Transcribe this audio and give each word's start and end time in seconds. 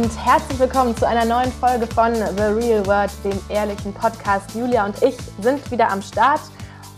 Und 0.00 0.16
herzlich 0.24 0.58
willkommen 0.58 0.96
zu 0.96 1.06
einer 1.06 1.26
neuen 1.26 1.52
Folge 1.52 1.86
von 1.86 2.14
The 2.14 2.44
Real 2.44 2.86
World, 2.86 3.10
dem 3.22 3.38
ehrlichen 3.50 3.92
Podcast. 3.92 4.54
Julia 4.54 4.86
und 4.86 5.02
ich 5.02 5.14
sind 5.42 5.70
wieder 5.70 5.90
am 5.90 6.00
Start. 6.00 6.40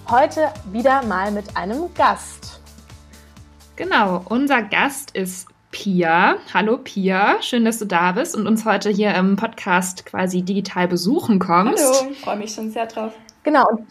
Heute 0.09 0.53
wieder 0.71 1.05
mal 1.07 1.33
mit 1.33 1.57
einem 1.57 1.93
Gast. 1.95 2.61
Genau, 3.75 4.25
unser 4.29 4.63
Gast 4.63 5.17
ist 5.17 5.49
Pia. 5.73 6.37
Hallo 6.55 6.79
Pia, 6.79 7.43
schön, 7.43 7.65
dass 7.65 7.81
du 7.81 7.87
da 7.87 8.13
bist 8.13 8.37
und 8.37 8.47
uns 8.47 8.65
heute 8.65 8.89
hier 8.89 9.13
im 9.17 9.35
Podcast 9.35 10.07
quasi 10.07 10.43
digital 10.43 10.87
besuchen 10.87 11.41
kommst. 11.41 11.83
Hallo, 11.83 12.13
ich 12.13 12.21
freue 12.21 12.37
mich 12.37 12.55
schon 12.55 12.71
sehr 12.71 12.87
drauf. 12.87 13.15
Genau. 13.43 13.67
Und 13.69 13.89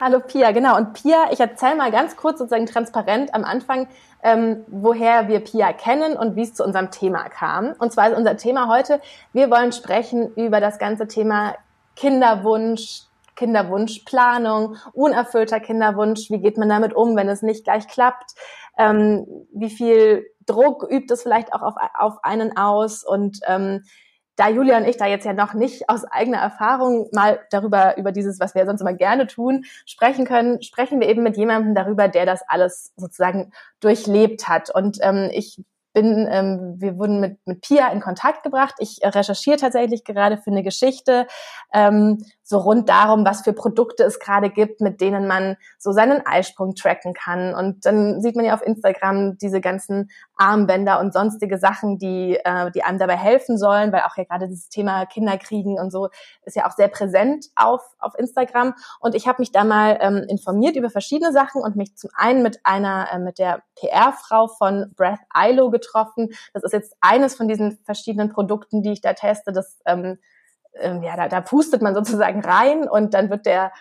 Hallo 0.00 0.18
Pia, 0.18 0.50
genau. 0.50 0.76
Und 0.76 0.92
Pia, 0.92 1.30
ich 1.30 1.38
erzähle 1.38 1.76
mal 1.76 1.92
ganz 1.92 2.16
kurz 2.16 2.38
sozusagen 2.38 2.66
transparent 2.66 3.32
am 3.32 3.44
Anfang, 3.44 3.86
ähm, 4.24 4.64
woher 4.66 5.28
wir 5.28 5.38
Pia 5.38 5.72
kennen 5.72 6.16
und 6.16 6.34
wie 6.34 6.42
es 6.42 6.54
zu 6.54 6.64
unserem 6.64 6.90
Thema 6.90 7.28
kam. 7.28 7.74
Und 7.78 7.92
zwar 7.92 8.10
ist 8.10 8.16
unser 8.16 8.36
Thema 8.36 8.68
heute, 8.68 9.00
wir 9.32 9.50
wollen 9.50 9.70
sprechen 9.70 10.34
über 10.34 10.58
das 10.60 10.80
ganze 10.80 11.06
Thema 11.06 11.54
Kinderwunsch, 11.94 13.02
Kinderwunschplanung, 13.36 14.76
unerfüllter 14.94 15.60
Kinderwunsch, 15.60 16.28
wie 16.28 16.40
geht 16.40 16.58
man 16.58 16.68
damit 16.68 16.92
um, 16.92 17.14
wenn 17.14 17.28
es 17.28 17.42
nicht 17.42 17.62
gleich 17.62 17.86
klappt, 17.86 18.32
ähm, 18.76 19.26
wie 19.52 19.70
viel 19.70 20.26
Druck 20.44 20.82
übt 20.90 21.12
es 21.14 21.22
vielleicht 21.22 21.52
auch 21.52 21.62
auf, 21.62 21.74
auf 21.96 22.24
einen 22.24 22.56
aus 22.56 23.04
und 23.04 23.38
ähm, 23.46 23.84
da 24.36 24.48
Julia 24.48 24.76
und 24.76 24.84
ich 24.84 24.96
da 24.96 25.06
jetzt 25.06 25.24
ja 25.24 25.32
noch 25.32 25.54
nicht 25.54 25.88
aus 25.88 26.04
eigener 26.04 26.38
Erfahrung 26.38 27.08
mal 27.12 27.40
darüber, 27.50 27.96
über 27.96 28.12
dieses, 28.12 28.40
was 28.40 28.54
wir 28.54 28.66
sonst 28.66 28.80
immer 28.80 28.94
gerne 28.94 29.26
tun, 29.26 29.64
sprechen 29.86 30.24
können, 30.24 30.62
sprechen 30.62 31.00
wir 31.00 31.08
eben 31.08 31.22
mit 31.22 31.36
jemandem 31.36 31.74
darüber, 31.74 32.08
der 32.08 32.26
das 32.26 32.42
alles 32.48 32.92
sozusagen 32.96 33.52
durchlebt 33.80 34.48
hat. 34.48 34.70
Und 34.74 34.98
ähm, 35.02 35.30
ich 35.32 35.62
bin, 35.94 36.28
ähm, 36.28 36.74
wir 36.78 36.98
wurden 36.98 37.20
mit, 37.20 37.38
mit 37.46 37.60
Pia 37.62 37.88
in 37.92 38.00
Kontakt 38.00 38.42
gebracht. 38.42 38.74
Ich 38.78 38.98
recherchiere 39.02 39.56
tatsächlich 39.56 40.04
gerade 40.04 40.36
für 40.36 40.50
eine 40.50 40.64
Geschichte, 40.64 41.26
ähm, 41.72 42.24
so 42.46 42.58
rund 42.58 42.90
darum, 42.90 43.24
was 43.24 43.40
für 43.40 43.54
Produkte 43.54 44.04
es 44.04 44.20
gerade 44.20 44.50
gibt, 44.50 44.82
mit 44.82 45.00
denen 45.00 45.26
man 45.26 45.56
so 45.78 45.92
seinen 45.92 46.24
Eisprung 46.26 46.74
tracken 46.74 47.14
kann. 47.14 47.54
Und 47.54 47.86
dann 47.86 48.20
sieht 48.20 48.36
man 48.36 48.44
ja 48.44 48.52
auf 48.52 48.60
Instagram 48.62 49.38
diese 49.38 49.62
ganzen 49.62 50.10
Armbänder 50.36 51.00
und 51.00 51.14
sonstige 51.14 51.58
Sachen, 51.58 51.98
die, 51.98 52.38
äh, 52.44 52.70
die 52.72 52.82
einem 52.82 52.98
dabei 52.98 53.16
helfen 53.16 53.56
sollen, 53.56 53.92
weil 53.92 54.02
auch 54.02 54.16
ja 54.18 54.24
gerade 54.24 54.46
dieses 54.46 54.68
Thema 54.68 55.06
Kinderkriegen 55.06 55.78
und 55.78 55.90
so 55.90 56.10
ist 56.44 56.54
ja 56.54 56.66
auch 56.66 56.72
sehr 56.72 56.88
präsent 56.88 57.46
auf, 57.56 57.80
auf 57.98 58.12
Instagram. 58.18 58.74
Und 59.00 59.14
ich 59.14 59.26
habe 59.26 59.40
mich 59.40 59.50
da 59.50 59.64
mal 59.64 59.96
ähm, 60.02 60.26
informiert 60.28 60.76
über 60.76 60.90
verschiedene 60.90 61.32
Sachen 61.32 61.62
und 61.62 61.76
mich 61.76 61.96
zum 61.96 62.10
einen 62.14 62.42
mit 62.42 62.60
einer, 62.64 63.08
äh, 63.10 63.18
mit 63.18 63.38
der 63.38 63.62
PR-Frau 63.80 64.48
von 64.48 64.92
Breath 64.96 65.20
ILO 65.34 65.70
getroffen. 65.70 66.28
Das 66.52 66.62
ist 66.62 66.72
jetzt 66.72 66.94
eines 67.00 67.34
von 67.36 67.48
diesen 67.48 67.78
verschiedenen 67.84 68.28
Produkten, 68.28 68.82
die 68.82 68.92
ich 68.92 69.00
da 69.00 69.14
teste. 69.14 69.50
Das 69.50 69.80
ähm, 69.86 70.18
ähm, 70.80 71.02
ja, 71.02 71.16
da, 71.16 71.28
da 71.28 71.40
pustet 71.40 71.82
man 71.82 71.94
sozusagen 71.94 72.40
rein 72.44 72.88
und 72.88 73.14
dann 73.14 73.30
wird 73.30 73.46
der 73.46 73.72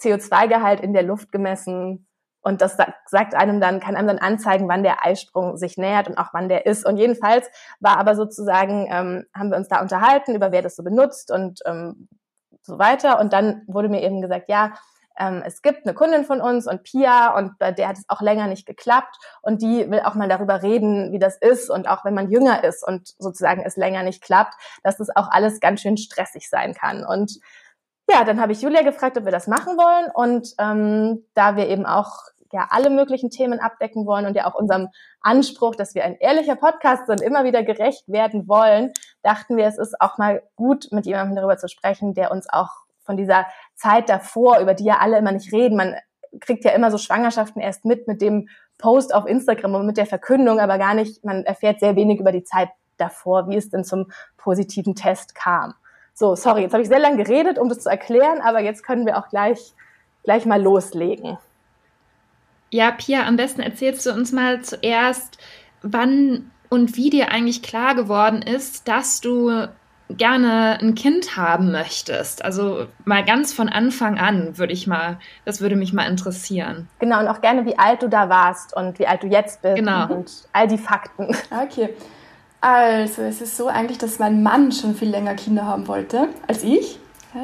CO2-Gehalt 0.00 0.80
in 0.80 0.92
der 0.92 1.02
Luft 1.02 1.32
gemessen 1.32 2.08
und 2.40 2.62
das 2.62 2.76
sagt 3.06 3.34
einem 3.34 3.60
dann, 3.60 3.80
kann 3.80 3.96
einem 3.96 4.08
dann 4.08 4.18
anzeigen, 4.18 4.68
wann 4.68 4.82
der 4.82 5.04
Eisprung 5.04 5.56
sich 5.56 5.76
nähert 5.76 6.08
und 6.08 6.18
auch 6.18 6.28
wann 6.32 6.48
der 6.48 6.66
ist. 6.66 6.86
Und 6.86 6.96
jedenfalls 6.96 7.46
war 7.80 7.98
aber 7.98 8.14
sozusagen, 8.14 8.86
ähm, 8.90 9.26
haben 9.34 9.50
wir 9.50 9.58
uns 9.58 9.68
da 9.68 9.82
unterhalten, 9.82 10.34
über 10.34 10.52
wer 10.52 10.62
das 10.62 10.76
so 10.76 10.82
benutzt 10.82 11.30
und 11.30 11.60
ähm, 11.66 12.08
so 12.62 12.78
weiter. 12.78 13.18
Und 13.20 13.32
dann 13.32 13.62
wurde 13.66 13.88
mir 13.88 14.02
eben 14.02 14.22
gesagt, 14.22 14.48
ja, 14.48 14.72
ähm, 15.18 15.42
es 15.44 15.62
gibt 15.62 15.84
eine 15.84 15.94
Kundin 15.94 16.24
von 16.24 16.40
uns 16.40 16.66
und 16.66 16.82
Pia 16.82 17.36
und 17.36 17.58
bei 17.58 17.72
der 17.72 17.88
hat 17.88 17.98
es 17.98 18.04
auch 18.08 18.20
länger 18.20 18.46
nicht 18.46 18.66
geklappt 18.66 19.16
und 19.42 19.62
die 19.62 19.90
will 19.90 20.00
auch 20.00 20.14
mal 20.14 20.28
darüber 20.28 20.62
reden, 20.62 21.12
wie 21.12 21.18
das 21.18 21.36
ist 21.36 21.70
und 21.70 21.88
auch 21.88 22.04
wenn 22.04 22.14
man 22.14 22.30
jünger 22.30 22.64
ist 22.64 22.86
und 22.86 23.14
sozusagen 23.18 23.62
es 23.64 23.76
länger 23.76 24.02
nicht 24.02 24.22
klappt, 24.22 24.54
dass 24.82 24.96
das 24.96 25.14
auch 25.14 25.28
alles 25.30 25.60
ganz 25.60 25.80
schön 25.80 25.96
stressig 25.96 26.48
sein 26.48 26.74
kann. 26.74 27.04
Und 27.04 27.38
ja, 28.10 28.24
dann 28.24 28.40
habe 28.40 28.52
ich 28.52 28.62
Julia 28.62 28.82
gefragt, 28.82 29.18
ob 29.18 29.24
wir 29.24 29.32
das 29.32 29.48
machen 29.48 29.76
wollen 29.76 30.10
und 30.14 30.54
ähm, 30.58 31.26
da 31.34 31.56
wir 31.56 31.68
eben 31.68 31.84
auch 31.84 32.28
ja 32.52 32.68
alle 32.70 32.90
möglichen 32.90 33.30
Themen 33.30 33.60
abdecken 33.60 34.06
wollen 34.06 34.24
und 34.24 34.34
ja 34.34 34.46
auch 34.46 34.54
unserem 34.54 34.88
Anspruch, 35.20 35.74
dass 35.74 35.94
wir 35.94 36.04
ein 36.04 36.16
ehrlicher 36.16 36.56
Podcast 36.56 37.06
sind, 37.06 37.20
immer 37.20 37.44
wieder 37.44 37.62
gerecht 37.62 38.08
werden 38.08 38.48
wollen, 38.48 38.92
dachten 39.22 39.56
wir, 39.56 39.66
es 39.66 39.78
ist 39.78 40.00
auch 40.00 40.16
mal 40.16 40.42
gut, 40.56 40.88
mit 40.90 41.04
jemandem 41.06 41.36
darüber 41.36 41.58
zu 41.58 41.68
sprechen, 41.68 42.14
der 42.14 42.30
uns 42.30 42.48
auch 42.48 42.87
von 43.08 43.16
dieser 43.16 43.46
Zeit 43.74 44.10
davor, 44.10 44.58
über 44.58 44.74
die 44.74 44.84
ja 44.84 44.98
alle 44.98 45.16
immer 45.16 45.32
nicht 45.32 45.50
reden. 45.50 45.78
Man 45.78 45.96
kriegt 46.40 46.62
ja 46.62 46.72
immer 46.72 46.90
so 46.90 46.98
Schwangerschaften 46.98 47.62
erst 47.62 47.86
mit 47.86 48.06
mit 48.06 48.20
dem 48.20 48.50
Post 48.76 49.14
auf 49.14 49.26
Instagram 49.26 49.76
und 49.76 49.86
mit 49.86 49.96
der 49.96 50.04
Verkündung, 50.04 50.60
aber 50.60 50.76
gar 50.76 50.92
nicht, 50.92 51.24
man 51.24 51.42
erfährt 51.44 51.80
sehr 51.80 51.96
wenig 51.96 52.20
über 52.20 52.32
die 52.32 52.44
Zeit 52.44 52.68
davor, 52.98 53.48
wie 53.48 53.56
es 53.56 53.70
denn 53.70 53.82
zum 53.82 54.12
positiven 54.36 54.94
Test 54.94 55.34
kam. 55.34 55.72
So, 56.12 56.36
sorry, 56.36 56.60
jetzt 56.62 56.74
habe 56.74 56.82
ich 56.82 56.88
sehr 56.88 56.98
lange 56.98 57.24
geredet, 57.24 57.58
um 57.58 57.70
das 57.70 57.80
zu 57.80 57.88
erklären, 57.88 58.42
aber 58.42 58.60
jetzt 58.60 58.84
können 58.84 59.06
wir 59.06 59.16
auch 59.16 59.30
gleich, 59.30 59.72
gleich 60.22 60.44
mal 60.44 60.60
loslegen. 60.60 61.38
Ja, 62.70 62.90
Pia, 62.90 63.26
am 63.26 63.36
besten 63.36 63.62
erzählst 63.62 64.04
du 64.04 64.12
uns 64.12 64.32
mal 64.32 64.60
zuerst, 64.60 65.38
wann 65.80 66.50
und 66.68 66.94
wie 66.96 67.08
dir 67.08 67.30
eigentlich 67.30 67.62
klar 67.62 67.94
geworden 67.94 68.42
ist, 68.42 68.86
dass 68.86 69.22
du 69.22 69.68
gerne 70.10 70.78
ein 70.80 70.94
Kind 70.94 71.36
haben 71.36 71.70
möchtest. 71.70 72.44
Also 72.44 72.86
mal 73.04 73.24
ganz 73.24 73.52
von 73.52 73.68
Anfang 73.68 74.18
an 74.18 74.56
würde 74.56 74.72
ich 74.72 74.86
mal, 74.86 75.18
das 75.44 75.60
würde 75.60 75.76
mich 75.76 75.92
mal 75.92 76.08
interessieren. 76.08 76.88
Genau, 76.98 77.20
und 77.20 77.28
auch 77.28 77.40
gerne, 77.40 77.66
wie 77.66 77.78
alt 77.78 78.02
du 78.02 78.08
da 78.08 78.28
warst 78.28 78.74
und 78.74 78.98
wie 78.98 79.06
alt 79.06 79.22
du 79.22 79.26
jetzt 79.26 79.62
bist 79.62 79.76
genau. 79.76 80.08
und 80.08 80.30
all 80.52 80.66
die 80.66 80.78
Fakten. 80.78 81.36
Okay. 81.50 81.90
Also, 82.60 83.22
es 83.22 83.40
ist 83.40 83.56
so 83.56 83.68
eigentlich, 83.68 83.98
dass 83.98 84.18
mein 84.18 84.42
Mann 84.42 84.72
schon 84.72 84.94
viel 84.96 85.10
länger 85.10 85.34
Kinder 85.34 85.64
haben 85.64 85.86
wollte 85.86 86.28
als 86.46 86.64
ich. 86.64 86.98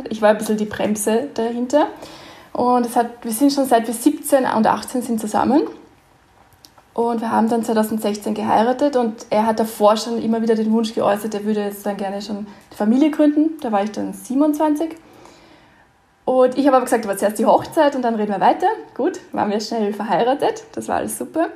Ich 0.09 0.21
war 0.23 0.31
ein 0.31 0.39
bisschen 0.39 0.57
die 0.57 0.65
Bremse 0.65 1.29
dahinter. 1.35 1.89
Und 2.53 2.87
es 2.87 2.97
hat, 2.97 3.11
wir 3.23 3.33
sind 3.33 3.53
schon 3.53 3.67
seit 3.67 3.87
wir 3.87 3.95
17 3.95 4.45
und 4.45 4.67
18 4.67 5.03
sind 5.03 5.21
zusammen. 5.21 5.63
Und 6.95 7.21
wir 7.21 7.33
haben 7.33 7.49
dann 7.49 7.65
2016 7.65 8.35
geheiratet 8.35 8.95
und 8.95 9.27
er 9.29 9.47
hat 9.47 9.59
davor 9.59 9.97
schon 9.97 10.23
immer 10.23 10.41
wieder 10.43 10.55
den 10.55 10.71
Wunsch 10.71 10.95
geäußert, 10.95 11.35
er 11.35 11.45
würde 11.45 11.61
jetzt 11.61 11.85
dann 11.85 11.97
gerne 11.97 12.23
schon 12.23 12.37
eine 12.37 12.47
Familie 12.77 13.11
gründen. 13.11 13.59
Da 13.61 13.73
war 13.73 13.83
ich 13.83 13.91
dann 13.91 14.13
27. 14.13 14.95
Und 16.25 16.57
ich 16.57 16.67
habe 16.67 16.77
aber 16.77 16.85
gesagt, 16.85 17.05
aber 17.05 17.17
zuerst 17.17 17.39
die 17.39 17.47
Hochzeit 17.47 17.97
und 17.97 18.03
dann 18.03 18.15
reden 18.15 18.33
wir 18.33 18.41
weiter. 18.41 18.69
Gut, 18.97 19.19
waren 19.33 19.51
wir 19.51 19.61
schnell 19.61 19.93
verheiratet, 19.93 20.65
das 20.73 20.89
war 20.89 20.97
alles 20.97 21.19
super. 21.19 21.49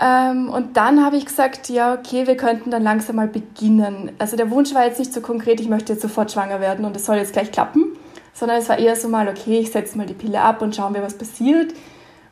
Ähm, 0.00 0.48
und 0.48 0.76
dann 0.76 1.04
habe 1.04 1.16
ich 1.16 1.26
gesagt, 1.26 1.68
ja, 1.68 1.92
okay, 1.92 2.26
wir 2.26 2.36
könnten 2.36 2.70
dann 2.70 2.82
langsam 2.82 3.16
mal 3.16 3.28
beginnen. 3.28 4.12
Also 4.18 4.36
der 4.36 4.50
Wunsch 4.50 4.72
war 4.72 4.86
jetzt 4.86 5.00
nicht 5.00 5.12
so 5.12 5.20
konkret, 5.20 5.60
ich 5.60 5.68
möchte 5.68 5.92
jetzt 5.92 6.02
sofort 6.02 6.32
schwanger 6.32 6.60
werden 6.60 6.84
und 6.84 6.96
es 6.96 7.04
soll 7.06 7.16
jetzt 7.16 7.32
gleich 7.32 7.52
klappen, 7.52 7.96
sondern 8.32 8.58
es 8.58 8.68
war 8.68 8.78
eher 8.78 8.96
so 8.96 9.08
mal, 9.08 9.28
okay, 9.28 9.58
ich 9.58 9.72
setze 9.72 9.98
mal 9.98 10.06
die 10.06 10.14
Pille 10.14 10.40
ab 10.40 10.62
und 10.62 10.74
schauen 10.74 10.94
wir, 10.94 11.02
was 11.02 11.18
passiert. 11.18 11.74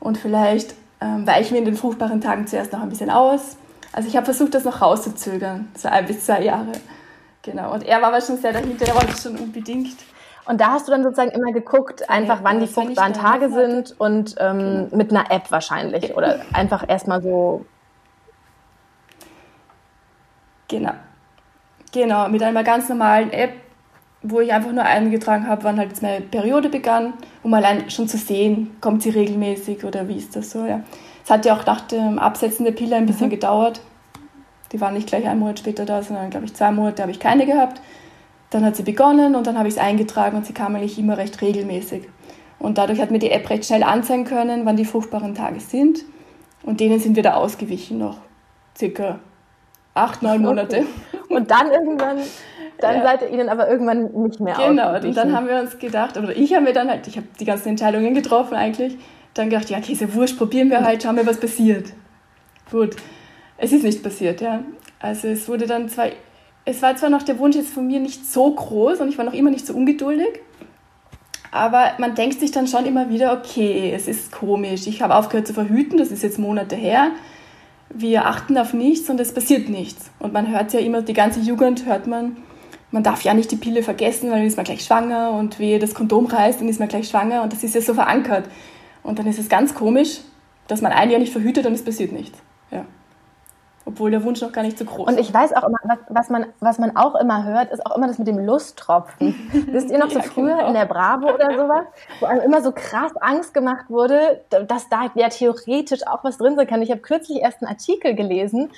Und 0.01 0.19
vielleicht 0.19 0.75
ähm, 1.03 1.27
weichen 1.27 1.53
wir 1.53 1.59
in 1.59 1.65
den 1.65 1.77
fruchtbaren 1.77 2.21
Tagen 2.21 2.47
zuerst 2.47 2.73
noch 2.73 2.81
ein 2.81 2.89
bisschen 2.89 3.11
aus. 3.11 3.57
Also 3.93 4.09
ich 4.09 4.17
habe 4.17 4.25
versucht, 4.25 4.55
das 4.55 4.65
noch 4.65 4.81
rauszuzögern, 4.81 5.69
so 5.77 5.89
ein 5.89 6.07
bis 6.07 6.25
zwei 6.25 6.43
Jahre. 6.43 6.73
Genau. 7.43 7.73
Und 7.73 7.83
er 7.85 8.01
war 8.01 8.09
aber 8.09 8.21
schon 8.21 8.39
sehr 8.39 8.53
dahinter, 8.53 8.87
er 8.87 8.95
wollte 8.95 9.21
schon 9.21 9.37
unbedingt. 9.37 9.97
Und 10.45 10.61
da 10.61 10.73
hast 10.73 10.89
du 10.89 10.93
dann 10.93 11.03
sozusagen 11.03 11.31
immer 11.31 11.53
geguckt, 11.53 12.09
einfach 12.09 12.41
wann 12.43 12.61
die 12.61 12.67
fruchtbaren 12.67 13.13
Tage 13.13 13.51
sind 13.51 13.99
und 14.01 14.35
ähm, 14.39 14.59
genau. 14.59 14.97
mit 14.97 15.11
einer 15.11 15.31
App 15.31 15.51
wahrscheinlich 15.51 16.17
oder 16.17 16.41
einfach 16.53 16.89
erstmal 16.89 17.23
so. 17.23 17.65
Genau. 20.69 20.93
Genau, 21.93 22.29
mit 22.29 22.43
einer 22.43 22.65
ganz 22.65 22.89
normalen 22.89 23.31
App 23.33 23.53
wo 24.23 24.41
ich 24.41 24.53
einfach 24.53 24.73
nur 24.73 24.85
eingetragen 24.85 25.49
habe, 25.49 25.65
wann 25.65 25.79
halt 25.79 25.91
jetzt 25.91 26.03
meine 26.03 26.21
Periode 26.21 26.69
begann, 26.69 27.15
um 27.43 27.53
allein 27.55 27.91
schon 27.91 28.09
zu 28.09 28.17
sehen, 28.17 28.71
kommt 28.81 29.03
sie 29.03 29.11
regelmäßig 29.11 29.85
oder 29.85 30.09
wie 30.09 30.17
ist 30.17 30.37
das 30.37 30.51
so. 30.51 30.65
Ja. 30.65 30.83
Es 31.25 31.31
hat 31.31 31.45
ja 31.45 31.57
auch 31.57 31.67
nach 31.67 31.81
dem 31.83 32.19
Absetzen 32.19 32.65
der 32.65 32.73
Pille 32.73 32.97
ein 32.97 33.07
bisschen 33.07 33.27
mhm. 33.27 33.33
gedauert. 33.33 33.81
Die 34.71 34.81
waren 34.81 34.95
nicht 34.95 35.09
gleich 35.09 35.27
einen 35.27 35.41
Monat 35.41 35.59
später 35.59 35.85
da, 35.85 36.03
sondern 36.03 36.31
glaube 36.31 36.47
ich 36.47 36.55
zwei 36.55 36.71
Monate 36.71 37.03
habe 37.03 37.13
ich 37.13 37.21
keine 37.21 37.47
gehabt. 37.47 37.81
Dann 38.51 38.65
hat 38.65 38.77
sie 38.77 38.83
begonnen 38.83 39.35
und 39.35 39.47
dann 39.47 39.59
habe 39.59 39.69
ich 39.69 39.75
es 39.75 39.81
eingetragen 39.81 40.37
und 40.37 40.47
sie 40.47 40.53
kam 40.53 40.75
eigentlich 40.77 40.99
immer 40.99 41.17
recht 41.19 41.41
regelmäßig. 41.41 42.09
Und 42.59 42.79
dadurch 42.79 43.01
hat 43.01 43.11
mir 43.11 43.19
die 43.19 43.31
App 43.31 43.51
recht 43.51 43.65
schnell 43.65 43.83
anzeigen 43.83 44.25
können, 44.25 44.65
wann 44.65 44.77
die 44.77 44.85
fruchtbaren 44.85 45.35
Tage 45.35 45.59
sind. 45.59 46.05
Und 46.63 46.79
denen 46.79 47.01
sind 47.01 47.17
wir 47.17 47.23
da 47.25 47.35
ausgewichen 47.35 47.99
noch 47.99 48.19
circa 48.77 49.19
acht, 49.95 50.23
neun 50.23 50.43
Monate. 50.43 50.85
Okay. 51.13 51.35
Und 51.35 51.51
dann 51.51 51.71
irgendwann 51.73 52.19
dann 52.83 52.97
ja. 52.97 53.03
seid 53.03 53.23
ihr 53.23 53.31
ihnen 53.31 53.49
aber 53.49 53.69
irgendwann 53.69 54.13
nicht 54.23 54.41
mehr 54.41 54.55
Genau, 54.55 54.95
und 54.95 55.17
dann 55.17 55.35
haben 55.35 55.47
wir 55.47 55.61
uns 55.61 55.79
gedacht, 55.79 56.17
oder 56.17 56.37
ich 56.37 56.53
habe 56.55 56.65
mir 56.65 56.73
dann 56.73 56.89
halt, 56.89 57.07
ich 57.07 57.17
habe 57.17 57.27
die 57.39 57.45
ganzen 57.45 57.69
Entscheidungen 57.69 58.15
getroffen 58.15 58.55
eigentlich, 58.55 58.97
dann 59.35 59.51
gedacht, 59.51 59.71
ja, 59.71 59.79
okay, 59.79 59.93
ist 59.93 60.01
ja 60.01 60.13
wurscht, 60.15 60.39
probieren 60.39 60.71
wir 60.71 60.85
halt, 60.85 61.03
schauen 61.03 61.17
wir, 61.17 61.27
was 61.27 61.39
passiert. 61.41 61.93
Gut, 62.71 62.97
es 63.57 63.73
ist 63.73 63.85
nicht 63.85 64.03
passiert, 64.03 64.41
ja. 64.41 64.61
Also 65.01 65.29
es 65.29 65.49
wurde 65.49 65.67
dann 65.67 65.89
zwar, 65.89 66.07
es 66.65 66.83
war 66.83 66.97
zwar 66.97 67.11
noch 67.11 67.23
der 67.23 67.39
Wunsch 67.39 67.57
jetzt 67.57 67.73
von 67.73 67.87
mir 67.87 68.01
nicht 68.01 68.27
so 68.27 68.51
groß 68.51 69.01
und 69.01 69.09
ich 69.09 69.19
war 69.19 69.25
noch 69.25 69.35
immer 69.35 69.51
nicht 69.51 69.67
so 69.67 69.75
ungeduldig, 69.75 70.41
aber 71.51 71.93
man 71.99 72.15
denkt 72.15 72.41
sich 72.41 72.51
dann 72.51 72.67
schon 72.67 72.87
immer 72.87 73.11
wieder, 73.11 73.33
okay, 73.33 73.93
es 73.95 74.09
ist 74.09 74.33
komisch, 74.33 74.87
ich 74.87 75.03
habe 75.03 75.15
aufgehört 75.15 75.47
zu 75.47 75.55
verhüten, 75.55 75.99
das 75.99 76.11
ist 76.11 76.23
jetzt 76.23 76.39
Monate 76.39 76.77
her, 76.77 77.11
wir 77.91 78.27
achten 78.27 78.57
auf 78.57 78.73
nichts 78.73 79.11
und 79.11 79.21
es 79.21 79.35
passiert 79.35 79.69
nichts. 79.69 80.11
Und 80.19 80.33
man 80.33 80.51
hört 80.51 80.73
ja 80.73 80.81
immer, 80.81 81.03
die 81.03 81.13
ganze 81.13 81.41
Jugend 81.41 81.85
hört 81.85 82.07
man, 82.07 82.39
man 82.93 83.03
darf 83.03 83.23
ja 83.23 83.35
nicht 83.35 83.51
die 83.51 83.57
Pille 83.57 83.83
vergessen, 83.83 84.31
weil 84.31 84.39
dann 84.39 84.47
ist 84.47 84.57
man 84.57 84.65
gleich 84.65 84.85
schwanger 84.85 85.31
und 85.31 85.59
wie 85.59 85.79
das 85.79 85.95
Kondom 85.95 86.27
reißt, 86.27 86.61
dann 86.61 86.69
ist 86.69 86.79
man 86.79 86.89
gleich 86.89 87.09
schwanger 87.09 87.43
und 87.43 87.53
das 87.53 87.65
ist 87.65 87.75
ja 87.75 87.81
so 87.81 87.95
verankert. 87.95 88.45
Und 89.03 89.19
dann 89.19 89.27
ist 89.27 89.39
es 89.39 89.49
ganz 89.49 89.75
komisch, 89.75 90.21
dass 90.69 90.83
man 90.83 90.93
ein 90.93 91.11
Jahr 91.11 91.19
nicht 91.19 91.33
verhütet 91.33 91.67
und 91.67 91.73
es 91.73 91.85
passiert 91.85 92.13
nichts. 92.13 92.39
Ja. 92.71 92.85
Obwohl 93.85 94.13
der 94.13 94.23
Wunsch 94.23 94.41
noch 94.43 94.53
gar 94.53 94.63
nicht 94.63 94.79
so 94.79 94.85
groß 94.85 95.09
ist. 95.09 95.15
Und 95.15 95.21
ich 95.21 95.35
weiß 95.35 95.55
auch 95.55 95.65
immer, 95.65 95.79
was, 95.83 95.99
was, 96.09 96.31
man, 96.31 96.47
was 96.61 96.79
man 96.79 96.97
auch 96.97 97.17
immer 97.17 97.45
hört, 97.45 97.73
ist 97.73 97.85
auch 97.85 97.97
immer 97.97 98.07
das 98.07 98.19
mit 98.19 98.29
dem 98.29 98.39
Lusttropfen. 98.39 99.35
Wisst 99.67 99.91
ihr 99.91 99.99
noch 99.99 100.11
so 100.11 100.19
ja, 100.19 100.25
früher 100.25 100.57
genau. 100.57 100.69
in 100.69 100.75
der 100.75 100.85
Bravo 100.85 101.33
oder 101.33 101.59
sowas, 101.59 101.87
wo 102.21 102.27
einem 102.27 102.43
immer 102.43 102.63
so 102.63 102.73
krass 102.73 103.13
Angst 103.21 103.55
gemacht 103.55 103.87
wurde, 103.89 104.45
dass 104.51 104.89
da 104.89 105.11
ja 105.15 105.31
theoretisch 105.31 106.07
auch 106.07 106.23
was 106.25 106.39
drin 106.39 106.57
sein 106.57 106.67
kann. 106.67 106.83
Ich 106.83 106.91
habe 106.91 107.01
kürzlich 107.01 107.41
erst 107.41 107.63
einen 107.63 107.71
Artikel 107.71 108.15
gelesen, 108.15 108.71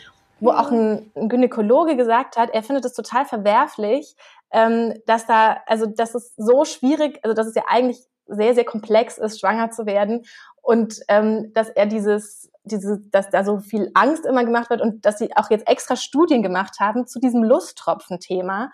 wo 0.45 0.51
auch 0.51 0.71
ein, 0.71 1.11
ein 1.15 1.29
Gynäkologe 1.29 1.97
gesagt 1.97 2.37
hat, 2.37 2.51
er 2.51 2.63
findet 2.63 2.85
es 2.85 2.93
total 2.93 3.25
verwerflich, 3.25 4.15
ähm, 4.53 4.95
dass 5.07 5.27
da, 5.27 5.59
also 5.67 5.87
dass 5.87 6.15
es 6.15 6.35
so 6.37 6.65
schwierig, 6.65 7.19
also 7.23 7.35
dass 7.35 7.47
es 7.47 7.55
ja 7.55 7.65
eigentlich 7.67 7.99
sehr, 8.27 8.55
sehr 8.55 8.65
komplex 8.65 9.19
ist, 9.19 9.41
schwanger 9.41 9.71
zu 9.71 9.87
werden 9.87 10.25
und 10.63 11.01
ähm, 11.09 11.53
dass 11.55 11.71
er 11.71 11.87
dieses, 11.87 12.51
diese, 12.63 13.01
dass 13.11 13.31
da 13.31 13.45
so 13.45 13.59
viel 13.59 13.91
Angst 13.95 14.27
immer 14.27 14.45
gemacht 14.45 14.71
wird 14.71 14.81
und 14.81 15.05
dass 15.05 15.19
sie 15.19 15.37
auch 15.37 15.51
jetzt 15.51 15.69
extra 15.69 15.97
Studien 15.97 16.43
gemacht 16.43 16.77
haben 16.79 17.07
zu 17.07 17.21
diesem 17.21 17.43
Lusttropfen-Thema 17.43 18.71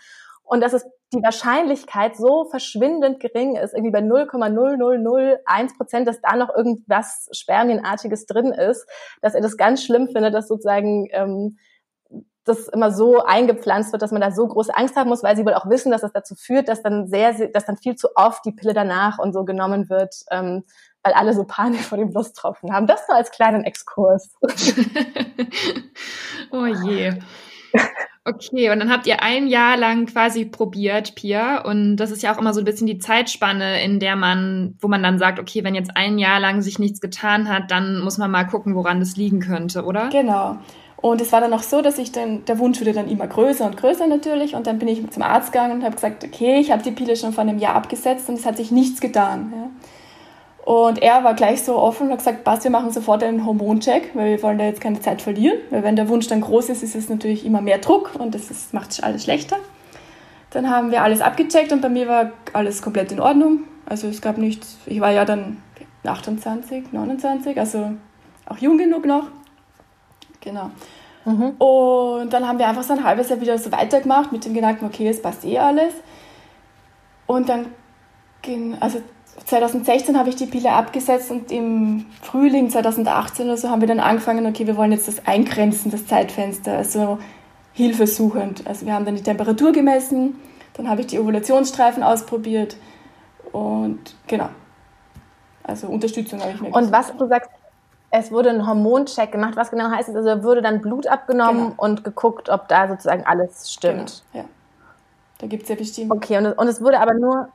und 0.50 0.62
dass 0.62 0.72
es 0.72 0.84
die 1.14 1.22
Wahrscheinlichkeit 1.22 2.16
so 2.16 2.44
verschwindend 2.44 3.20
gering 3.20 3.54
ist, 3.54 3.72
irgendwie 3.72 3.92
bei 3.92 4.00
0,0001 4.00 5.76
Prozent, 5.76 6.08
dass 6.08 6.20
da 6.20 6.34
noch 6.34 6.52
irgendwas 6.52 7.28
Spermienartiges 7.30 8.26
drin 8.26 8.52
ist, 8.52 8.84
dass 9.22 9.34
er 9.34 9.42
das 9.42 9.56
ganz 9.56 9.84
schlimm 9.84 10.08
findet, 10.08 10.34
dass 10.34 10.48
sozusagen 10.48 11.06
ähm, 11.12 11.58
das 12.42 12.66
immer 12.66 12.90
so 12.90 13.22
eingepflanzt 13.22 13.92
wird, 13.92 14.02
dass 14.02 14.10
man 14.10 14.20
da 14.20 14.32
so 14.32 14.48
große 14.48 14.74
Angst 14.74 14.96
haben 14.96 15.08
muss, 15.08 15.22
weil 15.22 15.36
sie 15.36 15.46
wohl 15.46 15.54
auch 15.54 15.70
wissen, 15.70 15.92
dass 15.92 16.00
das 16.00 16.12
dazu 16.12 16.34
führt, 16.34 16.68
dass 16.68 16.82
dann 16.82 17.06
sehr, 17.06 17.32
sehr 17.34 17.46
dass 17.46 17.66
dann 17.66 17.76
viel 17.76 17.94
zu 17.94 18.08
oft 18.16 18.44
die 18.44 18.50
Pille 18.50 18.74
danach 18.74 19.20
und 19.20 19.32
so 19.32 19.44
genommen 19.44 19.88
wird, 19.88 20.16
ähm, 20.32 20.64
weil 21.04 21.12
alle 21.12 21.32
so 21.32 21.44
Panik 21.44 21.82
vor 21.82 21.96
dem 21.96 22.10
Lusttropfen 22.10 22.72
haben. 22.72 22.88
Das 22.88 23.06
nur 23.06 23.16
als 23.16 23.30
kleinen 23.30 23.62
Exkurs. 23.62 24.34
oh 26.50 26.66
je. 26.66 27.12
Okay, 28.34 28.70
und 28.70 28.78
dann 28.78 28.90
habt 28.90 29.06
ihr 29.06 29.22
ein 29.22 29.46
Jahr 29.46 29.76
lang 29.76 30.06
quasi 30.06 30.44
probiert, 30.44 31.14
Pia. 31.14 31.62
Und 31.62 31.96
das 31.96 32.10
ist 32.10 32.22
ja 32.22 32.32
auch 32.32 32.38
immer 32.38 32.54
so 32.54 32.60
ein 32.60 32.64
bisschen 32.64 32.86
die 32.86 32.98
Zeitspanne, 32.98 33.82
in 33.82 33.98
der 33.98 34.16
man, 34.16 34.76
wo 34.80 34.88
man 34.88 35.02
dann 35.02 35.18
sagt, 35.18 35.38
okay, 35.38 35.64
wenn 35.64 35.74
jetzt 35.74 35.96
ein 35.96 36.18
Jahr 36.18 36.38
lang 36.38 36.62
sich 36.62 36.78
nichts 36.78 37.00
getan 37.00 37.48
hat, 37.48 37.70
dann 37.70 38.00
muss 38.00 38.18
man 38.18 38.30
mal 38.30 38.44
gucken, 38.44 38.74
woran 38.74 39.00
das 39.00 39.16
liegen 39.16 39.40
könnte, 39.40 39.84
oder? 39.84 40.08
Genau. 40.10 40.58
Und 40.96 41.20
es 41.20 41.32
war 41.32 41.40
dann 41.40 41.52
auch 41.54 41.62
so, 41.62 41.80
dass 41.80 41.98
ich 41.98 42.12
dann, 42.12 42.44
der 42.44 42.58
Wunsch 42.58 42.80
wurde 42.80 42.92
dann 42.92 43.08
immer 43.08 43.26
größer 43.26 43.64
und 43.66 43.76
größer 43.76 44.06
natürlich. 44.06 44.54
Und 44.54 44.66
dann 44.66 44.78
bin 44.78 44.88
ich 44.88 45.08
zum 45.10 45.22
Arzt 45.22 45.52
gegangen 45.52 45.78
und 45.78 45.84
habe 45.84 45.94
gesagt, 45.94 46.24
okay, 46.24 46.60
ich 46.60 46.70
habe 46.70 46.82
die 46.82 46.90
Pille 46.90 47.16
schon 47.16 47.32
vor 47.32 47.42
einem 47.42 47.58
Jahr 47.58 47.74
abgesetzt 47.74 48.28
und 48.28 48.34
es 48.34 48.44
hat 48.44 48.58
sich 48.58 48.70
nichts 48.70 49.00
getan. 49.00 49.52
Ja. 49.56 49.70
Und 50.70 51.02
er 51.02 51.24
war 51.24 51.34
gleich 51.34 51.64
so 51.64 51.76
offen 51.76 52.06
und 52.06 52.12
hat 52.12 52.18
gesagt, 52.20 52.44
passt, 52.44 52.62
wir 52.62 52.70
machen 52.70 52.92
sofort 52.92 53.24
einen 53.24 53.44
Hormoncheck, 53.44 54.14
weil 54.14 54.36
wir 54.36 54.42
wollen 54.44 54.56
da 54.56 54.66
jetzt 54.66 54.80
keine 54.80 55.00
Zeit 55.00 55.20
verlieren. 55.20 55.58
Weil 55.70 55.82
wenn 55.82 55.96
der 55.96 56.08
Wunsch 56.08 56.28
dann 56.28 56.42
groß 56.42 56.68
ist, 56.68 56.84
ist 56.84 56.94
es 56.94 57.08
natürlich 57.08 57.44
immer 57.44 57.60
mehr 57.60 57.78
Druck 57.78 58.12
und 58.16 58.36
das 58.36 58.52
ist, 58.52 58.72
macht 58.72 59.02
alles 59.02 59.24
schlechter. 59.24 59.56
Dann 60.50 60.70
haben 60.70 60.92
wir 60.92 61.02
alles 61.02 61.22
abgecheckt 61.22 61.72
und 61.72 61.80
bei 61.80 61.88
mir 61.88 62.06
war 62.06 62.30
alles 62.52 62.82
komplett 62.82 63.10
in 63.10 63.18
Ordnung. 63.18 63.64
Also 63.84 64.06
es 64.06 64.22
gab 64.22 64.38
nichts, 64.38 64.78
ich 64.86 65.00
war 65.00 65.10
ja 65.10 65.24
dann 65.24 65.60
28, 66.04 66.92
29, 66.92 67.58
also 67.58 67.90
auch 68.46 68.58
jung 68.58 68.78
genug 68.78 69.06
noch. 69.06 69.24
Genau. 70.40 70.70
Mhm. 71.24 71.50
Und 71.58 72.32
dann 72.32 72.46
haben 72.46 72.60
wir 72.60 72.68
einfach 72.68 72.84
so 72.84 72.92
ein 72.92 73.02
halbes 73.02 73.28
Jahr 73.28 73.40
wieder 73.40 73.58
so 73.58 73.72
weitergemacht 73.72 74.30
mit 74.30 74.44
dem 74.44 74.54
Gedanken, 74.54 74.84
okay, 74.84 75.08
es 75.08 75.20
passt 75.20 75.44
eh 75.44 75.58
alles. 75.58 75.94
Und 77.26 77.48
dann 77.48 77.66
ging, 78.42 78.76
also 78.78 79.00
2016 79.46 80.18
habe 80.18 80.28
ich 80.28 80.36
die 80.36 80.46
Pille 80.46 80.72
abgesetzt 80.72 81.30
und 81.30 81.50
im 81.50 82.06
Frühling 82.22 82.70
2018 82.70 83.46
oder 83.46 83.56
so 83.56 83.70
haben 83.70 83.80
wir 83.80 83.88
dann 83.88 84.00
angefangen, 84.00 84.46
okay, 84.46 84.66
wir 84.66 84.76
wollen 84.76 84.92
jetzt 84.92 85.08
das 85.08 85.26
eingrenzen, 85.26 85.90
das 85.90 86.06
Zeitfenster, 86.06 86.76
also 86.76 87.18
hilfesuchend. 87.72 88.66
Also 88.66 88.86
wir 88.86 88.94
haben 88.94 89.04
dann 89.04 89.16
die 89.16 89.22
Temperatur 89.22 89.72
gemessen, 89.72 90.40
dann 90.74 90.88
habe 90.88 91.00
ich 91.00 91.08
die 91.08 91.18
Ovulationsstreifen 91.18 92.02
ausprobiert 92.02 92.76
und 93.52 94.14
genau. 94.26 94.48
Also 95.62 95.88
Unterstützung 95.88 96.40
habe 96.40 96.52
ich 96.52 96.60
mir 96.60 96.70
Und 96.70 96.92
was 96.92 97.16
du 97.16 97.26
sagst, 97.26 97.50
es 98.10 98.32
wurde 98.32 98.50
ein 98.50 98.66
Hormoncheck 98.66 99.30
gemacht. 99.30 99.56
Was 99.56 99.70
genau 99.70 99.90
heißt 99.90 100.08
es? 100.08 100.16
Also 100.16 100.42
wurde 100.42 100.62
dann 100.62 100.80
Blut 100.80 101.06
abgenommen 101.06 101.70
genau. 101.70 101.82
und 101.82 102.02
geguckt, 102.02 102.48
ob 102.48 102.66
da 102.68 102.88
sozusagen 102.88 103.24
alles 103.24 103.72
stimmt. 103.72 104.24
Genau. 104.32 104.44
Ja. 104.44 104.50
Da 105.38 105.46
gibt 105.46 105.62
es 105.62 105.68
ja 105.68 105.74
bestimmt. 105.76 106.10
Okay, 106.10 106.36
und, 106.38 106.46
und 106.46 106.68
es 106.68 106.82
wurde 106.82 107.00
aber 107.00 107.14
nur, 107.14 107.48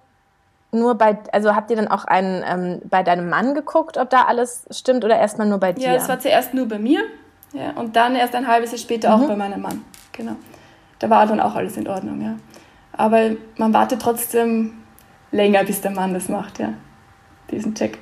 nur 0.75 0.95
bei, 0.95 1.18
also 1.31 1.56
habt 1.56 1.72
ihr 1.72 1.77
dann 1.77 1.88
auch 1.88 2.06
einen, 2.06 2.44
ähm, 2.48 2.81
bei 2.89 3.04
deinem 3.04 3.30
Mann 3.30 3.56
geguckt, 3.56 3.98
ob 3.98 4.10
da 4.10 4.25
alles 4.25 4.66
stimmt 4.72 5.04
oder 5.04 5.18
erstmal 5.18 5.48
nur 5.48 5.60
bei 5.60 5.74
dir? 5.74 5.88
Ja, 5.88 5.95
es 5.95 6.07
war 6.07 6.19
zuerst 6.19 6.54
nur 6.54 6.68
bei 6.68 6.77
mir 6.77 7.01
ja, 7.54 7.72
und 7.72 7.95
dann 7.95 8.16
erst 8.16 8.36
ein 8.36 8.48
halbes 8.48 8.72
Jahr 8.72 8.80
später 8.80 9.16
mhm. 9.16 9.24
auch 9.24 9.27
bei 9.27 9.36
meinem 9.36 9.62
Mann. 9.62 9.83
Genau. 10.12 10.36
Da 11.00 11.10
war 11.10 11.25
dann 11.25 11.39
auch 11.39 11.56
alles 11.56 11.77
in 11.77 11.88
Ordnung, 11.88 12.22
ja. 12.22 12.36
Aber 12.94 13.31
man 13.57 13.74
wartet 13.74 14.01
trotzdem 14.01 14.83
länger, 15.31 15.63
bis 15.63 15.81
der 15.81 15.92
Mann 15.92 16.13
das 16.13 16.30
macht, 16.30 16.60
ja. 16.60 16.74
Diesen 17.51 17.75
Check. 17.75 18.00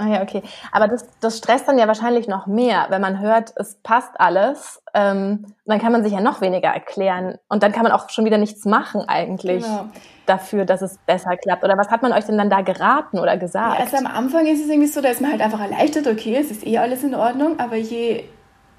Ah 0.00 0.08
ja, 0.08 0.22
okay. 0.22 0.42
Aber 0.72 0.88
das, 0.88 1.06
das 1.20 1.36
stresst 1.36 1.68
dann 1.68 1.78
ja 1.78 1.86
wahrscheinlich 1.86 2.26
noch 2.26 2.46
mehr, 2.46 2.86
wenn 2.88 3.02
man 3.02 3.20
hört, 3.20 3.52
es 3.56 3.74
passt 3.82 4.18
alles. 4.18 4.82
Ähm, 4.94 5.54
dann 5.66 5.78
kann 5.78 5.92
man 5.92 6.02
sich 6.02 6.14
ja 6.14 6.22
noch 6.22 6.40
weniger 6.40 6.68
erklären. 6.68 7.36
Und 7.50 7.62
dann 7.62 7.72
kann 7.72 7.82
man 7.82 7.92
auch 7.92 8.08
schon 8.08 8.24
wieder 8.24 8.38
nichts 8.38 8.64
machen 8.64 9.06
eigentlich 9.06 9.62
genau. 9.62 9.90
dafür, 10.24 10.64
dass 10.64 10.80
es 10.80 10.96
besser 11.04 11.36
klappt. 11.36 11.64
Oder 11.64 11.76
was 11.76 11.90
hat 11.90 12.00
man 12.00 12.14
euch 12.14 12.24
denn 12.24 12.38
dann 12.38 12.48
da 12.48 12.62
geraten 12.62 13.18
oder 13.18 13.36
gesagt? 13.36 13.78
Ja, 13.78 13.84
also 13.84 13.98
am 13.98 14.06
Anfang 14.06 14.46
ist 14.46 14.62
es 14.62 14.70
irgendwie 14.70 14.88
so, 14.88 15.02
da 15.02 15.10
ist 15.10 15.20
man 15.20 15.32
halt 15.32 15.42
einfach 15.42 15.60
erleichtert, 15.60 16.06
okay, 16.06 16.34
es 16.34 16.50
ist 16.50 16.66
eh 16.66 16.78
alles 16.78 17.04
in 17.04 17.14
Ordnung. 17.14 17.60
Aber 17.60 17.76
je 17.76 18.24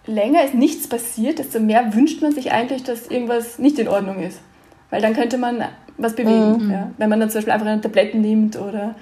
länger 0.08 0.44
ist 0.44 0.56
nichts 0.56 0.90
passiert, 0.90 1.38
desto 1.38 1.60
mehr 1.60 1.94
wünscht 1.94 2.24
man 2.24 2.32
sich 2.32 2.52
eigentlich, 2.52 2.84
dass 2.84 3.06
irgendwas 3.06 3.60
nicht 3.60 3.78
in 3.78 3.88
Ordnung 3.88 4.24
ist. 4.24 4.42
Weil 4.90 5.04
dann 5.04 5.14
könnte 5.14 5.38
man 5.38 5.64
was 5.98 6.16
bewegen. 6.16 6.66
Mhm. 6.66 6.72
Ja? 6.72 6.92
Wenn 6.98 7.10
man 7.10 7.20
dann 7.20 7.30
zum 7.30 7.38
Beispiel 7.38 7.54
einfach 7.54 7.68
eine 7.68 7.80
Tabletten 7.80 8.22
nimmt 8.22 8.60
oder 8.60 8.96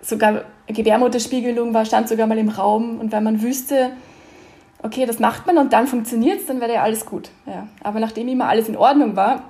sogar 0.00 0.42
Gebärmutterspiegelung 0.66 1.74
war, 1.74 1.84
stand 1.84 2.08
sogar 2.08 2.26
mal 2.26 2.38
im 2.38 2.48
Raum. 2.48 3.00
Und 3.00 3.12
wenn 3.12 3.24
man 3.24 3.42
wüsste, 3.42 3.90
okay, 4.82 5.06
das 5.06 5.18
macht 5.18 5.46
man 5.46 5.58
und 5.58 5.72
dann 5.72 5.86
funktioniert 5.86 6.40
es, 6.40 6.46
dann 6.46 6.60
wäre 6.60 6.74
ja 6.74 6.82
alles 6.82 7.04
gut. 7.06 7.30
Ja. 7.46 7.66
Aber 7.82 8.00
nachdem 8.00 8.28
immer 8.28 8.48
alles 8.48 8.68
in 8.68 8.76
Ordnung 8.76 9.16
war, 9.16 9.42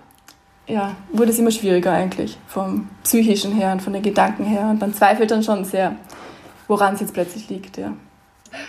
ja, 0.66 0.94
wurde 1.12 1.30
es 1.30 1.38
immer 1.38 1.50
schwieriger 1.50 1.92
eigentlich, 1.92 2.38
vom 2.46 2.88
psychischen 3.02 3.52
her 3.52 3.72
und 3.72 3.82
von 3.82 3.92
den 3.92 4.02
Gedanken 4.02 4.44
her. 4.44 4.68
Und 4.70 4.80
man 4.80 4.94
zweifelt 4.94 5.30
dann 5.30 5.42
schon 5.42 5.64
sehr, 5.64 5.96
woran 6.68 6.94
es 6.94 7.00
jetzt 7.00 7.14
plötzlich 7.14 7.48
liegt. 7.48 7.76
Ja. 7.76 7.92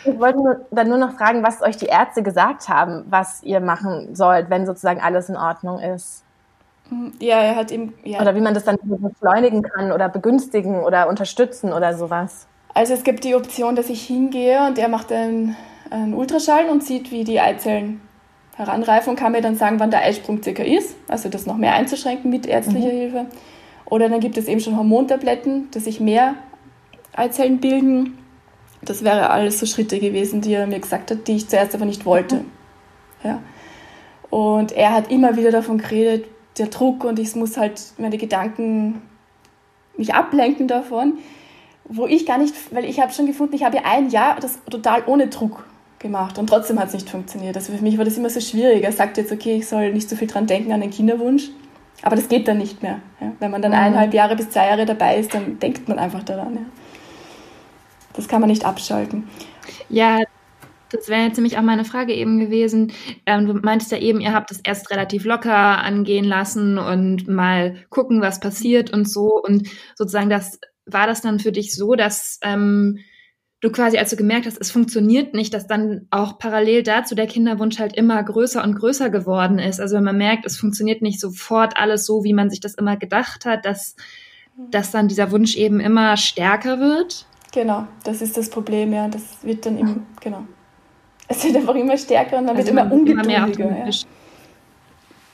Ich 0.06 0.20
wollte 0.20 0.40
nur, 0.40 0.66
dann 0.72 0.90
nur 0.90 0.98
noch 0.98 1.14
fragen, 1.14 1.44
was 1.44 1.62
euch 1.62 1.78
die 1.78 1.88
Ärzte 1.88 2.24
gesagt 2.24 2.70
haben, 2.70 3.06
was 3.10 3.44
ihr 3.44 3.60
machen 3.60 4.16
sollt, 4.16 4.50
wenn 4.50 4.66
sozusagen 4.66 5.02
alles 5.02 5.30
in 5.30 5.36
Ordnung 5.36 5.80
ist. 5.80 6.21
Ja, 7.20 7.42
er 7.42 7.56
hat 7.56 7.72
ihm. 7.72 7.94
Ja. 8.04 8.22
Oder 8.22 8.36
wie 8.36 8.42
man 8.42 8.54
das 8.54 8.66
dann 8.66 8.78
beschleunigen 8.82 9.62
kann 9.62 9.92
oder 9.92 10.10
begünstigen 10.10 10.84
oder 10.84 11.08
unterstützen 11.08 11.72
oder 11.72 11.96
sowas. 11.96 12.48
Also 12.74 12.94
es 12.94 13.04
gibt 13.04 13.24
die 13.24 13.36
Option, 13.36 13.76
dass 13.76 13.90
ich 13.90 14.02
hingehe 14.04 14.66
und 14.66 14.78
er 14.78 14.88
macht 14.88 15.12
einen, 15.12 15.56
einen 15.90 16.14
Ultraschall 16.14 16.70
und 16.70 16.84
sieht, 16.84 17.12
wie 17.12 17.24
die 17.24 17.40
Eizellen 17.40 18.02
heranreifen 18.56 19.12
und 19.12 19.16
kann 19.16 19.32
mir 19.32 19.42
dann 19.42 19.56
sagen, 19.56 19.80
wann 19.80 19.92
der 19.92 20.02
Eisprung 20.02 20.42
circa 20.44 20.64
ist. 20.64 20.96
Also 21.08 21.30
das 21.30 21.46
noch 21.46 21.58
mehr 21.58 21.74
einzuschränken 21.74 22.30
mit 22.30 22.46
ärztlicher 22.46 22.88
mhm. 22.88 22.98
Hilfe. 22.98 23.26
Oder 23.86 24.10
dann 24.10 24.20
gibt 24.20 24.38
es 24.38 24.48
eben 24.48 24.62
schon 24.62 24.78
Hormontabletten, 24.78 25.70
dass 25.72 25.86
sich 25.86 26.00
mehr 26.00 26.36
Eizellen 27.14 27.60
bilden. 27.60 28.18
Das 28.82 29.04
wäre 29.04 29.30
alles 29.30 29.60
so 29.60 29.66
Schritte 29.66 30.00
gewesen, 30.00 30.42
die 30.42 30.54
er 30.54 30.68
mir 30.68 30.80
gesagt 30.80 31.12
hat, 31.12 31.28
die 31.28 31.36
ich 31.36 31.50
zuerst 31.50 31.76
aber 31.76 31.86
nicht 31.86 32.06
wollte. 32.06 32.38
Mhm. 32.38 32.46
Ja. 33.24 33.40
Und 34.30 34.72
er 34.72 34.94
hat 34.94 35.12
immer 35.12 35.36
wieder 35.36 35.52
davon 35.52 35.78
geredet, 35.78 36.26
der 36.62 36.70
Druck 36.70 37.04
und 37.04 37.20
ich 37.20 37.36
muss 37.36 37.58
halt 37.58 37.82
meine 37.98 38.18
Gedanken 38.18 39.02
mich 39.98 40.14
ablenken 40.14 40.68
davon, 40.68 41.18
wo 41.86 42.08
ich 42.08 42.26
gar 42.26 42.38
nicht, 42.38 42.56
weil 42.74 42.86
ich 42.86 43.00
habe 43.00 43.12
schon 43.12 43.26
gefunden, 43.26 43.56
ich 43.56 43.64
habe 43.64 43.78
ja 43.78 43.84
ein 43.86 44.10
Jahr 44.10 44.40
das 44.40 44.64
total 44.70 45.04
ohne 45.08 45.28
Druck 45.28 45.66
gemacht 46.00 46.38
und 46.38 46.48
trotzdem 46.48 46.80
hat 46.80 46.88
es 46.88 46.94
nicht 46.94 47.10
funktioniert. 47.10 47.56
Also 47.56 47.74
für 47.74 47.84
mich 47.84 47.98
war 47.98 48.06
das 48.06 48.18
immer 48.18 48.30
so 48.30 48.40
schwierig. 48.40 48.84
Er 48.84 48.92
sagt 48.92 49.18
jetzt, 49.18 49.32
okay, 49.32 49.58
ich 49.58 49.68
soll 49.68 49.92
nicht 49.92 50.10
so 50.10 50.16
viel 50.16 50.28
dran 50.28 50.48
denken 50.48 50.72
an 50.72 50.82
den 50.82 50.90
Kinderwunsch, 50.90 51.50
aber 52.02 52.16
das 52.16 52.28
geht 52.28 52.48
dann 52.48 52.58
nicht 52.58 52.82
mehr. 52.82 53.00
Ja? 53.20 53.34
Wenn 53.40 53.52
man 53.52 53.62
dann 53.62 53.72
mhm. 53.72 53.78
eineinhalb 53.78 54.14
Jahre 54.14 54.36
bis 54.36 54.50
zwei 54.50 54.68
Jahre 54.68 54.86
dabei 54.86 55.18
ist, 55.18 55.34
dann 55.34 55.60
denkt 55.60 55.88
man 55.88 56.00
einfach 56.00 56.24
daran. 56.24 56.56
Ja? 56.56 56.62
Das 58.14 58.28
kann 58.28 58.42
man 58.42 58.50
nicht 58.50 58.66
abschalten. 58.66 59.28
Ja, 59.90 60.20
das 60.92 61.08
wäre 61.08 61.24
jetzt 61.24 61.38
nämlich 61.38 61.58
auch 61.58 61.64
meine 61.64 61.86
Frage 61.86 62.14
eben 62.14 62.40
gewesen. 62.40 62.92
Ähm, 63.26 63.48
du 63.48 63.54
meintest 63.54 63.92
ja 63.92 63.98
eben, 63.98 64.20
ihr 64.20 64.34
habt 64.34 64.52
es 64.52 64.60
erst 64.64 64.90
relativ 64.92 65.26
locker 65.26 65.54
angehen 65.54 66.26
lassen 66.26 66.78
und 66.78 67.28
mal 67.28 67.76
gucken, 67.90 68.22
was 68.22 68.40
passiert 68.40 68.92
und 68.92 69.10
so. 69.10 69.42
Und 69.42 69.70
sozusagen 69.96 70.30
das 70.30 70.60
war 70.86 71.08
das 71.08 71.22
dann 71.22 71.40
für 71.40 71.52
dich 71.52 71.76
so, 71.76 71.96
dass 71.96 72.40
ähm, 72.44 73.00
du 73.62 73.72
quasi, 73.72 73.98
als 73.98 74.10
du 74.10 74.16
gemerkt 74.16 74.48
hast, 74.48 74.60
es 74.60 74.72
funktioniert 74.72 75.34
nicht, 75.34 75.54
dass 75.54 75.68
dann 75.68 76.08
auch 76.10 76.40
parallel 76.40 76.84
dazu 76.84 77.16
der 77.16 77.28
Kinderwunsch 77.28 77.80
halt 77.80 77.96
immer 77.96 78.22
größer 78.22 78.64
und 78.64 78.76
größer 78.76 79.10
geworden 79.10 79.60
ist. 79.60 79.80
Also 79.80 79.96
wenn 79.96 80.04
man 80.04 80.18
merkt, 80.18 80.46
es 80.46 80.58
funktioniert 80.58 81.02
nicht 81.02 81.20
sofort 81.20 81.78
alles 81.78 82.06
so, 82.06 82.24
wie 82.24 82.34
man 82.34 82.50
sich 82.50 82.60
das 82.60 82.74
immer 82.74 82.98
gedacht 82.98 83.46
hat, 83.46 83.66
dass, 83.66 83.96
dass 84.72 84.92
dann 84.92 85.08
dieser 85.08 85.32
Wunsch 85.32 85.56
eben 85.56 85.80
immer 85.80 86.18
stärker 86.18 86.80
wird. 86.80 87.28
Genau, 87.54 87.88
das 88.04 88.22
ist 88.22 88.38
das 88.38 88.50
Problem, 88.50 88.94
ja. 88.94 89.08
Das 89.08 89.44
wird 89.44 89.66
dann 89.66 89.78
immer, 89.78 89.98
genau. 90.22 90.46
Es 91.32 91.44
wird 91.44 91.56
einfach 91.56 91.76
immer 91.76 91.98
stärker 91.98 92.38
und 92.38 92.48
dann 92.48 92.56
also 92.56 92.68
wird 92.68 92.80
immer 92.80 92.92
ungeduldiger. 92.92 93.66
Immer 93.66 93.90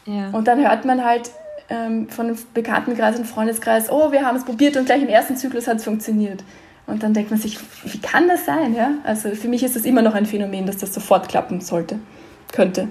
ja. 0.05 0.13
ja. 0.13 0.29
Und 0.31 0.47
dann 0.47 0.59
hört 0.59 0.85
man 0.85 1.03
halt 1.03 1.31
ähm, 1.69 2.07
von 2.09 2.27
einem 2.27 2.37
Bekanntenkreis 2.53 3.17
und 3.17 3.25
Freundeskreis, 3.25 3.91
oh, 3.91 4.11
wir 4.11 4.25
haben 4.25 4.37
es 4.37 4.45
probiert 4.45 4.77
und 4.77 4.85
gleich 4.85 5.01
im 5.01 5.09
ersten 5.09 5.35
Zyklus 5.35 5.67
hat 5.67 5.77
es 5.77 5.83
funktioniert. 5.83 6.43
Und 6.85 7.03
dann 7.03 7.13
denkt 7.13 7.31
man 7.31 7.39
sich, 7.39 7.59
wie 7.83 7.99
kann 7.99 8.27
das 8.27 8.45
sein? 8.45 8.73
Ja? 8.73 8.91
Also 9.03 9.29
für 9.31 9.49
mich 9.49 9.63
ist 9.63 9.75
das 9.75 9.83
immer 9.83 10.01
noch 10.01 10.13
ein 10.13 10.25
Phänomen, 10.25 10.65
dass 10.65 10.77
das 10.77 10.93
sofort 10.93 11.27
klappen 11.27 11.59
sollte, 11.59 11.99
könnte. 12.53 12.87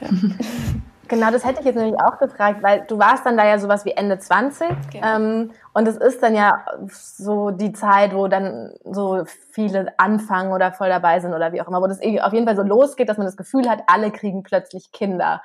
Ja. 0.00 0.08
Genau, 1.08 1.30
das 1.30 1.44
hätte 1.44 1.60
ich 1.60 1.66
jetzt 1.66 1.76
nämlich 1.76 2.00
auch 2.00 2.18
gefragt, 2.18 2.62
weil 2.62 2.84
du 2.88 2.98
warst 2.98 3.24
dann 3.24 3.36
da 3.36 3.46
ja 3.46 3.58
sowas 3.58 3.84
wie 3.84 3.92
Ende 3.92 4.18
20 4.18 4.68
genau. 4.92 5.16
ähm, 5.16 5.50
und 5.72 5.86
es 5.86 5.96
ist 5.96 6.22
dann 6.22 6.34
ja 6.34 6.64
so 6.88 7.50
die 7.50 7.72
Zeit, 7.72 8.14
wo 8.14 8.28
dann 8.28 8.72
so 8.84 9.24
viele 9.52 9.98
anfangen 9.98 10.52
oder 10.52 10.72
voll 10.72 10.88
dabei 10.88 11.20
sind 11.20 11.34
oder 11.34 11.52
wie 11.52 11.60
auch 11.60 11.68
immer, 11.68 11.80
wo 11.80 11.86
das 11.86 12.00
auf 12.00 12.32
jeden 12.32 12.46
Fall 12.46 12.56
so 12.56 12.62
losgeht, 12.62 13.08
dass 13.08 13.18
man 13.18 13.26
das 13.26 13.36
Gefühl 13.36 13.68
hat, 13.68 13.84
alle 13.86 14.10
kriegen 14.10 14.42
plötzlich 14.42 14.90
Kinder. 14.92 15.42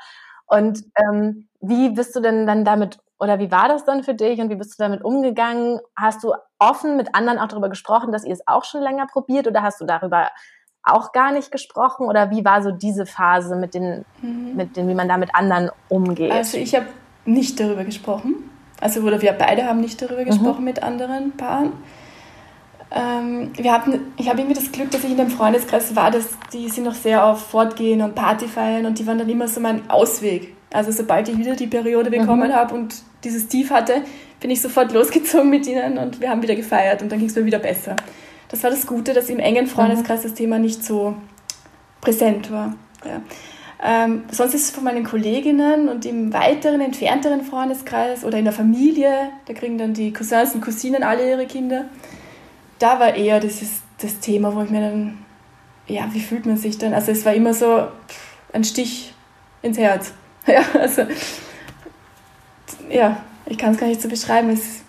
Und 0.48 0.84
ähm, 0.98 1.48
wie 1.60 1.90
bist 1.90 2.16
du 2.16 2.20
denn 2.20 2.48
dann 2.48 2.66
damit 2.66 3.00
oder 3.20 3.38
wie 3.38 3.52
war 3.52 3.68
das 3.68 3.86
dann 3.86 4.04
für 4.04 4.16
dich 4.16 4.42
und 4.42 4.50
wie 4.50 4.56
bist 4.56 4.80
du 4.80 4.84
damit 4.84 5.04
umgegangen? 5.04 5.80
Hast 5.96 6.24
du 6.24 6.34
offen 6.58 6.98
mit 6.98 7.14
anderen 7.14 7.38
auch 7.38 7.48
darüber 7.48 7.70
gesprochen, 7.70 8.12
dass 8.12 8.26
ihr 8.26 8.34
es 8.34 8.48
auch 8.48 8.64
schon 8.64 8.82
länger 8.82 9.06
probiert 9.06 9.48
oder 9.48 9.62
hast 9.62 9.80
du 9.80 9.86
darüber 9.86 10.30
auch 10.84 11.12
gar 11.12 11.32
nicht 11.32 11.52
gesprochen 11.52 12.08
oder 12.08 12.32
wie 12.32 12.44
war 12.44 12.64
so 12.64 12.72
diese 12.72 13.06
Phase 13.06 13.56
mit 13.56 13.74
den, 13.74 14.06
mhm. 14.22 14.56
mit 14.56 14.76
den, 14.76 14.88
wie 14.88 14.96
man 14.96 15.08
da 15.08 15.18
mit 15.18 15.36
anderen 15.36 15.70
umgeht? 15.90 16.32
Also 16.32 16.58
ich 16.58 16.76
habe 16.76 16.88
nicht 17.26 17.60
darüber 17.60 17.84
gesprochen. 17.84 18.50
Also 18.80 19.02
oder 19.02 19.22
wir 19.22 19.34
beide 19.34 19.66
haben 19.66 19.80
nicht 19.80 20.02
darüber 20.02 20.24
gesprochen 20.24 20.60
mhm. 20.60 20.66
mit 20.66 20.84
anderen 20.84 21.32
Paaren. 21.38 21.74
Ähm, 22.94 23.52
wir 23.56 23.72
hatten, 23.72 24.12
ich 24.18 24.28
habe 24.28 24.42
irgendwie 24.42 24.60
das 24.60 24.72
Glück, 24.72 24.92
dass 24.92 25.04
ich 25.04 25.12
in 25.12 25.18
dem 25.18 25.30
Freundeskreis 25.30 25.96
war, 25.96 26.12
dass 26.12 26.30
die 26.52 26.68
sind 26.68 26.84
noch 26.84 26.96
sehr 26.96 27.26
auf 27.26 27.42
Fortgehen 27.50 28.02
und 28.02 28.16
Party 28.16 28.48
feiern 28.48 28.86
und 28.86 29.00
die 29.00 29.08
waren 29.08 29.18
dann 29.18 29.30
immer 29.30 29.48
so 29.48 29.62
mein 29.62 29.90
Ausweg. 29.90 30.56
Also 30.74 30.92
sobald 30.92 31.30
ich 31.30 31.38
wieder 31.38 31.56
die 31.56 31.68
Periode 31.68 32.10
bekommen 32.10 32.50
mhm. 32.50 32.56
habe 32.56 32.76
und 32.76 32.96
dieses 33.24 33.48
Tief 33.48 33.70
hatte, 33.72 34.02
bin 34.40 34.50
ich 34.50 34.62
sofort 34.62 34.92
losgezogen 34.94 35.50
mit 35.50 35.68
ihnen 35.68 35.98
und 35.98 36.20
wir 36.20 36.30
haben 36.30 36.42
wieder 36.42 36.56
gefeiert 36.56 37.02
und 37.02 37.12
dann 37.12 37.20
ging 37.20 37.30
es 37.30 37.36
mir 37.36 37.46
wieder 37.46 37.60
besser. 37.60 37.96
Das 38.52 38.64
war 38.64 38.70
das 38.70 38.86
Gute, 38.86 39.14
dass 39.14 39.30
im 39.30 39.40
engen 39.40 39.66
Freundeskreis 39.66 40.24
das 40.24 40.34
Thema 40.34 40.60
nicht 40.60 40.84
so 40.84 41.16
präsent 42.02 42.52
war. 42.52 42.76
Ja. 43.06 43.22
Ähm, 43.84 44.26
sonst 44.30 44.54
ist 44.54 44.66
es 44.66 44.72
von 44.72 44.84
meinen 44.84 45.06
Kolleginnen 45.06 45.88
und 45.88 46.06
im 46.06 46.34
weiteren, 46.34 46.82
entfernteren 46.82 47.44
Freundeskreis 47.44 48.26
oder 48.26 48.38
in 48.38 48.44
der 48.44 48.54
Familie, 48.54 49.30
da 49.46 49.54
kriegen 49.54 49.78
dann 49.78 49.94
die 49.94 50.12
Cousins 50.12 50.54
und 50.54 50.62
Cousinen 50.62 51.02
alle 51.02 51.28
ihre 51.28 51.48
Kinder. 51.48 51.86
Da 52.78 53.00
war 53.00 53.16
eher 53.16 53.40
das, 53.40 53.62
ist 53.62 53.82
das 54.02 54.20
Thema, 54.20 54.54
wo 54.54 54.62
ich 54.64 54.70
mir 54.70 54.82
dann, 54.82 55.18
ja, 55.88 56.10
wie 56.12 56.20
fühlt 56.20 56.46
man 56.46 56.58
sich 56.58 56.78
dann? 56.78 56.94
Also 56.94 57.12
es 57.12 57.26
war 57.26 57.34
immer 57.34 57.54
so 57.54 57.88
ein 58.52 58.64
Stich 58.66 59.14
ins 59.62 59.78
Herz. 59.78 60.14
Ja, 60.48 60.64
also, 60.74 61.04
ja, 62.90 63.24
ich 63.46 63.60
kann 63.60 63.74
es 63.74 63.80
gar 63.80 63.86
nicht 63.86 64.02
so 64.02 64.10
beschreiben. 64.10 64.50
Es, 64.50 64.81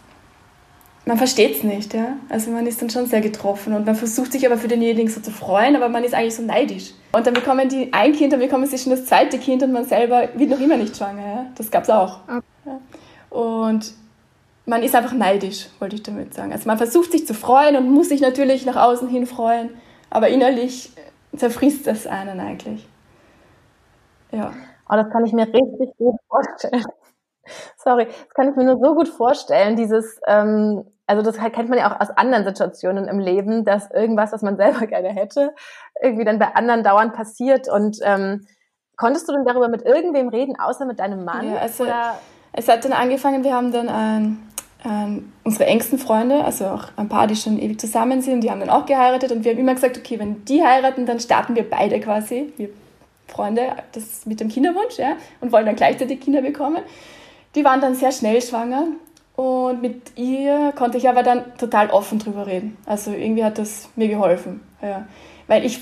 man 1.05 1.19
versteht 1.19 1.57
es 1.57 1.63
nicht, 1.65 1.95
ja. 1.95 2.17
Also 2.29 2.51
man 2.51 2.67
ist 2.67 2.81
dann 2.81 2.91
schon 2.91 3.07
sehr 3.07 3.21
getroffen 3.21 3.73
und 3.73 3.87
man 3.87 3.97
versucht 3.97 4.33
sich 4.33 4.47
aber 4.47 4.57
für 4.57 4.69
denjenigen 4.69 5.11
so 5.11 5.21
zu 5.21 5.31
freuen, 5.31 5.75
aber 5.75 5.89
man 5.89 6.05
ist 6.05 6.15
eigentlich 6.15 6.37
so 6.37 6.43
neidisch. 6.43 6.93
Und 7.13 7.27
dann 7.27 7.35
bekommen 7.35 7.69
die 7.69 7.93
ein 7.93 8.13
Kind, 8.13 8.33
dann 8.33 8.41
bekommen 8.41 8.67
sie 8.67 8.79
schon 8.79 8.93
das 8.93 9.07
zweite 9.07 9.39
Kind 9.39 9.63
und 9.63 9.73
man 9.73 9.85
selber 9.85 10.29
wird 10.35 10.51
noch 10.51 10.61
immer 10.61 10.77
nicht 10.77 10.97
schwanger, 10.97 11.23
ja. 11.23 11.47
Das 11.57 11.71
gab 11.71 11.83
es 11.85 11.91
auch. 11.91 12.21
Ja. 12.29 12.81
Und 13.31 13.95
man 14.65 14.83
ist 14.83 14.95
einfach 14.95 15.13
neidisch, 15.13 15.69
wollte 15.81 15.97
ich 15.97 16.03
damit 16.05 16.35
sagen. 16.35 16.53
Also 16.53 16.69
man 16.69 16.79
versucht 16.79 17.11
sich 17.11 17.27
zu 17.27 17.35
freuen 17.35 17.77
und 17.77 17.91
muss 17.91 18.11
sich 18.11 18.21
natürlich 18.21 18.65
nach 18.65 18.77
außen 18.77 19.09
hin 19.09 19.27
freuen, 19.27 19.71
aber 20.09 20.29
innerlich 20.29 20.93
zerfrisst 21.37 21.87
das 21.87 22.07
einen 22.07 22.39
eigentlich. 22.39 22.87
Ja. 24.31 24.53
Oh, 24.89 24.95
das 24.95 25.11
kann 25.11 25.27
ich 25.27 25.33
mir 25.33 25.47
richtig 25.47 25.97
gut 25.99 26.17
vorstellen. 26.29 26.85
Sorry, 27.77 28.07
das 28.07 28.35
kann 28.35 28.51
ich 28.51 28.57
mir 28.57 28.65
nur 28.65 28.79
so 28.79 28.95
gut 28.95 29.09
vorstellen, 29.09 29.77
dieses, 29.77 30.21
ähm, 30.27 30.85
also 31.07 31.23
das 31.23 31.37
kennt 31.39 31.69
man 31.69 31.79
ja 31.79 31.93
auch 31.93 32.01
aus 32.01 32.11
anderen 32.11 32.45
Situationen 32.45 33.09
im 33.09 33.19
Leben, 33.19 33.65
dass 33.65 33.91
irgendwas, 33.91 34.33
was 34.33 34.43
man 34.43 34.57
selber 34.59 34.87
gerne 34.87 35.09
hätte, 35.09 35.55
irgendwie 36.01 36.25
dann 36.25 36.39
bei 36.39 36.55
anderen 36.55 36.83
dauernd 36.83 37.15
passiert. 37.15 37.69
Und 37.69 37.99
ähm, 38.03 38.47
konntest 38.97 39.29
du 39.29 39.33
denn 39.33 39.45
darüber 39.45 39.69
mit 39.69 39.83
irgendwem 39.83 40.29
reden, 40.29 40.59
außer 40.59 40.87
mit 40.87 41.01
deinem 41.01 41.25
Mann? 41.25 41.53
Ja, 41.53 41.61
also 41.61 41.85
oder? 41.85 42.19
es 42.53 42.69
hat 42.69 42.85
dann 42.85 42.93
angefangen, 42.93 43.45
wir 43.45 43.55
haben 43.55 43.73
dann 43.73 43.89
ein, 43.89 44.49
ein, 44.85 45.33
unsere 45.45 45.67
engsten 45.67 45.99
Freunde, 45.99 46.45
also 46.45 46.67
auch 46.67 46.85
ein 46.97 47.09
paar, 47.09 47.27
die 47.27 47.37
schon 47.37 47.59
ewig 47.59 47.81
zusammen 47.81 48.23
sind, 48.23 48.43
die 48.43 48.51
haben 48.51 48.61
dann 48.61 48.71
auch 48.71 48.87
geheiratet 48.87 49.33
und 49.33 49.45
wir 49.45 49.53
haben 49.53 49.59
immer 49.59 49.75
gesagt, 49.75 49.99
okay, 49.99 50.19
wenn 50.19 50.45
die 50.45 50.63
heiraten, 50.65 51.07
dann 51.07 51.21
starten 51.21 51.57
wir 51.57 51.69
beide 51.69 52.01
quasi, 52.01 52.53
wir 52.57 52.71
Freunde, 53.29 53.77
das 53.93 54.27
mit 54.27 54.41
dem 54.41 54.49
Kinderwunsch, 54.49 54.99
ja, 54.99 55.17
und 55.41 55.53
wollen 55.53 55.67
dann 55.67 55.77
gleichzeitig 55.77 56.21
Kinder 56.21 56.43
bekommen. 56.43 56.83
Die 57.55 57.65
waren 57.65 57.81
dann 57.81 57.95
sehr 57.95 58.13
schnell 58.13 58.41
schwanger 58.41 58.87
und 59.37 59.83
mit 59.83 60.17
ihr 60.17 60.73
konnte 60.77 60.99
ich 60.99 61.09
aber 61.09 61.23
dann 61.23 61.57
total 61.59 61.91
offen 61.91 62.19
drüber 62.19 62.47
reden. 62.47 62.77
Also 62.87 63.13
irgendwie 63.13 63.45
hat 63.45 63.59
das 63.59 63.89
mir 63.97 64.09
geholfen. 64.09 64.61
Ja. 64.81 65.07
Weil 65.47 65.65
ich 65.65 65.81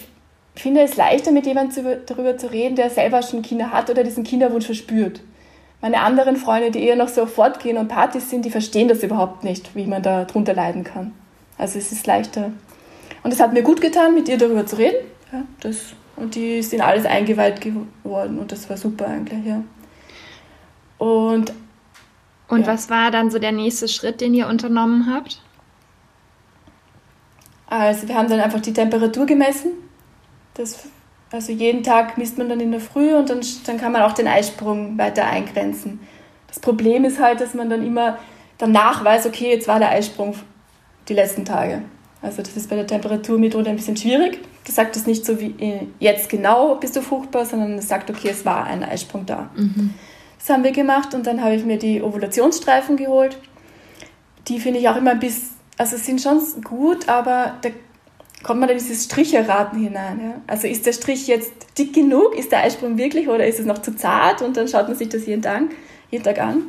finde 0.55 0.83
es 0.83 0.97
leichter, 0.97 1.33
mit 1.33 1.47
jemandem 1.47 1.85
darüber 2.07 2.37
zu 2.37 2.51
reden, 2.51 2.77
der 2.77 2.91
selber 2.91 3.23
schon 3.23 3.43
Kinder 3.43 3.71
hat 3.71 3.91
oder 3.91 4.05
diesen 4.05 4.25
Kinderwunsch 4.25 4.67
verspürt. 4.67 5.21
Meine 5.81 6.01
anderen 6.01 6.37
Freunde, 6.37 6.71
die 6.71 6.83
eher 6.83 6.97
noch 6.97 7.09
so 7.09 7.25
fortgehen 7.25 7.79
und 7.79 7.89
Partys 7.89 8.29
sind, 8.29 8.45
die 8.45 8.51
verstehen 8.51 8.89
das 8.89 9.03
überhaupt 9.03 9.45
nicht, 9.45 9.75
wie 9.75 9.87
man 9.87 10.03
da 10.03 10.25
drunter 10.25 10.53
leiden 10.53 10.85
kann. 10.85 11.15
Also 11.57 11.79
es 11.79 11.91
ist 11.93 12.07
leichter. 12.07 12.53
Und 13.23 13.33
es 13.33 13.41
hat 13.41 13.53
mir 13.53 13.63
gut 13.63 13.81
getan, 13.81 14.15
mit 14.15 14.29
ihr 14.29 14.39
darüber 14.39 14.67
zu 14.67 14.77
reden. 14.77 15.07
Ja, 15.33 15.43
das, 15.61 15.95
und 16.17 16.35
die 16.35 16.63
sind 16.63 16.83
alles 16.83 17.07
eingeweiht 17.07 17.61
geworden 17.61 18.39
und 18.39 18.53
das 18.53 18.69
war 18.69 18.77
super 18.77 19.07
eigentlich, 19.07 19.47
ja. 19.47 19.63
Und, 21.01 21.55
und 22.49 22.61
ja. 22.61 22.67
was 22.67 22.91
war 22.91 23.11
dann 23.11 23.31
so 23.31 23.39
der 23.39 23.53
nächste 23.53 23.89
Schritt, 23.89 24.21
den 24.21 24.35
ihr 24.35 24.47
unternommen 24.49 25.11
habt? 25.11 25.41
Also 27.69 28.07
wir 28.07 28.17
haben 28.17 28.29
dann 28.29 28.39
einfach 28.39 28.61
die 28.61 28.75
Temperatur 28.75 29.25
gemessen. 29.25 29.73
Das, 30.53 30.91
also 31.33 31.53
jeden 31.53 31.83
Tag 31.83 32.19
misst 32.19 32.37
man 32.37 32.51
dann 32.51 32.61
in 32.61 32.71
der 32.71 32.81
Früh 32.81 33.15
und 33.15 33.31
dann, 33.31 33.41
dann 33.65 33.79
kann 33.79 33.93
man 33.93 34.03
auch 34.03 34.13
den 34.13 34.29
Eisprung 34.29 34.99
weiter 34.99 35.25
eingrenzen. 35.25 36.01
Das 36.49 36.61
Problem 36.61 37.07
ist 37.07 37.19
halt, 37.19 37.41
dass 37.41 37.55
man 37.55 37.71
dann 37.71 37.83
immer 37.83 38.19
danach 38.59 39.03
weiß, 39.03 39.25
okay, 39.25 39.49
jetzt 39.53 39.69
war 39.69 39.79
der 39.79 39.93
Eisprung 39.93 40.35
die 41.09 41.15
letzten 41.15 41.47
Tage. 41.47 41.81
Also 42.21 42.43
das 42.43 42.55
ist 42.59 42.69
bei 42.69 42.77
der 42.77 42.87
Temperaturmethode 42.87 43.71
ein 43.71 43.77
bisschen 43.77 43.97
schwierig. 43.97 44.39
Das 44.67 44.75
sagt 44.75 44.97
es 44.97 45.07
nicht 45.07 45.25
so 45.25 45.41
wie 45.41 45.55
äh, 45.59 45.87
jetzt 45.99 46.29
genau 46.29 46.75
bist 46.75 46.95
du 46.95 47.01
fruchtbar, 47.01 47.47
sondern 47.47 47.79
es 47.79 47.89
sagt, 47.89 48.11
okay, 48.11 48.29
es 48.29 48.45
war 48.45 48.65
ein 48.65 48.85
Eisprung 48.85 49.25
da. 49.25 49.49
Mhm. 49.57 49.95
Das 50.41 50.49
haben 50.49 50.65
wir 50.65 50.73
gemacht 50.73 51.15
und 51.15 51.27
dann 51.27 51.43
habe 51.43 51.55
ich 51.55 51.65
mir 51.65 51.79
die 51.79 52.03
Ovulationsstreifen 52.03 52.97
geholt. 52.97 53.37
Die 54.49 54.59
finde 54.59 54.81
ich 54.81 54.89
auch 54.89 54.97
immer 54.97 55.11
ein 55.11 55.21
bisschen, 55.21 55.51
also 55.77 55.99
sind 55.99 56.21
schon 56.21 56.41
gut, 56.65 57.11
aber 57.11 57.59
da 57.61 57.69
kommt 58.43 58.61
man 58.61 58.69
da 58.71 58.75
dieses 58.75 59.05
Stricherraten 59.05 59.79
hinein. 59.79 60.21
Ja? 60.23 60.41
Also 60.47 60.67
ist 60.67 60.87
der 60.87 60.95
Strich 60.95 61.27
jetzt 61.27 61.53
dick 61.77 61.93
genug? 61.93 62.35
Ist 62.35 62.53
der 62.53 62.61
Eisprung 62.61 62.97
wirklich 62.97 63.29
oder 63.29 63.47
ist 63.47 63.61
es 63.61 63.67
noch 63.67 63.79
zu 63.79 63.95
zart? 63.95 64.41
Und 64.41 64.57
dann 64.57 64.67
schaut 64.67 64.89
man 64.89 64.97
sich 64.97 65.11
das 65.11 65.27
jeden 65.27 65.43
Tag, 65.43 65.65
jeden 66.11 66.25
Tag 66.25 66.41
an. 66.41 66.63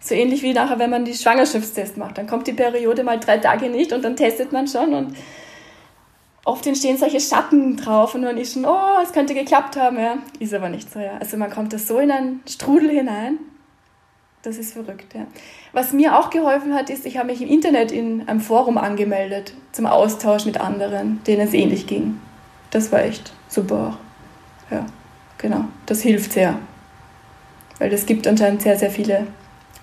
So 0.00 0.14
ähnlich 0.14 0.42
wie 0.42 0.52
nachher, 0.52 0.78
wenn 0.78 0.90
man 0.90 1.06
die 1.06 1.14
Schwangerschaftstest 1.14 1.96
macht. 1.96 2.18
Dann 2.18 2.26
kommt 2.26 2.46
die 2.46 2.52
Periode 2.52 3.04
mal 3.04 3.18
drei 3.18 3.38
Tage 3.38 3.70
nicht 3.70 3.94
und 3.94 4.04
dann 4.04 4.16
testet 4.16 4.52
man 4.52 4.68
schon 4.68 4.92
und 4.92 5.16
oft 6.44 6.66
entstehen 6.66 6.96
solche 6.96 7.20
Schatten 7.20 7.76
drauf 7.76 8.14
und 8.14 8.22
man 8.22 8.36
ist 8.36 8.52
schon, 8.54 8.64
oh, 8.64 9.00
es 9.02 9.12
könnte 9.12 9.34
geklappt 9.34 9.76
haben, 9.76 9.98
ja. 9.98 10.18
Ist 10.38 10.54
aber 10.54 10.68
nicht 10.68 10.92
so, 10.92 10.98
ja. 10.98 11.16
Also 11.18 11.36
man 11.36 11.50
kommt 11.50 11.72
da 11.72 11.78
so 11.78 11.98
in 11.98 12.10
einen 12.10 12.42
Strudel 12.48 12.90
hinein. 12.90 13.38
Das 14.42 14.58
ist 14.58 14.74
verrückt, 14.74 15.14
ja. 15.14 15.26
Was 15.72 15.92
mir 15.94 16.18
auch 16.18 16.28
geholfen 16.28 16.74
hat, 16.74 16.90
ist, 16.90 17.06
ich 17.06 17.16
habe 17.16 17.28
mich 17.28 17.40
im 17.40 17.48
Internet 17.48 17.90
in 17.90 18.28
einem 18.28 18.40
Forum 18.40 18.76
angemeldet 18.76 19.54
zum 19.72 19.86
Austausch 19.86 20.44
mit 20.44 20.60
anderen, 20.60 21.22
denen 21.24 21.48
es 21.48 21.54
ähnlich 21.54 21.86
ging. 21.86 22.20
Das 22.70 22.92
war 22.92 23.00
echt 23.00 23.32
super. 23.48 23.96
Ja, 24.70 24.84
genau. 25.38 25.64
Das 25.86 26.02
hilft 26.02 26.32
sehr. 26.32 26.58
Weil 27.78 27.92
es 27.92 28.04
gibt 28.04 28.26
anscheinend 28.26 28.62
sehr, 28.62 28.78
sehr 28.78 28.90
viele 28.90 29.26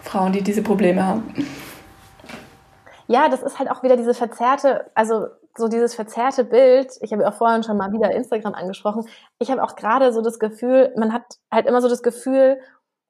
Frauen, 0.01 0.31
die 0.31 0.43
diese 0.43 0.61
Probleme 0.61 1.05
haben. 1.05 1.33
Ja, 3.07 3.29
das 3.29 3.41
ist 3.41 3.59
halt 3.59 3.69
auch 3.69 3.83
wieder 3.83 3.97
diese 3.97 4.13
verzerrte, 4.13 4.89
also 4.93 5.25
so 5.57 5.67
dieses 5.67 5.95
verzerrte 5.95 6.43
Bild, 6.43 6.91
ich 7.01 7.11
habe 7.11 7.23
ja 7.23 7.29
auch 7.29 7.33
vorhin 7.33 7.63
schon 7.63 7.77
mal 7.77 7.91
wieder 7.91 8.11
Instagram 8.11 8.53
angesprochen, 8.53 9.07
ich 9.39 9.51
habe 9.51 9.63
auch 9.63 9.75
gerade 9.75 10.13
so 10.13 10.21
das 10.21 10.39
Gefühl, 10.39 10.93
man 10.97 11.13
hat 11.13 11.23
halt 11.51 11.67
immer 11.67 11.81
so 11.81 11.89
das 11.89 12.03
Gefühl, 12.03 12.59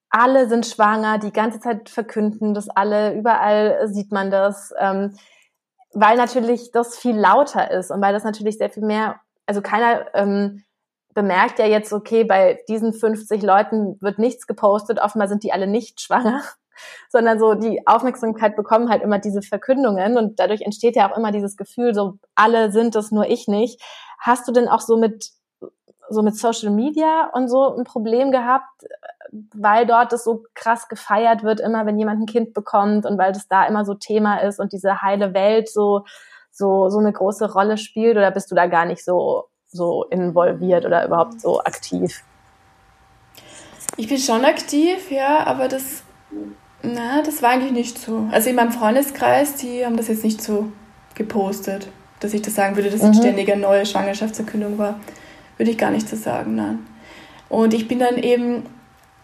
alle 0.09 0.47
sind 0.49 0.65
schwanger, 0.65 1.19
die 1.19 1.31
ganze 1.31 1.59
Zeit 1.59 1.89
verkünden 1.89 2.53
das 2.53 2.69
alle, 2.69 3.13
überall 3.13 3.87
sieht 3.87 4.11
man 4.11 4.29
das. 4.29 4.73
Ähm, 4.77 5.15
weil 5.93 6.17
natürlich 6.17 6.71
das 6.71 6.97
viel 6.97 7.17
lauter 7.17 7.71
ist 7.71 7.91
und 7.91 8.01
weil 8.01 8.13
das 8.13 8.23
natürlich 8.23 8.57
sehr 8.57 8.69
viel 8.69 8.85
mehr, 8.85 9.19
also 9.45 9.61
keiner 9.61 10.05
ähm, 10.13 10.63
bemerkt 11.13 11.59
ja 11.59 11.65
jetzt, 11.65 11.91
okay, 11.91 12.23
bei 12.23 12.63
diesen 12.69 12.93
50 12.93 13.41
Leuten 13.41 13.97
wird 13.99 14.17
nichts 14.17 14.47
gepostet, 14.47 14.99
offenbar 14.99 15.27
sind 15.27 15.43
die 15.43 15.51
alle 15.51 15.67
nicht 15.67 15.99
schwanger, 15.99 16.41
sondern 17.09 17.39
so 17.39 17.53
die 17.53 17.85
Aufmerksamkeit 17.87 18.55
bekommen 18.55 18.89
halt 18.89 19.03
immer 19.03 19.19
diese 19.19 19.41
Verkündungen 19.41 20.17
und 20.17 20.39
dadurch 20.39 20.61
entsteht 20.61 20.95
ja 20.95 21.11
auch 21.11 21.17
immer 21.17 21.31
dieses 21.31 21.57
Gefühl, 21.57 21.93
so 21.93 22.17
alle 22.35 22.71
sind 22.71 22.95
es, 22.95 23.11
nur 23.11 23.29
ich 23.29 23.47
nicht. 23.47 23.81
Hast 24.19 24.47
du 24.47 24.51
denn 24.51 24.67
auch 24.67 24.81
so 24.81 24.97
mit 24.97 25.31
so 26.11 26.21
mit 26.21 26.35
Social 26.35 26.71
Media 26.71 27.29
und 27.33 27.47
so 27.47 27.75
ein 27.75 27.85
Problem 27.85 28.31
gehabt, 28.31 28.85
weil 29.53 29.85
dort 29.85 30.11
es 30.13 30.23
so 30.23 30.43
krass 30.53 30.89
gefeiert 30.89 31.43
wird, 31.43 31.59
immer 31.61 31.85
wenn 31.85 31.97
jemand 31.97 32.21
ein 32.21 32.25
Kind 32.25 32.53
bekommt 32.53 33.05
und 33.05 33.17
weil 33.17 33.31
das 33.31 33.47
da 33.47 33.65
immer 33.65 33.85
so 33.85 33.93
Thema 33.93 34.37
ist 34.37 34.59
und 34.59 34.73
diese 34.73 35.01
heile 35.01 35.33
Welt 35.33 35.69
so 35.69 36.05
so 36.51 36.89
so 36.89 36.99
eine 36.99 37.13
große 37.13 37.53
Rolle 37.53 37.77
spielt 37.77 38.17
oder 38.17 38.29
bist 38.31 38.51
du 38.51 38.55
da 38.55 38.67
gar 38.67 38.85
nicht 38.85 39.05
so 39.05 39.45
so 39.67 40.03
involviert 40.05 40.85
oder 40.85 41.05
überhaupt 41.05 41.39
so 41.39 41.61
aktiv? 41.61 42.23
Ich 43.97 44.07
bin 44.07 44.17
schon 44.17 44.45
aktiv, 44.45 45.11
ja, 45.11 45.45
aber 45.45 45.67
das 45.67 46.03
na, 46.83 47.21
das 47.21 47.41
war 47.41 47.51
eigentlich 47.51 47.71
nicht 47.71 47.97
so. 47.97 48.27
Also 48.31 48.49
in 48.49 48.55
meinem 48.55 48.71
Freundeskreis, 48.71 49.55
die 49.55 49.85
haben 49.85 49.97
das 49.97 50.07
jetzt 50.07 50.23
nicht 50.23 50.41
so 50.41 50.71
gepostet, 51.15 51.87
dass 52.19 52.33
ich 52.33 52.41
das 52.41 52.55
sagen 52.55 52.75
würde, 52.75 52.89
dass 52.89 53.01
mhm. 53.01 53.13
ständig 53.13 53.51
eine 53.51 53.61
neue 53.61 53.85
Schwangerschaftserkündung 53.85 54.77
war. 54.77 54.99
Würde 55.57 55.71
ich 55.71 55.77
gar 55.77 55.91
nicht 55.91 56.09
so 56.09 56.15
sagen, 56.15 56.55
nein. 56.55 56.79
Und 57.49 57.73
ich 57.73 57.87
bin 57.87 57.99
dann 57.99 58.17
eben 58.17 58.63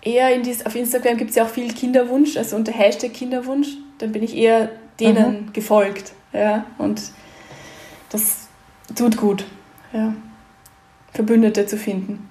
eher 0.02 0.34
in 0.34 0.44
dies, 0.44 0.66
auf 0.66 0.76
Instagram 0.76 1.18
gibt 1.18 1.32
es 1.32 1.36
ja 1.36 1.46
auch 1.46 1.50
viel 1.50 1.74
Kinderwunsch, 1.74 2.38
also 2.38 2.56
unter 2.56 2.72
Hashtag 2.72 3.14
Kinderwunsch, 3.14 3.78
dann 3.98 4.12
bin 4.12 4.24
ich 4.24 4.36
eher 4.36 4.70
denen 5.00 5.48
mhm. 5.48 5.54
gefolgt. 5.54 6.14
Ja, 6.34 6.66
und 6.78 7.02
das 8.10 8.48
tut 8.96 9.18
gut, 9.18 9.46
ja. 9.94 10.14
Verbündete 11.14 11.66
zu 11.66 11.78
finden. 11.78 12.30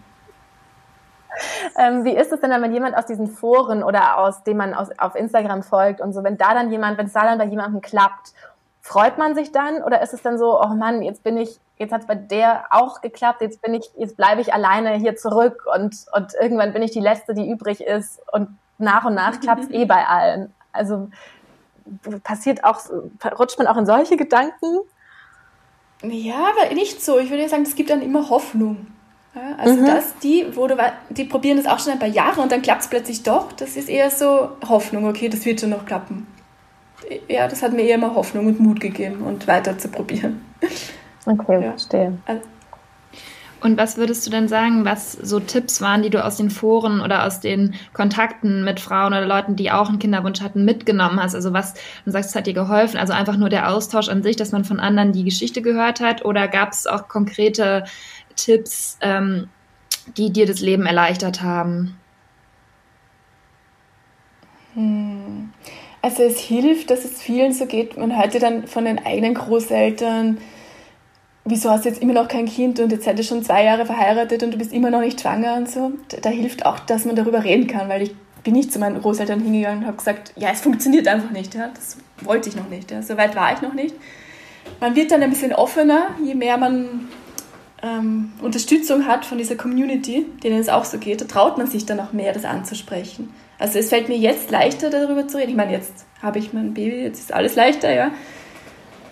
Ähm, 1.78 2.04
wie 2.04 2.16
ist 2.16 2.32
es 2.32 2.40
denn 2.40 2.50
dann, 2.50 2.62
wenn 2.62 2.72
jemand 2.72 2.96
aus 2.96 3.06
diesen 3.06 3.26
Foren 3.26 3.82
oder 3.82 4.18
aus 4.18 4.42
dem 4.44 4.56
man 4.56 4.74
aus, 4.74 4.88
auf 4.98 5.14
Instagram 5.14 5.62
folgt 5.62 6.00
und 6.00 6.12
so, 6.12 6.24
wenn 6.24 6.38
da 6.38 6.54
dann 6.54 6.70
jemand, 6.70 6.98
wenn 6.98 7.06
es 7.06 7.12
da 7.12 7.24
dann 7.24 7.38
bei 7.38 7.44
jemandem 7.44 7.80
klappt, 7.80 8.32
freut 8.80 9.18
man 9.18 9.34
sich 9.34 9.52
dann 9.52 9.82
oder 9.82 10.00
ist 10.00 10.14
es 10.14 10.22
dann 10.22 10.38
so, 10.38 10.60
oh 10.60 10.68
Mann, 10.68 11.02
jetzt 11.02 11.24
bin 11.24 11.36
ich, 11.36 11.58
jetzt 11.76 11.92
hat 11.92 12.02
es 12.02 12.06
bei 12.06 12.14
der 12.14 12.66
auch 12.70 13.00
geklappt, 13.00 13.40
jetzt 13.40 13.60
bin 13.60 13.74
ich, 13.74 13.90
jetzt 13.96 14.16
bleibe 14.16 14.40
ich 14.40 14.54
alleine 14.54 14.94
hier 14.94 15.16
zurück 15.16 15.64
und, 15.74 16.06
und 16.12 16.34
irgendwann 16.40 16.72
bin 16.72 16.82
ich 16.82 16.92
die 16.92 17.00
Letzte, 17.00 17.34
die 17.34 17.50
übrig 17.50 17.80
ist 17.80 18.20
und 18.32 18.56
nach 18.78 19.04
und 19.04 19.14
nach 19.14 19.40
klappt 19.40 19.64
es 19.64 19.70
eh 19.70 19.84
bei 19.86 20.06
allen. 20.06 20.54
Also 20.72 21.08
passiert 22.22 22.64
auch, 22.64 22.80
rutscht 23.38 23.58
man 23.58 23.66
auch 23.66 23.76
in 23.76 23.86
solche 23.86 24.16
Gedanken? 24.16 24.80
Ja, 26.02 26.50
aber 26.50 26.74
nicht 26.74 27.02
so. 27.02 27.18
Ich 27.18 27.30
würde 27.30 27.42
ja 27.42 27.48
sagen, 27.48 27.62
es 27.62 27.74
gibt 27.74 27.90
dann 27.90 28.02
immer 28.02 28.28
Hoffnung. 28.28 28.86
Ja, 29.36 29.54
also 29.58 29.82
mhm. 29.82 29.84
dass 29.84 30.18
die, 30.20 30.46
wo 30.54 30.66
du, 30.66 30.76
die 31.10 31.24
probieren 31.24 31.58
das 31.58 31.66
auch 31.66 31.78
schon 31.78 31.92
ein 31.92 31.98
paar 31.98 32.08
Jahre 32.08 32.40
und 32.40 32.50
dann 32.50 32.62
klappt 32.62 32.82
es 32.82 32.88
plötzlich 32.88 33.22
doch. 33.22 33.52
Das 33.52 33.76
ist 33.76 33.90
eher 33.90 34.10
so 34.10 34.48
Hoffnung, 34.66 35.06
okay, 35.06 35.28
das 35.28 35.44
wird 35.44 35.60
schon 35.60 35.70
noch 35.70 35.84
klappen. 35.84 36.26
Ja, 37.28 37.46
das 37.46 37.62
hat 37.62 37.74
mir 37.74 37.82
eher 37.82 37.98
mal 37.98 38.14
Hoffnung 38.14 38.46
und 38.46 38.58
Mut 38.58 38.80
gegeben 38.80 39.22
und 39.22 39.46
weiter 39.46 39.78
zu 39.78 39.88
probieren. 39.88 40.40
Okay, 41.28 41.60
ja. 41.60 41.70
verstehe. 41.70 42.16
Und 43.60 43.76
was 43.76 43.96
würdest 43.96 44.25
du 44.25 44.30
denn 44.30 44.46
sagen, 44.46 44.84
was 44.84 45.10
so 45.10 45.40
Tipps 45.40 45.80
waren, 45.80 46.02
die 46.02 46.10
du 46.10 46.25
aus 46.25 46.36
den 46.36 46.50
Foren 46.50 47.00
oder 47.00 47.26
aus 47.26 47.40
den 47.40 47.75
Kontakten 47.94 48.62
mit 48.62 48.78
Frauen 48.78 49.08
oder 49.08 49.26
Leuten, 49.26 49.56
die 49.56 49.72
auch 49.72 49.88
einen 49.88 49.99
Kinderwunsch 49.99 50.40
hatten, 50.40 50.64
mitgenommen 50.64 51.20
hast? 51.20 51.34
Also 51.34 51.52
was, 51.52 51.75
du 52.04 52.12
sagst, 52.12 52.30
es 52.30 52.36
hat 52.36 52.46
dir 52.46 52.52
geholfen? 52.52 52.96
Also 52.96 53.12
einfach 53.12 53.36
nur 53.36 53.49
der 53.49 53.72
Austausch 53.72 54.08
an 54.08 54.22
sich, 54.22 54.36
dass 54.36 54.52
man 54.52 54.64
von 54.64 54.78
anderen 54.78 55.10
die 55.10 55.25
Geschichte 55.25 55.62
gehört 55.62 55.99
hat? 55.99 56.25
Oder 56.25 56.46
gab 56.46 56.70
es 56.70 56.86
auch 56.86 57.08
konkrete 57.08 57.82
Tipps, 58.36 58.99
ähm, 59.00 59.49
die 60.16 60.30
dir 60.30 60.46
das 60.46 60.60
Leben 60.60 60.86
erleichtert 60.86 61.42
haben? 61.42 61.96
Hm. 64.75 65.52
Also 66.02 66.22
es 66.22 66.38
hilft, 66.38 66.90
dass 66.90 67.04
es 67.04 67.20
vielen 67.20 67.52
so 67.52 67.66
geht. 67.66 67.96
Man 67.96 68.16
hört 68.16 68.34
ja 68.34 68.40
dann 68.40 68.68
von 68.68 68.84
den 68.84 69.04
eigenen 69.04 69.34
Großeltern, 69.34 70.38
wieso 71.44 71.70
hast 71.70 71.84
du 71.84 71.88
jetzt 71.88 72.00
immer 72.00 72.12
noch 72.12 72.28
kein 72.28 72.46
Kind 72.46 72.78
und 72.78 72.92
jetzt 72.92 73.04
seid 73.04 73.18
ihr 73.18 73.25
schon 73.25 73.42
zwei 73.42 73.64
Jahre 73.64 73.86
verheiratet 73.86 74.42
und 74.42 74.52
du 74.52 74.58
bist 74.58 74.72
immer 74.72 74.90
noch 74.90 75.00
nicht 75.00 75.20
schwanger 75.20 75.54
und 75.56 75.68
so. 75.68 75.92
Da, 76.08 76.18
da 76.18 76.30
hilft 76.30 76.64
auch, 76.64 76.78
dass 76.78 77.06
man 77.06 77.16
darüber 77.16 77.42
reden 77.42 77.66
kann, 77.66 77.88
weil 77.88 78.02
ich 78.02 78.14
bin 78.44 78.54
nicht 78.54 78.72
zu 78.72 78.78
meinen 78.78 79.00
Großeltern 79.00 79.40
hingegangen 79.40 79.80
und 79.80 79.86
habe 79.86 79.96
gesagt, 79.96 80.32
ja, 80.36 80.50
es 80.52 80.60
funktioniert 80.60 81.08
einfach 81.08 81.30
nicht. 81.30 81.54
Ja, 81.54 81.68
das 81.75 81.96
wollte 82.20 82.49
ich 82.49 82.56
noch 82.56 82.68
nicht. 82.68 82.90
Ja, 82.90 83.02
so 83.02 83.16
weit 83.16 83.34
war 83.34 83.52
ich 83.52 83.62
noch 83.62 83.75
nicht. 83.75 83.96
Man 84.80 84.94
wird 84.94 85.10
dann 85.10 85.22
ein 85.22 85.30
bisschen 85.30 85.52
offener, 85.52 86.10
je 86.22 86.34
mehr 86.34 86.56
man 86.56 87.08
ähm, 87.86 88.32
Unterstützung 88.42 89.06
hat 89.06 89.25
von 89.25 89.38
dieser 89.38 89.56
Community, 89.56 90.26
denen 90.42 90.58
es 90.58 90.68
auch 90.68 90.84
so 90.84 90.99
geht, 90.99 91.20
da 91.20 91.25
traut 91.26 91.58
man 91.58 91.66
sich 91.66 91.86
dann 91.86 92.00
auch 92.00 92.12
mehr, 92.12 92.32
das 92.32 92.44
anzusprechen. 92.44 93.32
Also 93.58 93.78
es 93.78 93.88
fällt 93.88 94.08
mir 94.08 94.16
jetzt 94.16 94.50
leichter, 94.50 94.90
darüber 94.90 95.28
zu 95.28 95.38
reden. 95.38 95.50
Ich 95.50 95.56
meine, 95.56 95.72
jetzt 95.72 96.04
habe 96.22 96.38
ich 96.38 96.52
mein 96.52 96.75
Baby, 96.75 97.02
jetzt 97.02 97.20
ist 97.20 97.32
alles 97.32 97.54
leichter, 97.56 97.92
ja. 97.92 98.10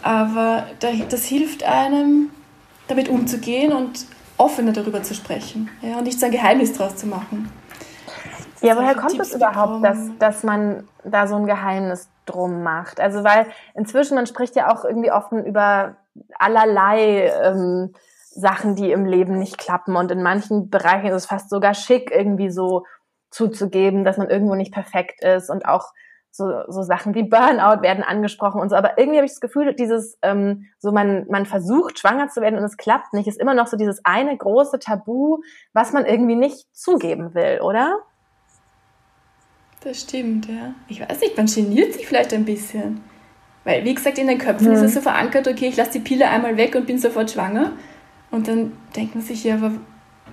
Aber 0.03 0.67
das 0.81 1.25
hilft 1.25 1.63
einem, 1.65 2.31
damit 2.89 3.09
umzugehen 3.09 3.73
und 3.73 4.07
offener 4.37 4.73
darüber 4.73 5.03
zu 5.03 5.15
sprechen 5.15 5.71
ja, 5.81 5.97
und 5.97 6.05
nicht 6.05 6.21
so 6.21 6.27
ein 6.27 6.33
Geheimnis 6.33 6.75
draus 6.75 6.97
zu 6.97 7.07
machen. 7.07 7.51
Ja, 8.61 8.77
woher 8.77 8.95
kommt 8.95 9.19
es 9.21 9.35
überhaupt, 9.35 9.85
dass, 9.85 9.99
dass 10.19 10.43
man 10.43 10.89
da 11.05 11.27
so 11.27 11.37
ein 11.37 11.47
Geheimnis 11.47 12.09
drum 12.27 12.63
macht? 12.63 13.01
Also 13.01 13.23
weil 13.23 13.47
inzwischen, 13.75 14.15
man 14.15 14.27
spricht 14.27 14.57
ja 14.57 14.75
auch 14.75 14.85
irgendwie 14.85 15.13
offen 15.13 15.45
über 15.45 15.97
allerlei 16.39 17.31
ähm, 17.43 17.95
Sachen, 18.35 18.75
die 18.75 18.91
im 18.91 19.07
Leben 19.07 19.39
nicht 19.39 19.59
klappen. 19.59 19.97
Und 19.97 20.11
in 20.11 20.23
manchen 20.23 20.71
Bereichen 20.71 21.07
ist 21.07 21.15
es 21.15 21.27
fast 21.27 21.51
sogar 21.51 21.75
schick, 21.75 22.11
irgendwie 22.11 22.51
so 22.51 22.85
zuzugeben, 23.31 24.05
dass 24.05 24.17
man 24.17 24.31
irgendwo 24.31 24.55
nicht 24.55 24.73
perfekt 24.73 25.23
ist. 25.23 25.51
Und 25.51 25.67
auch 25.67 25.93
so, 26.31 26.51
so 26.67 26.83
Sachen 26.83 27.15
wie 27.15 27.23
Burnout 27.23 27.83
werden 27.83 28.03
angesprochen 28.03 28.61
und 28.61 28.69
so. 28.69 28.75
Aber 28.75 28.99
irgendwie 28.99 29.19
habe 29.19 29.27
ich 29.27 29.33
das 29.33 29.41
Gefühl, 29.41 29.73
dieses, 29.75 30.19
ähm, 30.23 30.67
so 30.81 30.91
man, 30.91 31.27
man 31.29 31.47
versucht, 31.47 32.01
schwanger 32.01 32.29
zu 32.29 32.41
werden 32.41 32.59
und 32.59 32.65
es 32.65 32.77
klappt 32.77 33.13
nicht, 33.13 33.29
ist 33.29 33.41
immer 33.41 33.55
noch 33.55 33.69
so 33.69 33.77
dieses 33.77 34.05
eine 34.05 34.37
große 34.37 34.81
Tabu, 34.81 35.39
was 35.73 35.93
man 35.93 36.05
irgendwie 36.07 36.35
nicht 36.35 36.67
zugeben 36.75 37.35
will, 37.35 37.61
oder? 37.61 38.01
Das 39.85 40.01
stimmt, 40.01 40.49
ja. 40.49 40.75
Ich 40.89 41.01
weiß 41.01 41.21
nicht, 41.21 41.37
man 41.37 41.47
geniert 41.47 41.93
sich 41.93 42.07
vielleicht 42.07 42.35
ein 42.35 42.45
bisschen. 42.45 43.05
Weil, 43.63 43.85
wie 43.85 43.95
gesagt, 43.95 44.19
in 44.19 44.27
den 44.27 44.39
Köpfen 44.39 44.67
hm. 44.67 44.75
ist 44.75 44.83
es 44.83 44.95
so 44.95 45.01
verankert, 45.01 45.47
okay, 45.47 45.69
ich 45.69 45.77
lasse 45.77 45.93
die 45.93 46.01
Pille 46.01 46.29
einmal 46.29 46.57
weg 46.57 46.75
und 46.75 46.87
bin 46.87 46.99
sofort 46.99 47.31
schwanger. 47.31 47.73
Und 48.35 48.49
dann 48.49 48.73
denkt 48.97 49.15
man 49.15 49.23
sich 49.23 49.45
ja, 49.45 49.55
aber 49.55 49.71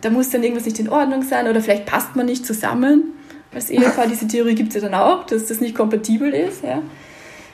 da 0.02 0.10
muss 0.10 0.32
dann 0.32 0.42
irgendwas 0.42 0.66
nicht 0.66 0.80
in 0.80 0.90
Ordnung 0.90 1.22
sein 1.22 1.48
oder 1.48 1.62
vielleicht 1.62 1.86
passt 1.86 2.16
man 2.16 2.26
nicht 2.26 2.46
zusammen 2.46 3.14
als 3.54 3.70
Ehepaar. 3.70 4.08
Diese 4.10 4.28
Theorie 4.28 4.56
gibt 4.56 4.70
es 4.76 4.82
ja 4.82 4.90
dann 4.90 5.00
auch, 5.00 5.24
dass 5.26 5.46
das 5.46 5.62
nicht 5.62 5.76
kompatibel 5.76 6.34
ist. 6.34 6.64
Ja. 6.64 6.82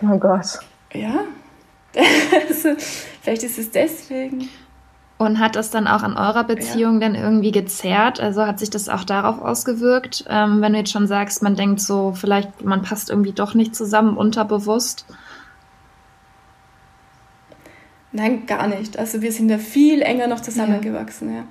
Oh 0.01 0.17
Gott. 0.17 0.59
Ja. 0.93 1.25
also, 2.47 2.75
vielleicht 3.21 3.43
ist 3.43 3.59
es 3.59 3.71
deswegen. 3.71 4.47
Und 5.17 5.39
hat 5.39 5.57
das 5.57 5.69
dann 5.69 5.85
auch 5.85 6.03
an 6.03 6.15
eurer 6.15 6.45
Beziehung 6.45 7.01
ja. 7.01 7.09
dann 7.09 7.15
irgendwie 7.15 7.51
gezerrt? 7.51 8.21
Also 8.21 8.45
hat 8.45 8.59
sich 8.59 8.69
das 8.69 8.87
auch 8.87 9.03
darauf 9.03 9.41
ausgewirkt, 9.41 10.23
ähm, 10.29 10.61
wenn 10.61 10.71
du 10.71 10.79
jetzt 10.79 10.91
schon 10.91 11.07
sagst, 11.07 11.43
man 11.43 11.55
denkt 11.55 11.81
so, 11.81 12.13
vielleicht 12.13 12.63
man 12.63 12.83
passt 12.83 13.09
irgendwie 13.09 13.33
doch 13.33 13.53
nicht 13.53 13.75
zusammen 13.75 14.15
unterbewusst? 14.15 15.05
Nein, 18.17 18.47
gar 18.47 18.65
nicht. 18.65 18.97
Also 18.97 19.21
wir 19.21 19.31
sind 19.31 19.49
ja 19.49 19.59
viel 19.59 20.01
enger 20.01 20.25
noch 20.25 20.39
zusammengewachsen. 20.39 21.29
Ja. 21.29 21.35
ja. 21.35 21.43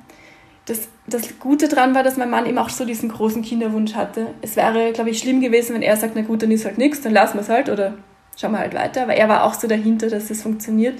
Das, 0.64 0.88
das 1.06 1.38
Gute 1.38 1.68
daran 1.68 1.94
war, 1.94 2.02
dass 2.02 2.16
mein 2.16 2.28
Mann 2.28 2.44
eben 2.44 2.58
auch 2.58 2.70
so 2.70 2.84
diesen 2.84 3.08
großen 3.08 3.42
Kinderwunsch 3.42 3.94
hatte. 3.94 4.34
Es 4.42 4.56
wäre, 4.56 4.90
glaube 4.92 5.10
ich, 5.10 5.20
schlimm 5.20 5.40
gewesen, 5.40 5.76
wenn 5.76 5.82
er 5.82 5.96
sagt, 5.96 6.16
na 6.16 6.22
gut, 6.22 6.42
dann 6.42 6.50
ist 6.50 6.64
halt 6.64 6.76
nichts, 6.76 7.02
dann 7.02 7.12
lassen 7.12 7.34
wir 7.34 7.42
es 7.42 7.48
halt 7.48 7.68
oder 7.68 7.94
schauen 8.36 8.50
wir 8.50 8.58
halt 8.58 8.74
weiter. 8.74 9.04
Aber 9.04 9.14
er 9.14 9.28
war 9.28 9.44
auch 9.44 9.54
so 9.54 9.68
dahinter, 9.68 10.10
dass 10.10 10.28
es 10.28 10.42
funktioniert. 10.42 10.98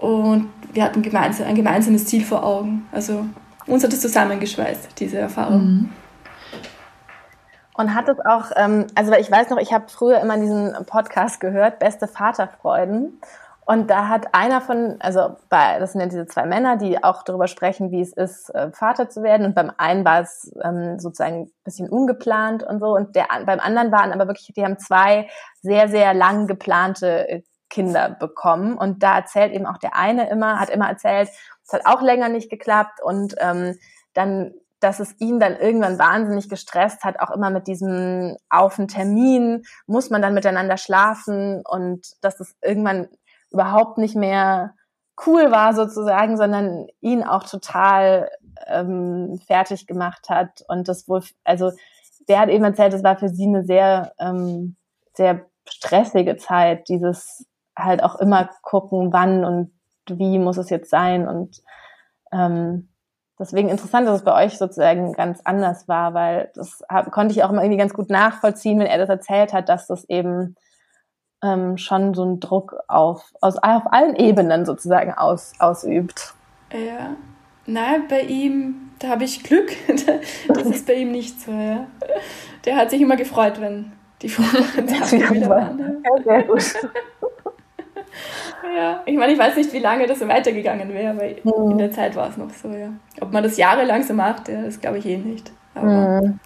Und 0.00 0.48
wir 0.72 0.82
hatten 0.82 1.02
gemeinsam, 1.02 1.46
ein 1.46 1.54
gemeinsames 1.54 2.06
Ziel 2.06 2.24
vor 2.24 2.42
Augen. 2.42 2.88
Also 2.90 3.24
uns 3.68 3.84
hat 3.84 3.92
es 3.92 4.00
zusammengeschweißt, 4.00 4.98
diese 4.98 5.18
Erfahrung. 5.18 5.64
Mhm. 5.64 5.90
Und 7.74 7.94
hat 7.94 8.08
es 8.08 8.18
auch, 8.26 8.50
ähm, 8.56 8.88
also 8.96 9.12
ich 9.12 9.30
weiß 9.30 9.50
noch, 9.50 9.58
ich 9.58 9.72
habe 9.72 9.84
früher 9.88 10.20
immer 10.20 10.36
diesen 10.36 10.74
Podcast 10.86 11.38
gehört, 11.38 11.78
Beste 11.78 12.08
Vaterfreuden. 12.08 13.20
Und 13.66 13.88
da 13.90 14.08
hat 14.08 14.34
einer 14.34 14.60
von, 14.60 14.96
also 15.00 15.36
bei, 15.48 15.78
das 15.78 15.92
sind 15.92 16.00
ja 16.00 16.06
diese 16.06 16.26
zwei 16.26 16.44
Männer, 16.44 16.76
die 16.76 17.02
auch 17.02 17.22
darüber 17.22 17.48
sprechen, 17.48 17.90
wie 17.90 18.00
es 18.00 18.12
ist, 18.12 18.50
äh, 18.54 18.70
Vater 18.72 19.08
zu 19.08 19.22
werden. 19.22 19.46
Und 19.46 19.54
beim 19.54 19.72
einen 19.78 20.04
war 20.04 20.20
es 20.20 20.52
ähm, 20.62 20.98
sozusagen 20.98 21.44
ein 21.44 21.52
bisschen 21.64 21.88
ungeplant 21.88 22.62
und 22.62 22.80
so. 22.80 22.94
Und 22.94 23.16
der, 23.16 23.26
beim 23.46 23.60
anderen 23.60 23.90
waren 23.90 24.12
aber 24.12 24.26
wirklich, 24.26 24.52
die 24.54 24.64
haben 24.64 24.78
zwei 24.78 25.28
sehr, 25.62 25.88
sehr 25.88 26.12
lang 26.12 26.46
geplante 26.46 27.28
äh, 27.28 27.42
Kinder 27.70 28.10
bekommen. 28.10 28.76
Und 28.76 29.02
da 29.02 29.16
erzählt 29.16 29.52
eben 29.52 29.66
auch 29.66 29.78
der 29.78 29.96
eine 29.96 30.28
immer, 30.28 30.60
hat 30.60 30.68
immer 30.68 30.88
erzählt, 30.88 31.30
es 31.64 31.72
hat 31.72 31.86
auch 31.86 32.02
länger 32.02 32.28
nicht 32.28 32.50
geklappt. 32.50 33.02
Und 33.02 33.34
ähm, 33.40 33.78
dann 34.12 34.52
dass 34.84 35.00
es 35.00 35.18
ihn 35.18 35.40
dann 35.40 35.56
irgendwann 35.56 35.98
wahnsinnig 35.98 36.50
gestresst 36.50 37.04
hat, 37.04 37.18
auch 37.18 37.30
immer 37.30 37.48
mit 37.48 37.66
diesem 37.66 38.36
auf 38.50 38.76
den 38.76 38.86
Termin, 38.86 39.64
muss 39.86 40.10
man 40.10 40.20
dann 40.20 40.34
miteinander 40.34 40.76
schlafen 40.76 41.62
und 41.66 42.06
dass 42.20 42.38
es 42.38 42.54
irgendwann 42.60 43.08
überhaupt 43.54 43.98
nicht 43.98 44.16
mehr 44.16 44.74
cool 45.26 45.50
war 45.50 45.74
sozusagen, 45.74 46.36
sondern 46.36 46.86
ihn 47.00 47.22
auch 47.22 47.44
total 47.44 48.30
ähm, 48.66 49.40
fertig 49.46 49.86
gemacht 49.86 50.28
hat. 50.28 50.64
Und 50.68 50.88
das 50.88 51.08
wohl, 51.08 51.22
also 51.44 51.72
der 52.28 52.40
hat 52.40 52.48
eben 52.48 52.64
erzählt, 52.64 52.94
es 52.94 53.04
war 53.04 53.16
für 53.16 53.28
sie 53.28 53.46
eine 53.46 53.64
sehr, 53.64 54.12
ähm, 54.18 54.76
sehr 55.14 55.46
stressige 55.68 56.36
Zeit, 56.36 56.88
dieses 56.88 57.46
halt 57.76 58.02
auch 58.02 58.16
immer 58.16 58.50
gucken, 58.62 59.12
wann 59.12 59.44
und 59.44 59.72
wie 60.08 60.38
muss 60.38 60.58
es 60.58 60.70
jetzt 60.70 60.90
sein. 60.90 61.28
Und 61.28 61.62
ähm, 62.32 62.88
deswegen 63.38 63.68
interessant, 63.68 64.06
dass 64.06 64.18
es 64.18 64.24
bei 64.24 64.44
euch 64.44 64.58
sozusagen 64.58 65.12
ganz 65.12 65.40
anders 65.44 65.88
war, 65.88 66.14
weil 66.14 66.50
das 66.54 66.82
hab, 66.88 67.10
konnte 67.10 67.34
ich 67.34 67.44
auch 67.44 67.50
immer 67.50 67.62
irgendwie 67.62 67.78
ganz 67.78 67.94
gut 67.94 68.10
nachvollziehen, 68.10 68.78
wenn 68.78 68.86
er 68.86 68.98
das 68.98 69.08
erzählt 69.08 69.52
hat, 69.52 69.68
dass 69.68 69.86
das 69.86 70.04
eben 70.08 70.56
ähm, 71.44 71.78
schon 71.78 72.14
so 72.14 72.22
einen 72.22 72.40
Druck 72.40 72.76
auf, 72.88 73.32
aus, 73.40 73.56
auf 73.58 73.92
allen 73.92 74.16
Ebenen 74.16 74.64
sozusagen 74.64 75.12
aus, 75.12 75.52
ausübt. 75.58 76.34
Ja, 76.72 77.16
nein, 77.66 78.04
bei 78.08 78.22
ihm, 78.22 78.90
da 78.98 79.08
habe 79.08 79.24
ich 79.24 79.42
Glück, 79.42 79.72
das 80.48 80.66
ist 80.66 80.86
bei 80.86 80.94
ihm 80.94 81.12
nicht 81.12 81.40
so, 81.40 81.52
ja. 81.52 81.86
Der 82.64 82.76
hat 82.76 82.90
sich 82.90 83.00
immer 83.00 83.16
gefreut, 83.16 83.60
wenn 83.60 83.92
die 84.22 84.28
Frauen 84.28 84.64
wieder. 85.34 85.76
Ja, 86.04 86.22
sehr 86.22 86.42
gut. 86.44 86.74
Ja, 88.76 89.02
ich 89.04 89.16
meine, 89.16 89.32
ich 89.32 89.38
weiß 89.38 89.56
nicht, 89.56 89.72
wie 89.72 89.78
lange 89.78 90.06
das 90.06 90.20
so 90.20 90.28
weitergegangen 90.28 90.92
wäre, 90.92 91.10
aber 91.10 91.24
mhm. 91.24 91.72
in 91.72 91.78
der 91.78 91.90
Zeit 91.90 92.16
war 92.16 92.28
es 92.28 92.36
noch 92.36 92.50
so, 92.50 92.68
ja. 92.68 92.90
Ob 93.20 93.32
man 93.32 93.42
das 93.42 93.56
jahrelang 93.56 94.02
so 94.02 94.14
macht, 94.14 94.48
ja, 94.48 94.62
das 94.62 94.80
glaube 94.80 94.98
ich 94.98 95.06
eh 95.06 95.16
nicht. 95.16 95.52
Aber 95.74 96.22
mhm. 96.22 96.40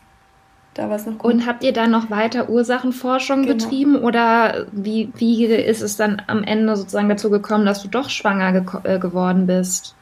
Da 0.79 0.89
war 0.89 0.97
es 0.97 1.07
noch 1.07 1.19
gut. 1.19 1.33
Und 1.33 1.47
habt 1.47 1.65
ihr 1.65 1.73
dann 1.73 1.91
noch 1.91 2.09
weiter 2.09 2.49
Ursachenforschung 2.49 3.43
genau. 3.43 3.55
betrieben 3.55 3.97
oder 3.97 4.67
wie, 4.71 5.11
wie 5.17 5.45
ist 5.45 5.83
es 5.83 5.97
dann 5.97 6.23
am 6.29 6.45
Ende 6.45 6.77
sozusagen 6.77 7.09
dazu 7.09 7.31
gekommen, 7.31 7.67
dass 7.67 7.83
du 7.83 7.89
doch 7.89 8.11
schwanger 8.11 8.53
ge 8.53 8.63
äh, 8.85 8.99
geworden 9.01 9.47
bist? 9.47 9.97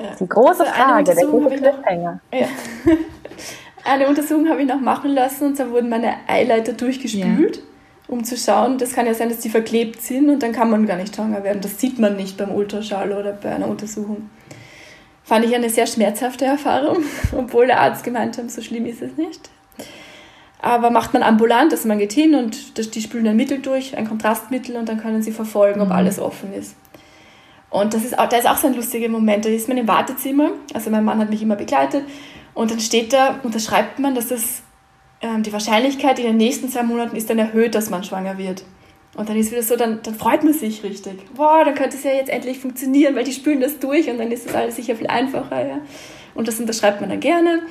Ja. 0.00 0.16
Die 0.18 0.28
große 0.28 0.64
also 0.64 0.72
Frage, 0.72 1.14
der 1.14 1.26
große 1.26 1.56
Cliffhanger. 1.56 2.20
Ja. 2.32 2.46
eine 3.84 4.08
Untersuchung 4.08 4.48
habe 4.48 4.62
ich 4.62 4.68
noch 4.68 4.80
machen 4.80 5.12
lassen 5.12 5.46
und 5.46 5.56
zwar 5.56 5.70
wurden 5.70 5.88
meine 5.88 6.14
Eileiter 6.26 6.72
durchgespült. 6.72 7.56
Ja 7.56 7.62
um 8.06 8.22
zu 8.22 8.36
schauen, 8.36 8.76
das 8.76 8.92
kann 8.92 9.06
ja 9.06 9.14
sein, 9.14 9.30
dass 9.30 9.38
die 9.38 9.48
verklebt 9.48 10.02
sind 10.02 10.28
und 10.28 10.42
dann 10.42 10.52
kann 10.52 10.70
man 10.70 10.86
gar 10.86 10.98
nicht 10.98 11.16
schwanger 11.16 11.42
werden. 11.42 11.62
Das 11.62 11.80
sieht 11.80 11.98
man 11.98 12.16
nicht 12.16 12.36
beim 12.36 12.50
Ultraschall 12.50 13.12
oder 13.12 13.32
bei 13.32 13.54
einer 13.54 13.66
Untersuchung. 13.66 14.28
Fand 15.24 15.44
ich 15.46 15.54
eine 15.54 15.70
sehr 15.70 15.86
schmerzhafte 15.86 16.44
Erfahrung, 16.44 17.02
obwohl 17.36 17.66
der 17.66 17.80
Arzt 17.80 18.04
gemeint 18.04 18.36
hat, 18.38 18.50
so 18.50 18.60
schlimm 18.60 18.86
ist 18.86 19.02
es 19.02 19.16
nicht. 19.16 19.50
Aber 20.60 20.90
macht 20.90 21.12
man 21.12 21.22
ambulant, 21.22 21.72
dass 21.72 21.84
man 21.84 21.98
geht 21.98 22.12
hin 22.12 22.34
und 22.34 22.94
die 22.94 23.02
spülen 23.02 23.26
ein 23.26 23.36
Mittel 23.36 23.58
durch, 23.58 23.96
ein 23.96 24.08
Kontrastmittel 24.08 24.76
und 24.76 24.88
dann 24.88 25.00
können 25.00 25.22
sie 25.22 25.32
verfolgen, 25.32 25.80
ob 25.80 25.88
mhm. 25.88 25.94
alles 25.94 26.18
offen 26.18 26.54
ist. 26.54 26.76
Und 27.70 27.92
das 27.92 28.04
ist 28.04 28.18
auch, 28.18 28.28
da 28.28 28.36
ist 28.36 28.48
auch 28.48 28.56
so 28.56 28.68
ein 28.68 28.74
lustiger 28.74 29.08
Moment. 29.08 29.44
Da 29.44 29.48
ist 29.48 29.68
man 29.68 29.76
im 29.76 29.88
Wartezimmer, 29.88 30.50
also 30.72 30.90
mein 30.90 31.04
Mann 31.04 31.18
hat 31.18 31.30
mich 31.30 31.42
immer 31.42 31.56
begleitet 31.56 32.04
und 32.54 32.70
dann 32.70 32.80
steht 32.80 33.12
da, 33.12 33.40
unterschreibt 33.42 33.98
man, 33.98 34.14
dass 34.14 34.28
das 34.28 34.62
ähm, 35.20 35.42
die 35.42 35.52
Wahrscheinlichkeit 35.52 36.18
in 36.18 36.26
den 36.26 36.36
nächsten 36.36 36.68
zwei 36.68 36.82
Monaten 36.82 37.16
ist 37.16 37.28
dann 37.30 37.38
erhöht, 37.38 37.74
dass 37.74 37.90
man 37.90 38.04
schwanger 38.04 38.38
wird. 38.38 38.62
Und 39.16 39.28
dann 39.28 39.36
ist 39.36 39.52
wieder 39.52 39.62
so, 39.62 39.76
dann, 39.76 40.00
dann 40.02 40.14
freut 40.14 40.42
man 40.42 40.52
sich 40.52 40.82
richtig. 40.82 41.34
Boah, 41.34 41.64
dann 41.64 41.74
könnte 41.74 41.96
es 41.96 42.04
ja 42.04 42.12
jetzt 42.12 42.30
endlich 42.30 42.58
funktionieren, 42.58 43.14
weil 43.14 43.24
die 43.24 43.32
spülen 43.32 43.60
das 43.60 43.78
durch 43.78 44.08
und 44.10 44.18
dann 44.18 44.32
ist 44.32 44.46
das 44.46 44.54
alles 44.54 44.76
sicher 44.76 44.96
viel 44.96 45.06
einfacher. 45.06 45.66
Ja? 45.66 45.78
Und 46.34 46.48
das 46.48 46.58
unterschreibt 46.58 47.00
man 47.00 47.10
dann 47.10 47.20
gerne. 47.20 47.62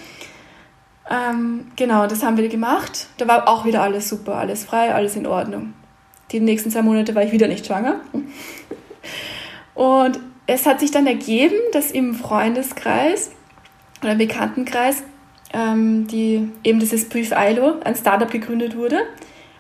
Ähm, 1.10 1.68
genau, 1.76 2.08
das 2.08 2.24
haben 2.24 2.38
wir 2.38 2.48
gemacht. 2.48 3.08
Da 3.18 3.28
war 3.28 3.48
auch 3.48 3.66
wieder 3.66 3.82
alles 3.82 4.08
super, 4.08 4.36
alles 4.36 4.64
frei, 4.64 4.94
alles 4.94 5.16
in 5.18 5.28
Ordnung. 5.28 5.74
Die 6.32 6.40
nächsten 6.40 6.72
zwei 6.72 6.82
Monate 6.82 7.14
war 7.14 7.24
ich 7.24 7.34
wieder 7.34 7.48
nicht 7.48 7.66
schwanger. 7.66 8.00
Und 9.76 10.20
es 10.48 10.66
hat 10.66 10.80
sich 10.80 10.92
dann 10.92 11.08
ergeben, 11.08 11.56
dass 11.74 11.92
im 11.92 12.16
Freundeskreis 12.16 13.32
oder 14.02 14.16
Bekanntenkreis 14.16 15.04
ähm, 15.54 16.08
die 16.08 16.50
eben 16.64 16.80
dieses 16.80 17.08
Brief 17.08 17.32
ILO, 17.32 17.76
ein 17.84 17.96
Startup 17.96 18.30
gegründet 18.30 18.76
wurde. 18.76 19.02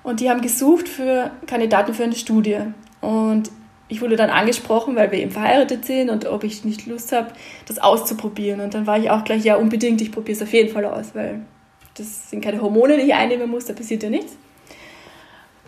Und 0.03 0.19
die 0.19 0.29
haben 0.29 0.41
gesucht 0.41 0.89
für 0.89 1.31
Kandidaten 1.47 1.93
für 1.93 2.03
eine 2.03 2.15
Studie. 2.15 2.59
Und 3.01 3.49
ich 3.87 4.01
wurde 4.01 4.15
dann 4.15 4.29
angesprochen, 4.29 4.95
weil 4.95 5.11
wir 5.11 5.19
eben 5.19 5.31
verheiratet 5.31 5.85
sind 5.85 6.09
und 6.09 6.25
ob 6.25 6.43
ich 6.43 6.65
nicht 6.65 6.85
Lust 6.85 7.11
habe, 7.11 7.31
das 7.67 7.79
auszuprobieren. 7.79 8.59
Und 8.59 8.73
dann 8.73 8.87
war 8.87 8.97
ich 8.97 9.09
auch 9.09 9.23
gleich, 9.23 9.43
ja, 9.43 9.55
unbedingt, 9.55 10.01
ich 10.01 10.11
probiere 10.11 10.35
es 10.35 10.41
auf 10.41 10.53
jeden 10.53 10.73
Fall 10.73 10.85
aus, 10.85 11.13
weil 11.13 11.41
das 11.95 12.29
sind 12.29 12.43
keine 12.43 12.61
Hormone, 12.61 12.97
die 12.97 13.03
ich 13.03 13.13
einnehmen 13.13 13.49
muss, 13.49 13.65
da 13.65 13.73
passiert 13.73 14.03
ja 14.03 14.09
nichts. 14.09 14.35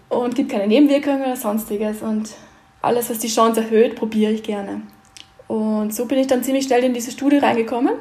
Und 0.10 0.36
gibt 0.36 0.52
keine 0.52 0.68
Nebenwirkungen 0.68 1.22
oder 1.22 1.36
sonstiges. 1.36 2.02
Und 2.02 2.32
alles, 2.82 3.10
was 3.10 3.20
die 3.20 3.28
Chance 3.28 3.62
erhöht, 3.62 3.96
probiere 3.96 4.32
ich 4.32 4.44
gerne. 4.44 4.82
Und 5.48 5.94
so 5.94 6.06
bin 6.06 6.18
ich 6.18 6.28
dann 6.28 6.44
ziemlich 6.44 6.66
schnell 6.66 6.84
in 6.84 6.94
diese 6.94 7.12
Studie 7.12 7.38
reingekommen. 7.38 7.94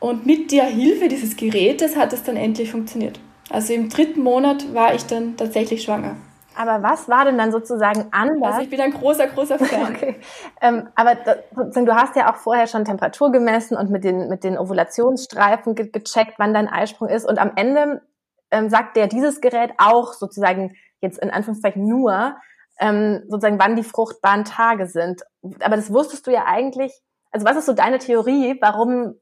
Und 0.00 0.26
mit 0.26 0.52
der 0.52 0.64
Hilfe 0.64 1.08
dieses 1.08 1.36
Gerätes 1.36 1.96
hat 1.96 2.12
es 2.12 2.22
dann 2.22 2.36
endlich 2.36 2.70
funktioniert. 2.70 3.18
Also 3.50 3.72
im 3.72 3.88
dritten 3.88 4.22
Monat 4.22 4.74
war 4.74 4.94
ich 4.94 5.06
dann 5.06 5.36
tatsächlich 5.36 5.82
schwanger. 5.82 6.16
Aber 6.58 6.82
was 6.82 7.08
war 7.08 7.24
denn 7.24 7.38
dann 7.38 7.52
sozusagen 7.52 8.08
anders? 8.10 8.54
Also 8.54 8.62
ich 8.62 8.70
bin 8.70 8.80
ein 8.80 8.92
großer, 8.92 9.28
großer 9.28 9.58
Fan. 9.64 9.94
okay. 9.94 10.16
Ähm, 10.60 10.88
aber 10.96 11.14
du 11.14 11.94
hast 11.94 12.16
ja 12.16 12.32
auch 12.32 12.36
vorher 12.36 12.66
schon 12.66 12.84
Temperatur 12.84 13.30
gemessen 13.30 13.76
und 13.76 13.90
mit 13.90 14.02
den, 14.02 14.28
mit 14.28 14.42
den 14.42 14.58
Ovulationsstreifen 14.58 15.76
ge 15.76 15.88
gecheckt, 15.88 16.34
wann 16.38 16.52
dein 16.52 16.68
Eisprung 16.68 17.08
ist. 17.08 17.28
Und 17.28 17.38
am 17.38 17.52
Ende 17.54 18.02
ähm, 18.50 18.70
sagt 18.70 18.96
der 18.96 19.06
dieses 19.06 19.40
Gerät 19.40 19.70
auch 19.78 20.14
sozusagen 20.14 20.74
jetzt 21.00 21.18
in 21.18 21.30
Anführungszeichen 21.30 21.86
nur, 21.86 22.34
ähm, 22.80 23.22
sozusagen 23.28 23.60
wann 23.60 23.76
die 23.76 23.84
fruchtbaren 23.84 24.44
Tage 24.44 24.88
sind. 24.88 25.22
Aber 25.60 25.76
das 25.76 25.92
wusstest 25.92 26.26
du 26.26 26.32
ja 26.32 26.44
eigentlich. 26.46 26.92
Also 27.30 27.46
was 27.46 27.56
ist 27.56 27.66
so 27.66 27.72
deine 27.72 27.98
Theorie, 27.98 28.58
warum 28.60 29.14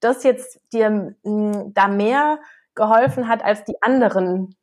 das 0.00 0.24
jetzt 0.24 0.60
dir 0.72 1.14
hm, 1.22 1.72
da 1.72 1.86
mehr 1.86 2.40
geholfen 2.80 3.28
hat 3.28 3.44
als 3.44 3.64
die 3.64 3.80
anderen 3.82 4.56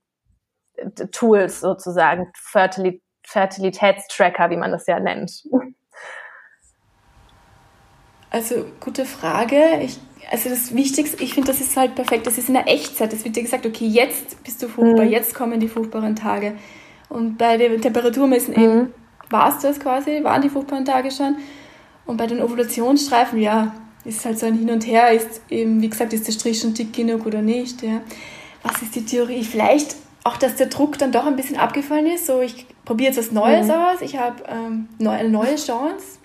äh, 0.75 0.89
Tools 1.11 1.61
sozusagen, 1.61 2.31
Fertil 2.35 2.99
Fertilitätstracker, 3.29 4.49
wie 4.49 4.55
man 4.55 4.71
das 4.71 4.87
ja 4.87 5.01
nennt? 5.01 5.43
Also 8.29 8.65
gute 8.79 9.03
Frage. 9.03 9.61
Ich, 9.81 9.99
also 10.31 10.49
das 10.49 10.73
Wichtigste, 10.73 11.21
ich 11.21 11.33
finde, 11.33 11.51
das 11.51 11.59
ist 11.59 11.75
halt 11.75 11.95
perfekt. 11.95 12.25
Das 12.25 12.37
ist 12.37 12.47
in 12.47 12.53
der 12.53 12.69
Echtzeit. 12.69 13.11
Es 13.11 13.25
wird 13.25 13.35
dir 13.35 13.43
gesagt, 13.43 13.65
okay, 13.65 13.85
jetzt 13.85 14.41
bist 14.45 14.63
du 14.63 14.69
fruchtbar, 14.69 15.03
mhm. 15.03 15.11
jetzt 15.11 15.35
kommen 15.35 15.59
die 15.59 15.67
fruchtbaren 15.67 16.15
Tage. 16.15 16.55
Und 17.09 17.37
bei 17.37 17.57
den 17.57 17.81
Temperaturmessen 17.81 18.53
mhm. 18.53 18.63
eben 18.63 18.93
war 19.29 19.49
es 19.49 19.59
das 19.59 19.77
quasi, 19.77 20.23
waren 20.23 20.41
die 20.41 20.49
fruchtbaren 20.49 20.85
Tage 20.85 21.11
schon. 21.11 21.35
Und 22.05 22.15
bei 22.15 22.27
den 22.27 22.41
Ovulationsstreifen, 22.41 23.39
ja, 23.39 23.75
ist 24.05 24.25
halt 24.25 24.39
so 24.39 24.45
ein 24.45 24.53
Hin 24.53 24.69
und 24.69 24.85
Her, 24.85 25.11
ist 25.11 25.41
eben, 25.49 25.81
wie 25.81 25.89
gesagt, 25.89 26.13
ist 26.13 26.27
der 26.27 26.31
Strich 26.31 26.59
schon 26.59 26.73
dick 26.73 26.93
genug 26.93 27.25
oder 27.25 27.41
nicht. 27.41 27.81
Ja. 27.81 28.01
Was 28.63 28.81
ist 28.81 28.95
die 28.95 29.05
Theorie? 29.05 29.43
Vielleicht 29.43 29.95
auch, 30.23 30.37
dass 30.37 30.55
der 30.55 30.67
Druck 30.67 30.97
dann 30.97 31.11
doch 31.11 31.25
ein 31.25 31.35
bisschen 31.35 31.57
abgefallen 31.57 32.07
ist. 32.07 32.25
So, 32.25 32.41
ich 32.41 32.65
probiere 32.85 33.11
jetzt 33.11 33.17
was 33.17 33.31
Neues 33.31 33.67
mhm. 33.67 33.73
aus, 33.73 34.01
ich 34.01 34.17
habe 34.17 34.43
ähm, 34.47 34.89
eine 34.99 35.29
neue 35.29 35.55
Chance. 35.55 36.19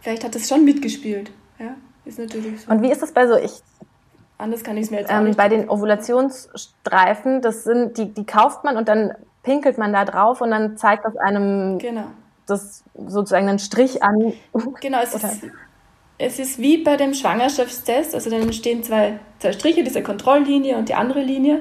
Vielleicht 0.00 0.24
hat 0.24 0.34
das 0.34 0.48
schon 0.48 0.64
mitgespielt. 0.64 1.30
Ja, 1.58 1.74
ist 2.04 2.18
natürlich 2.18 2.62
so. 2.62 2.70
Und 2.70 2.82
wie 2.82 2.90
ist 2.90 3.02
das 3.02 3.12
bei 3.12 3.26
so, 3.26 3.36
ich 3.36 3.62
Anders 4.36 4.64
kann 4.64 4.76
ich 4.76 4.84
es 4.84 4.90
mir 4.90 5.00
jetzt 5.00 5.10
ähm, 5.10 5.34
Bei 5.36 5.48
den 5.48 5.68
Ovulationsstreifen, 5.68 7.40
das 7.40 7.64
sind, 7.64 7.96
die, 7.98 8.12
die 8.12 8.26
kauft 8.26 8.64
man 8.64 8.76
und 8.76 8.88
dann 8.88 9.12
pinkelt 9.42 9.78
man 9.78 9.92
da 9.92 10.04
drauf 10.04 10.40
und 10.40 10.50
dann 10.50 10.76
zeigt 10.76 11.04
das 11.04 11.16
einem 11.16 11.78
genau. 11.78 12.06
das 12.46 12.82
sozusagen 13.06 13.48
einen 13.48 13.60
Strich 13.60 14.02
an. 14.02 14.32
Genau, 14.80 14.98
es 15.02 15.14
ist, 15.14 15.44
es 16.18 16.38
ist 16.38 16.58
wie 16.58 16.78
bei 16.78 16.96
dem 16.96 17.14
Schwangerschaftstest, 17.14 18.14
also 18.14 18.30
dann 18.30 18.52
stehen 18.52 18.82
zwei, 18.82 19.18
zwei 19.38 19.52
Striche, 19.52 19.82
diese 19.82 20.02
Kontrolllinie 20.02 20.76
und 20.76 20.88
die 20.88 20.94
andere 20.94 21.22
Linie. 21.22 21.60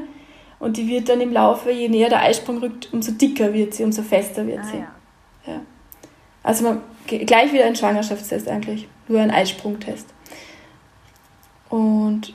Und 0.59 0.77
die 0.77 0.87
wird 0.87 1.09
dann 1.09 1.19
im 1.19 1.33
Laufe, 1.33 1.71
je 1.71 1.89
näher 1.89 2.09
der 2.09 2.21
Eisprung 2.21 2.59
rückt, 2.59 2.93
umso 2.93 3.11
dicker 3.11 3.53
wird 3.53 3.73
sie, 3.73 3.83
umso 3.83 4.01
fester 4.01 4.47
wird 4.47 4.59
ah, 4.59 4.63
sie. 4.71 4.77
Ja. 4.77 5.53
ja. 5.53 5.61
Also 6.41 6.63
man, 6.63 6.81
gleich 7.07 7.51
wieder 7.51 7.65
ein 7.65 7.75
Schwangerschaftstest 7.75 8.47
eigentlich, 8.47 8.87
nur 9.07 9.19
ein 9.19 9.31
Eisprungtest. 9.31 10.07
Und 11.69 12.33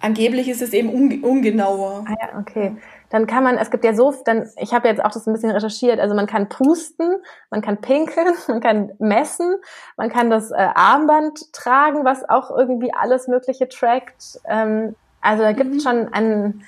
angeblich 0.00 0.48
ist 0.48 0.62
es 0.62 0.72
eben 0.72 0.88
ungenauer. 0.88 2.04
Ah 2.08 2.14
ja, 2.20 2.38
okay 2.40 2.72
dann 3.14 3.28
kann 3.28 3.44
man, 3.44 3.58
es 3.58 3.70
gibt 3.70 3.84
ja 3.84 3.94
so, 3.94 4.12
dann, 4.24 4.50
ich 4.56 4.74
habe 4.74 4.88
jetzt 4.88 5.00
auch 5.00 5.12
das 5.12 5.28
ein 5.28 5.32
bisschen 5.32 5.52
recherchiert, 5.52 6.00
also 6.00 6.16
man 6.16 6.26
kann 6.26 6.48
pusten, 6.48 7.22
man 7.48 7.62
kann 7.62 7.80
pinkeln, 7.80 8.34
man 8.48 8.60
kann 8.60 8.90
messen, 8.98 9.54
man 9.96 10.10
kann 10.10 10.30
das 10.30 10.50
äh, 10.50 10.56
Armband 10.74 11.52
tragen, 11.52 12.04
was 12.04 12.28
auch 12.28 12.50
irgendwie 12.50 12.92
alles 12.92 13.28
Mögliche 13.28 13.68
trackt. 13.68 14.40
Ähm, 14.48 14.96
also 15.20 15.44
da 15.44 15.52
gibt 15.52 15.76
es 15.76 15.84
mhm. 15.84 15.88
schon 15.88 16.12
einen, 16.12 16.64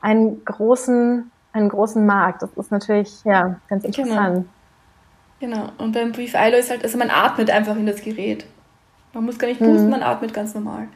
einen 0.00 0.44
großen, 0.44 1.32
einen 1.52 1.68
großen 1.68 2.06
Markt. 2.06 2.42
Das 2.42 2.50
ist 2.52 2.70
natürlich 2.70 3.24
ja 3.24 3.58
ganz 3.68 3.82
genau. 3.82 3.98
interessant. 3.98 4.46
Genau. 5.40 5.56
genau. 5.56 5.72
Und 5.78 5.94
beim 5.94 6.12
Brief 6.12 6.34
ILO 6.34 6.58
ist 6.58 6.70
halt, 6.70 6.84
also 6.84 6.96
man 6.96 7.10
atmet 7.10 7.50
einfach 7.50 7.74
in 7.74 7.86
das 7.86 8.02
Gerät. 8.02 8.46
Man 9.14 9.24
muss 9.24 9.36
gar 9.36 9.48
nicht 9.48 9.58
pusten, 9.58 9.86
mhm. 9.86 9.90
man 9.90 10.04
atmet 10.04 10.32
ganz 10.32 10.54
normal. 10.54 10.86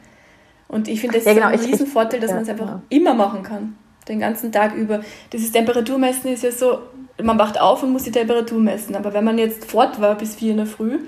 Und 0.69 0.87
ich 0.87 1.01
finde, 1.01 1.17
das 1.17 1.25
ja, 1.25 1.33
genau. 1.33 1.49
ist 1.49 1.65
ein 1.65 1.71
Riesenvorteil, 1.71 2.21
dass 2.21 2.29
ja, 2.29 2.35
man 2.37 2.43
es 2.43 2.49
einfach 2.49 2.67
genau. 2.67 2.81
immer 2.87 3.13
machen 3.13 3.43
kann. 3.43 3.75
Den 4.07 4.19
ganzen 4.19 4.51
Tag 4.51 4.75
über. 4.75 5.01
Dieses 5.31 5.51
Temperaturmessen 5.51 6.31
ist 6.31 6.43
ja 6.43 6.51
so, 6.51 6.79
man 7.21 7.37
wacht 7.39 7.59
auf 7.59 7.83
und 7.83 7.91
muss 7.91 8.03
die 8.03 8.11
Temperatur 8.11 8.59
messen. 8.59 8.95
Aber 8.95 9.13
wenn 9.13 9.23
man 9.23 9.37
jetzt 9.37 9.65
fort 9.65 9.99
war 10.01 10.15
bis 10.15 10.35
vier 10.35 10.51
in 10.51 10.57
der 10.57 10.65
Früh, 10.65 10.99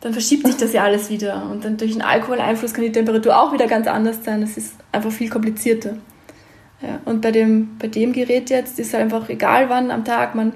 dann 0.00 0.12
verschiebt 0.12 0.46
sich 0.46 0.56
das 0.56 0.72
ja 0.72 0.84
alles 0.84 1.08
wieder. 1.10 1.48
Und 1.50 1.64
dann 1.64 1.76
durch 1.76 1.92
den 1.92 2.02
Alkoholeinfluss 2.02 2.74
kann 2.74 2.84
die 2.84 2.92
Temperatur 2.92 3.38
auch 3.40 3.52
wieder 3.52 3.66
ganz 3.66 3.86
anders 3.86 4.22
sein. 4.24 4.40
Das 4.40 4.56
ist 4.56 4.74
einfach 4.92 5.10
viel 5.10 5.30
komplizierter. 5.30 5.96
Ja, 6.82 7.00
und 7.06 7.22
bei 7.22 7.30
dem, 7.30 7.78
bei 7.78 7.88
dem 7.88 8.12
Gerät 8.12 8.50
jetzt 8.50 8.78
ist 8.78 8.92
halt 8.92 9.04
einfach 9.04 9.28
egal 9.28 9.70
wann 9.70 9.90
am 9.90 10.04
Tag, 10.04 10.34
man 10.34 10.52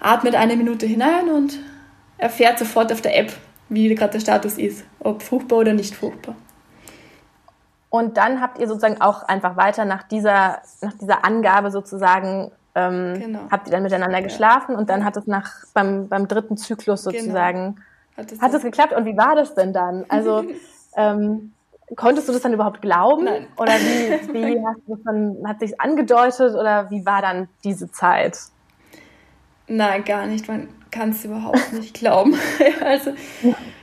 atmet 0.00 0.34
eine 0.34 0.56
Minute 0.56 0.86
hinein 0.86 1.28
und 1.28 1.58
erfährt 2.16 2.58
sofort 2.58 2.92
auf 2.92 3.02
der 3.02 3.18
App, 3.18 3.32
wie 3.68 3.94
gerade 3.94 4.12
der 4.12 4.20
Status 4.20 4.56
ist, 4.56 4.84
ob 5.00 5.22
fruchtbar 5.22 5.58
oder 5.58 5.74
nicht 5.74 5.94
fruchtbar. 5.94 6.36
Und 7.90 8.16
dann 8.16 8.40
habt 8.40 8.58
ihr 8.58 8.68
sozusagen 8.68 9.00
auch 9.00 9.22
einfach 9.22 9.56
weiter 9.56 9.84
nach 9.84 10.02
dieser, 10.02 10.60
nach 10.82 10.92
dieser 10.94 11.24
Angabe 11.24 11.70
sozusagen, 11.70 12.50
ähm, 12.74 13.14
genau. 13.18 13.40
habt 13.50 13.66
ihr 13.66 13.72
dann 13.72 13.82
miteinander 13.82 14.20
geschlafen 14.20 14.72
ja. 14.72 14.78
und 14.78 14.90
dann 14.90 15.04
hat 15.04 15.16
es 15.16 15.26
nach, 15.26 15.50
beim, 15.72 16.08
beim 16.08 16.28
dritten 16.28 16.56
Zyklus 16.56 17.04
genau. 17.04 17.18
sozusagen, 17.18 17.74
genau. 17.74 17.86
hat, 18.18 18.32
es, 18.32 18.40
hat 18.40 18.54
es 18.54 18.62
geklappt. 18.62 18.92
Und 18.92 19.06
wie 19.06 19.16
war 19.16 19.34
das 19.34 19.54
denn 19.54 19.72
dann? 19.72 20.04
Also, 20.08 20.44
ähm, 20.96 21.52
konntest 21.96 22.28
du 22.28 22.32
das 22.34 22.42
dann 22.42 22.52
überhaupt 22.52 22.82
glauben? 22.82 23.24
Nein. 23.24 23.46
Oder 23.56 23.72
wie, 23.72 24.34
wie 24.34 24.62
hast 24.66 24.80
du 24.86 24.94
das 24.94 25.04
dann, 25.04 25.36
hat 25.46 25.60
sich 25.60 25.80
angedeutet 25.80 26.54
oder 26.54 26.90
wie 26.90 27.06
war 27.06 27.22
dann 27.22 27.48
diese 27.64 27.90
Zeit? 27.90 28.38
Nein, 29.66 30.04
gar 30.04 30.26
nicht. 30.26 30.46
Man 30.46 30.68
kann 30.90 31.10
es 31.10 31.24
überhaupt 31.24 31.72
nicht 31.72 31.94
glauben. 31.94 32.34
also, 32.84 33.12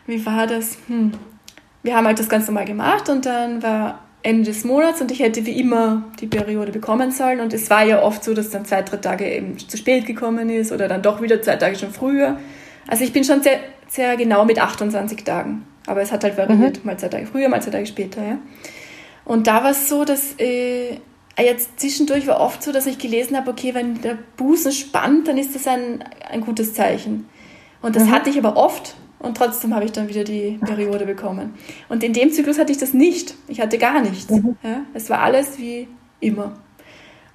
wie 0.06 0.24
war 0.28 0.46
das? 0.46 0.78
Hm 0.88 1.12
wir 1.86 1.96
haben 1.96 2.08
halt 2.08 2.20
das 2.20 2.30
ganz 2.30 2.48
normal 2.48 2.66
gemacht 2.66 3.10
und 3.10 3.26
dann 3.26 3.62
war 3.62 4.00
Ende 4.24 4.46
des 4.46 4.64
Monats 4.64 5.02
und 5.02 5.12
ich 5.12 5.20
hätte 5.20 5.46
wie 5.46 5.60
immer 5.60 6.04
die 6.20 6.26
Periode 6.26 6.72
bekommen 6.72 7.12
sollen. 7.12 7.40
Und 7.42 7.54
es 7.54 7.70
war 7.70 7.84
ja 7.84 8.02
oft 8.02 8.24
so, 8.24 8.34
dass 8.34 8.50
dann 8.50 8.66
zwei, 8.66 8.82
drei 8.82 8.98
Tage 8.98 9.32
eben 9.32 9.58
zu 9.60 9.78
spät 9.78 10.08
gekommen 10.08 10.50
ist 10.50 10.72
oder 10.72 10.88
dann 10.88 11.04
doch 11.04 11.22
wieder 11.22 11.42
zwei 11.44 11.58
Tage 11.58 11.78
schon 11.78 11.92
früher. 11.92 12.40
Also 12.88 13.04
ich 13.04 13.14
bin 13.14 13.24
schon 13.24 13.44
sehr, 13.44 13.60
sehr 13.88 14.18
genau 14.18 14.44
mit 14.44 14.60
28 14.60 15.24
Tagen. 15.24 15.68
Aber 15.86 16.02
es 16.02 16.12
hat 16.12 16.24
halt 16.24 16.40
variiert, 16.40 16.80
mhm. 16.80 16.86
mal 16.86 16.98
zwei 16.98 17.10
Tage 17.10 17.28
früher, 17.28 17.50
mal 17.50 17.62
zwei 17.62 17.70
Tage 17.70 17.86
später. 17.86 18.24
Ja. 18.24 18.40
Und 19.26 19.46
da 19.46 19.64
war 19.64 19.70
es 19.70 19.88
so, 19.88 20.06
dass 20.06 20.40
äh, 20.40 20.98
jetzt 21.38 21.80
zwischendurch 21.80 22.26
war 22.26 22.40
oft 22.40 22.64
so, 22.64 22.72
dass 22.72 22.88
ich 22.88 22.98
gelesen 22.98 23.38
habe, 23.38 23.52
okay, 23.52 23.76
wenn 23.76 24.02
der 24.02 24.18
Busen 24.38 24.72
spannt, 24.72 25.28
dann 25.28 25.38
ist 25.38 25.54
das 25.54 25.68
ein, 25.68 26.04
ein 26.28 26.42
gutes 26.42 26.74
Zeichen. 26.74 27.30
Und 27.84 27.96
das 27.96 28.06
mhm. 28.06 28.12
hatte 28.12 28.32
ich 28.32 28.40
aber 28.40 28.58
oft 28.58 28.96
und 29.26 29.36
trotzdem 29.36 29.74
habe 29.74 29.86
ich 29.86 29.92
dann 29.92 30.08
wieder 30.08 30.24
die 30.24 30.60
Periode 30.64 31.06
bekommen. 31.06 31.56
Und 31.90 32.04
in 32.04 32.14
dem 32.14 32.32
Zyklus 32.32 32.60
hatte 32.60 32.72
ich 32.72 32.78
das 32.78 32.94
nicht. 32.94 33.36
Ich 33.48 33.60
hatte 33.60 33.78
gar 33.78 34.02
nichts. 34.02 34.30
Mhm. 34.30 34.56
Ja, 34.64 34.82
es 34.94 35.10
war 35.10 35.20
alles 35.20 35.58
wie 35.58 35.88
immer. 36.20 36.54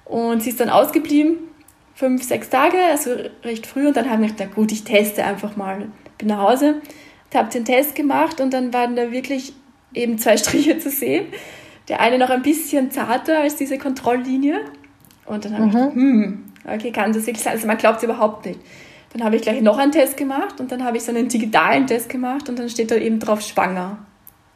Und 0.05 0.41
sie 0.41 0.49
ist 0.49 0.59
dann 0.59 0.69
ausgeblieben, 0.69 1.37
fünf, 1.93 2.23
sechs 2.23 2.49
Tage, 2.49 2.77
also 2.89 3.11
recht 3.43 3.67
früh. 3.67 3.87
Und 3.87 3.97
dann 3.97 4.09
habe 4.09 4.25
ich 4.25 4.35
gedacht, 4.35 4.55
gut, 4.55 4.71
ich 4.71 4.83
teste 4.83 5.23
einfach 5.23 5.57
mal. 5.57 5.89
Bin 6.17 6.29
nach 6.29 6.39
Hause, 6.39 6.81
habe 7.33 7.51
den 7.51 7.65
Test 7.65 7.95
gemacht 7.95 8.39
und 8.39 8.53
dann 8.53 8.73
waren 8.73 8.95
da 8.95 9.11
wirklich 9.11 9.53
eben 9.93 10.17
zwei 10.17 10.37
Striche 10.37 10.79
zu 10.79 10.89
sehen. 10.89 11.25
Der 11.89 11.99
eine 11.99 12.17
noch 12.17 12.29
ein 12.29 12.41
bisschen 12.41 12.89
zarter 12.91 13.39
als 13.39 13.57
diese 13.57 13.77
Kontrolllinie. 13.77 14.61
Und 15.25 15.45
dann 15.45 15.53
habe 15.53 15.63
mhm. 15.63 15.67
ich 15.67 15.73
gedacht, 15.73 15.95
hm, 15.95 16.43
okay, 16.73 16.91
kann 16.91 17.11
das 17.11 17.25
wirklich 17.27 17.43
sein? 17.43 17.53
Also 17.53 17.67
man 17.67 17.77
glaubt 17.77 17.97
es 17.97 18.03
überhaupt 18.03 18.45
nicht. 18.45 18.59
Dann 19.13 19.23
habe 19.23 19.35
ich 19.35 19.41
gleich 19.41 19.61
noch 19.61 19.77
einen 19.77 19.91
Test 19.91 20.15
gemacht 20.15 20.59
und 20.59 20.71
dann 20.71 20.83
habe 20.83 20.97
ich 20.97 21.03
so 21.03 21.11
einen 21.11 21.27
digitalen 21.27 21.85
Test 21.87 22.09
gemacht 22.09 22.47
und 22.47 22.57
dann 22.57 22.69
steht 22.69 22.91
da 22.91 22.95
eben 22.95 23.19
drauf 23.19 23.41
schwanger. 23.41 23.97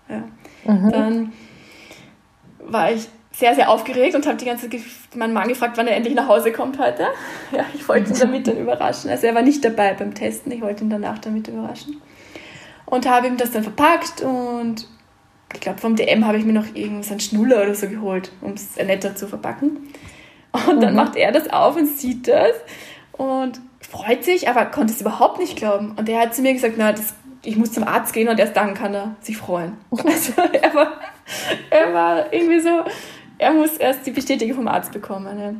Ja. 0.07 0.23
Mhm. 0.71 0.91
Dann 0.91 1.33
war 2.59 2.91
ich 2.91 3.07
sehr, 3.33 3.53
sehr 3.53 3.69
aufgeregt 3.69 4.15
und 4.15 4.25
habe 4.25 4.37
die 4.37 4.45
ganze 4.45 4.69
Zeit 4.69 4.81
meinen 5.15 5.33
Mann 5.33 5.49
gefragt, 5.49 5.77
wann 5.77 5.87
er 5.87 5.95
endlich 5.95 6.15
nach 6.15 6.27
Hause 6.27 6.51
kommt 6.51 6.79
heute. 6.79 7.07
Ja, 7.51 7.65
ich 7.73 7.87
wollte 7.87 8.11
ihn 8.11 8.19
damit 8.19 8.47
dann 8.47 8.57
überraschen. 8.57 9.09
Also 9.09 9.27
er 9.27 9.35
war 9.35 9.41
nicht 9.41 9.63
dabei 9.63 9.93
beim 9.93 10.13
Testen, 10.13 10.51
ich 10.51 10.61
wollte 10.61 10.83
ihn 10.83 10.89
danach 10.89 11.19
damit 11.19 11.47
überraschen. 11.47 12.01
Und 12.85 13.09
habe 13.09 13.27
ihm 13.27 13.37
das 13.37 13.51
dann 13.51 13.63
verpackt 13.63 14.21
und 14.21 14.87
ich 15.53 15.59
glaube, 15.59 15.79
vom 15.79 15.95
DM 15.95 16.25
habe 16.25 16.37
ich 16.37 16.45
mir 16.45 16.53
noch 16.53 16.67
irgendeinen 16.73 17.19
Schnuller 17.19 17.61
oder 17.63 17.75
so 17.75 17.87
geholt, 17.87 18.31
um 18.41 18.53
es 18.53 18.75
netter 18.77 19.15
zu 19.15 19.27
verpacken. 19.27 19.89
Und 20.51 20.81
dann 20.81 20.91
mhm. 20.91 20.97
macht 20.97 21.15
er 21.15 21.31
das 21.31 21.49
auf 21.49 21.75
und 21.75 21.87
sieht 21.87 22.27
das 22.27 22.55
und 23.11 23.59
freut 23.95 24.23
sich, 24.23 24.49
aber 24.49 24.65
konnte 24.65 24.93
es 24.93 25.01
überhaupt 25.01 25.39
nicht 25.39 25.55
glauben. 25.55 25.93
Und 25.97 26.09
er 26.09 26.21
hat 26.21 26.35
zu 26.35 26.41
mir 26.41 26.53
gesagt, 26.53 26.75
na, 26.77 26.91
das, 26.91 27.13
ich 27.43 27.57
muss 27.57 27.71
zum 27.71 27.83
Arzt 27.83 28.13
gehen 28.13 28.27
und 28.27 28.39
erst 28.39 28.55
dann 28.55 28.73
kann 28.73 28.93
er 28.93 29.15
sich 29.21 29.37
freuen. 29.37 29.73
Also 30.05 30.33
er 30.37 30.73
war, 30.73 30.93
er 31.69 31.93
war 31.93 32.33
irgendwie 32.33 32.59
so, 32.59 32.83
er 33.37 33.53
muss 33.53 33.77
erst 33.77 34.05
die 34.05 34.11
Bestätigung 34.11 34.55
vom 34.55 34.67
Arzt 34.67 34.91
bekommen. 34.91 35.39
Ja. 35.39 35.53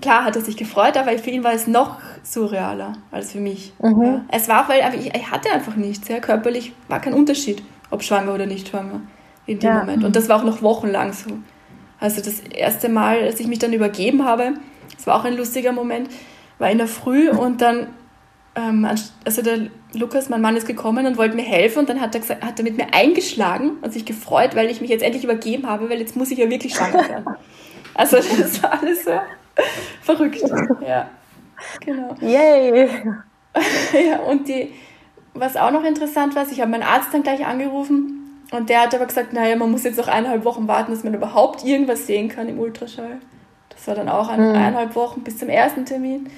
Klar 0.00 0.24
hat 0.24 0.36
er 0.36 0.42
sich 0.42 0.56
gefreut, 0.56 0.96
aber 0.96 1.16
für 1.18 1.30
ihn 1.30 1.44
war 1.44 1.52
es 1.52 1.66
noch 1.66 1.98
surrealer 2.22 2.94
als 3.10 3.32
für 3.32 3.40
mich. 3.40 3.72
Mhm. 3.80 4.02
Ja. 4.02 4.24
Es 4.28 4.48
war 4.48 4.68
weil 4.68 4.80
ich, 4.94 5.14
er 5.14 5.30
hatte 5.30 5.50
einfach 5.50 5.76
nichts. 5.76 6.08
Ja. 6.08 6.18
Körperlich 6.18 6.72
war 6.88 7.00
kein 7.00 7.14
Unterschied, 7.14 7.62
ob 7.90 8.02
schwanger 8.02 8.34
oder 8.34 8.46
nicht 8.46 8.68
schwanger 8.68 9.00
in 9.46 9.58
dem 9.58 9.70
ja. 9.70 9.78
Moment. 9.80 10.04
Und 10.04 10.16
das 10.16 10.28
war 10.28 10.38
auch 10.38 10.44
noch 10.44 10.62
wochenlang 10.62 11.12
so. 11.12 11.30
Also 12.00 12.20
das 12.20 12.40
erste 12.40 12.88
Mal, 12.88 13.22
als 13.22 13.38
ich 13.38 13.46
mich 13.46 13.60
dann 13.60 13.72
übergeben 13.72 14.24
habe, 14.24 14.54
das 14.96 15.06
war 15.06 15.16
auch 15.16 15.24
ein 15.24 15.36
lustiger 15.36 15.72
Moment, 15.72 16.08
war 16.62 16.70
in 16.70 16.78
der 16.78 16.86
Früh 16.86 17.28
und 17.28 17.60
dann, 17.60 17.88
ähm, 18.54 18.86
also 19.24 19.42
der 19.42 19.68
Lukas, 19.92 20.30
mein 20.30 20.40
Mann, 20.40 20.56
ist 20.56 20.66
gekommen 20.66 21.04
und 21.06 21.18
wollte 21.18 21.36
mir 21.36 21.42
helfen 21.42 21.80
und 21.80 21.88
dann 21.88 22.00
hat 22.00 22.14
er, 22.14 22.20
gesagt, 22.20 22.42
hat 22.42 22.58
er 22.58 22.64
mit 22.64 22.78
mir 22.78 22.94
eingeschlagen 22.94 23.72
und 23.82 23.92
sich 23.92 24.06
gefreut, 24.06 24.54
weil 24.54 24.70
ich 24.70 24.80
mich 24.80 24.88
jetzt 24.88 25.02
endlich 25.02 25.24
übergeben 25.24 25.66
habe, 25.66 25.90
weil 25.90 25.98
jetzt 25.98 26.16
muss 26.16 26.30
ich 26.30 26.38
ja 26.38 26.48
wirklich 26.48 26.74
schwanger 26.74 27.04
sein. 27.08 27.24
Also 27.94 28.16
das 28.16 28.62
war 28.62 28.80
alles 28.80 29.04
so 29.04 29.10
verrückt. 30.00 30.40
Ja, 30.86 31.10
genau. 31.84 32.14
Yay! 32.20 32.88
ja, 34.08 34.20
und 34.20 34.48
die, 34.48 34.72
was 35.34 35.56
auch 35.56 35.72
noch 35.72 35.84
interessant 35.84 36.34
war, 36.34 36.46
ich 36.50 36.60
habe 36.60 36.70
meinen 36.70 36.84
Arzt 36.84 37.12
dann 37.12 37.22
gleich 37.22 37.44
angerufen 37.44 38.40
und 38.52 38.70
der 38.70 38.82
hat 38.82 38.94
aber 38.94 39.06
gesagt, 39.06 39.32
naja, 39.32 39.56
man 39.56 39.70
muss 39.70 39.82
jetzt 39.82 39.98
noch 39.98 40.08
eineinhalb 40.08 40.44
Wochen 40.44 40.68
warten, 40.68 40.92
dass 40.92 41.04
man 41.04 41.12
überhaupt 41.12 41.64
irgendwas 41.64 42.06
sehen 42.06 42.28
kann 42.28 42.48
im 42.48 42.58
Ultraschall. 42.58 43.18
Das 43.68 43.88
war 43.88 43.94
dann 43.94 44.08
auch 44.08 44.28
ein, 44.28 44.40
mhm. 44.40 44.54
eineinhalb 44.54 44.94
Wochen 44.94 45.22
bis 45.22 45.38
zum 45.38 45.48
ersten 45.48 45.84
Termin. 45.84 46.30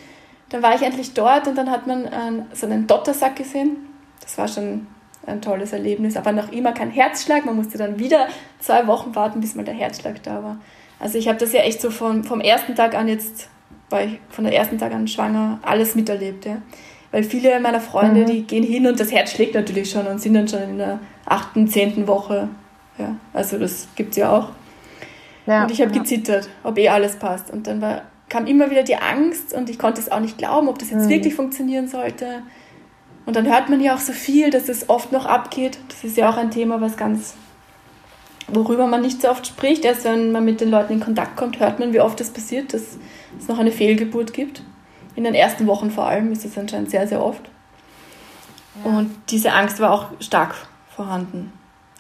Dann 0.55 0.62
war 0.62 0.73
ich 0.73 0.83
endlich 0.83 1.14
dort 1.14 1.49
und 1.49 1.59
dann 1.59 1.69
hat 1.69 1.88
man 1.88 2.07
einen, 2.07 2.47
so 2.53 2.67
einen 2.67 2.87
Dottersack 2.87 3.35
gesehen. 3.35 3.77
Das 4.21 4.38
war 4.38 4.47
schon 4.47 4.87
ein 5.27 5.43
tolles 5.43 5.73
Erlebnis, 5.73 6.17
aber 6.17 6.31
noch 6.31 6.53
immer 6.53 6.71
kein 6.71 6.90
Herzschlag. 6.93 7.45
Man 7.45 7.57
musste 7.57 7.77
dann 7.77 7.99
wieder 7.99 8.29
zwei 8.61 8.87
Wochen 8.87 9.17
warten, 9.17 9.40
bis 9.40 9.57
mal 9.57 9.64
der 9.64 9.75
Herzschlag 9.75 10.23
da 10.23 10.45
war. 10.45 10.61
Also 11.01 11.19
ich 11.19 11.27
habe 11.27 11.38
das 11.38 11.53
ja 11.53 11.62
echt 11.62 11.81
so 11.81 11.90
vom, 11.90 12.23
vom 12.23 12.40
ersten 12.40 12.77
Tag 12.77 12.95
an 12.95 13.09
jetzt, 13.09 13.49
war 13.90 14.05
ich 14.05 14.21
von 14.29 14.45
der 14.45 14.55
ersten 14.55 14.79
Tag 14.79 14.95
an 14.95 15.09
schwanger, 15.09 15.59
alles 15.62 15.97
miterlebt. 15.97 16.45
Ja. 16.45 16.59
Weil 17.11 17.25
viele 17.25 17.59
meiner 17.59 17.81
Freunde, 17.81 18.21
mhm. 18.21 18.27
die 18.27 18.43
gehen 18.45 18.62
hin 18.62 18.87
und 18.87 19.01
das 19.01 19.11
Herz 19.11 19.33
schlägt 19.33 19.57
natürlich 19.57 19.90
schon 19.90 20.07
und 20.07 20.21
sind 20.21 20.35
dann 20.35 20.47
schon 20.47 20.62
in 20.62 20.79
der 20.79 21.01
achten, 21.27 21.67
zehnten 21.67 22.07
Woche. 22.07 22.49
Ja, 22.97 23.17
also 23.33 23.59
das 23.59 23.88
gibt 23.97 24.12
es 24.12 24.19
ja 24.19 24.31
auch. 24.31 24.51
Ja, 25.47 25.64
und 25.64 25.73
ich 25.73 25.81
habe 25.81 25.93
ja. 25.93 25.99
gezittert, 26.01 26.49
ob 26.62 26.79
eh 26.79 26.90
alles 26.90 27.17
passt. 27.17 27.51
Und 27.51 27.67
dann 27.67 27.81
war, 27.81 28.03
kam 28.35 28.47
immer 28.47 28.68
wieder 28.68 28.83
die 28.83 28.97
Angst 28.97 29.55
und 29.55 29.70
ich 29.70 29.79
konnte 29.79 30.01
es 30.01 30.11
auch 30.11 30.18
nicht 30.18 30.38
glauben, 30.38 30.66
ob 30.66 30.81
das 30.81 30.90
jetzt 30.90 31.05
mhm. 31.05 31.09
wirklich 31.09 31.37
funktionieren 31.37 31.87
sollte. 31.87 32.42
Und 33.27 33.37
dann 33.37 33.47
hört 33.47 33.68
man 33.68 33.81
ja 33.81 33.94
auch 33.94 34.01
so 34.01 34.12
viel, 34.12 34.51
dass 34.51 34.68
es 34.68 34.88
oft 34.88 35.12
noch 35.12 35.25
abgeht. 35.25 35.79
Das 35.87 36.03
ist 36.03 36.16
ja 36.16 36.29
auch 36.29 36.37
ein 36.37 36.51
Thema, 36.51 36.81
was 36.81 36.97
ganz, 36.97 37.35
worüber 38.49 38.88
man 38.88 39.03
nicht 39.03 39.23
so 39.23 39.31
oft 39.31 39.47
spricht. 39.47 39.85
Erst 39.85 40.05
wenn 40.05 40.33
man 40.33 40.44
mit 40.44 40.61
den 40.61 40.68
Leuten 40.68 40.94
in 40.94 41.01
Kontakt 41.01 41.37
kommt, 41.37 41.61
hört 41.61 41.79
man, 41.79 41.92
wie 41.92 42.01
oft 42.01 42.18
das 42.18 42.31
passiert, 42.31 42.75
dass 42.75 42.99
es 43.38 43.47
noch 43.47 43.61
eine 43.61 43.70
Fehlgeburt 43.70 44.33
gibt. 44.33 44.64
In 45.14 45.23
den 45.23 45.37
ersten 45.37 45.68
Wochen 45.68 45.92
vor 45.92 46.07
allem 46.07 46.33
ist 46.33 46.44
es 46.44 46.59
anscheinend 46.59 46.90
sehr, 46.90 47.07
sehr 47.07 47.23
oft. 47.25 47.49
Ja. 48.85 48.99
Und 48.99 49.14
diese 49.31 49.53
Angst 49.53 49.79
war 49.79 49.92
auch 49.92 50.09
stark 50.18 50.57
vorhanden. 50.88 51.53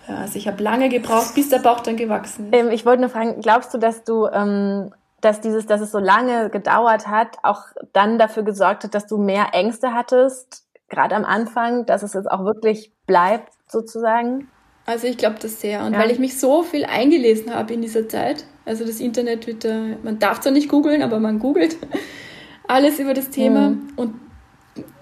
Ja, 0.08 0.16
also 0.16 0.36
ich 0.36 0.48
habe 0.48 0.60
lange 0.60 0.88
gebraucht, 0.88 1.36
bis 1.36 1.48
der 1.48 1.60
Bauch 1.60 1.78
dann 1.78 1.96
gewachsen 1.96 2.52
ist. 2.52 2.58
Ähm, 2.58 2.70
ich 2.72 2.84
wollte 2.84 3.02
nur 3.02 3.10
fragen, 3.10 3.40
glaubst 3.40 3.72
du, 3.72 3.78
dass 3.78 4.02
du, 4.02 4.26
ähm, 4.26 4.90
dass 5.24 5.40
dieses, 5.40 5.66
dass 5.66 5.80
es 5.80 5.90
so 5.90 5.98
lange 5.98 6.50
gedauert 6.50 7.08
hat, 7.08 7.38
auch 7.42 7.62
dann 7.92 8.18
dafür 8.18 8.42
gesorgt 8.42 8.84
hat, 8.84 8.94
dass 8.94 9.06
du 9.06 9.16
mehr 9.16 9.48
Ängste 9.52 9.94
hattest, 9.94 10.64
gerade 10.88 11.14
am 11.14 11.24
Anfang, 11.24 11.86
dass 11.86 12.02
es 12.02 12.12
jetzt 12.12 12.30
auch 12.30 12.44
wirklich 12.44 12.92
bleibt, 13.06 13.52
sozusagen? 13.66 14.48
Also 14.86 15.06
ich 15.06 15.16
glaube 15.16 15.36
das 15.40 15.60
sehr. 15.60 15.84
Und 15.84 15.94
ja. 15.94 15.98
weil 15.98 16.10
ich 16.10 16.18
mich 16.18 16.38
so 16.38 16.62
viel 16.62 16.84
eingelesen 16.84 17.54
habe 17.54 17.72
in 17.72 17.80
dieser 17.80 18.08
Zeit, 18.08 18.44
also 18.66 18.84
das 18.84 19.00
Internet 19.00 19.46
wird 19.46 19.64
da, 19.64 19.96
man 20.02 20.18
darf 20.18 20.40
zwar 20.40 20.52
nicht 20.52 20.68
googeln, 20.68 21.02
aber 21.02 21.20
man 21.20 21.38
googelt 21.38 21.76
alles 22.68 22.98
über 22.98 23.14
das 23.14 23.30
Thema. 23.30 23.70
Mhm. 23.70 23.92
Und 23.96 24.14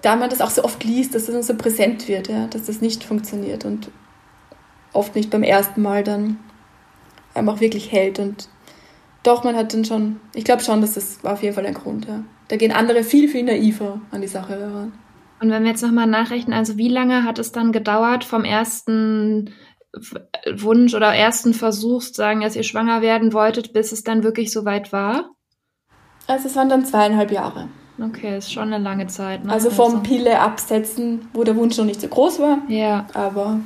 da 0.01 0.15
man 0.15 0.29
das 0.29 0.41
auch 0.41 0.49
so 0.49 0.63
oft 0.63 0.83
liest, 0.83 1.15
dass 1.15 1.25
das 1.25 1.47
so 1.47 1.55
präsent 1.55 2.07
wird, 2.07 2.29
ja, 2.29 2.47
dass 2.47 2.65
das 2.65 2.81
nicht 2.81 3.03
funktioniert. 3.03 3.65
Und 3.65 3.89
oft 4.93 5.15
nicht 5.15 5.29
beim 5.29 5.43
ersten 5.43 5.81
Mal 5.81 6.03
dann 6.03 6.39
einfach 7.33 7.59
wirklich 7.59 7.91
hält. 7.91 8.19
Und 8.19 8.49
doch, 9.23 9.43
man 9.43 9.55
hat 9.55 9.73
dann 9.73 9.85
schon, 9.85 10.19
ich 10.35 10.43
glaube 10.43 10.63
schon, 10.63 10.81
dass 10.81 10.93
das 10.93 11.23
war 11.23 11.33
auf 11.33 11.43
jeden 11.43 11.55
Fall 11.55 11.65
ein 11.65 11.73
Grund. 11.73 12.05
Ja. 12.07 12.23
Da 12.49 12.57
gehen 12.57 12.71
andere 12.71 13.03
viel, 13.03 13.27
viel 13.29 13.43
naiver 13.43 14.01
an 14.11 14.21
die 14.21 14.27
Sache 14.27 14.59
heran. 14.59 14.93
Und 15.39 15.49
wenn 15.49 15.63
wir 15.63 15.71
jetzt 15.71 15.81
nochmal 15.81 16.07
nachrechnen, 16.07 16.57
also 16.57 16.77
wie 16.77 16.89
lange 16.89 17.23
hat 17.23 17.39
es 17.39 17.51
dann 17.51 17.71
gedauert 17.71 18.23
vom 18.23 18.45
ersten 18.45 19.53
Wunsch 20.55 20.93
oder 20.93 21.13
ersten 21.13 21.53
Versuch 21.53 22.01
sagen, 22.01 22.41
dass 22.41 22.55
ihr 22.55 22.63
schwanger 22.63 23.01
werden 23.01 23.33
wolltet, 23.33 23.73
bis 23.73 23.91
es 23.91 24.03
dann 24.03 24.23
wirklich 24.23 24.51
soweit 24.51 24.91
war? 24.91 25.31
Also 26.27 26.47
es 26.47 26.55
waren 26.55 26.69
dann 26.69 26.85
zweieinhalb 26.85 27.31
Jahre. 27.31 27.69
Okay, 28.01 28.37
ist 28.37 28.51
schon 28.51 28.73
eine 28.73 28.83
lange 28.83 29.07
Zeit. 29.07 29.45
Ne? 29.45 29.51
Also 29.51 29.69
vom 29.69 29.97
also. 29.97 30.03
Pille 30.03 30.39
absetzen, 30.39 31.27
wo 31.33 31.43
der 31.43 31.55
Wunsch 31.55 31.77
noch 31.77 31.85
nicht 31.85 32.01
so 32.01 32.07
groß 32.07 32.39
war. 32.39 32.59
Ja. 32.67 33.05
Aber 33.13 33.59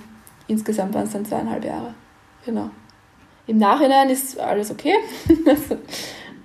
insgesamt 0.48 0.94
waren 0.94 1.06
es 1.06 1.14
dann 1.14 1.26
zweieinhalb 1.26 1.64
Jahre. 1.64 1.94
Genau. 2.46 2.70
Im 3.48 3.58
Nachhinein 3.58 4.10
ist 4.10 4.40
alles 4.40 4.70
okay. 4.72 4.94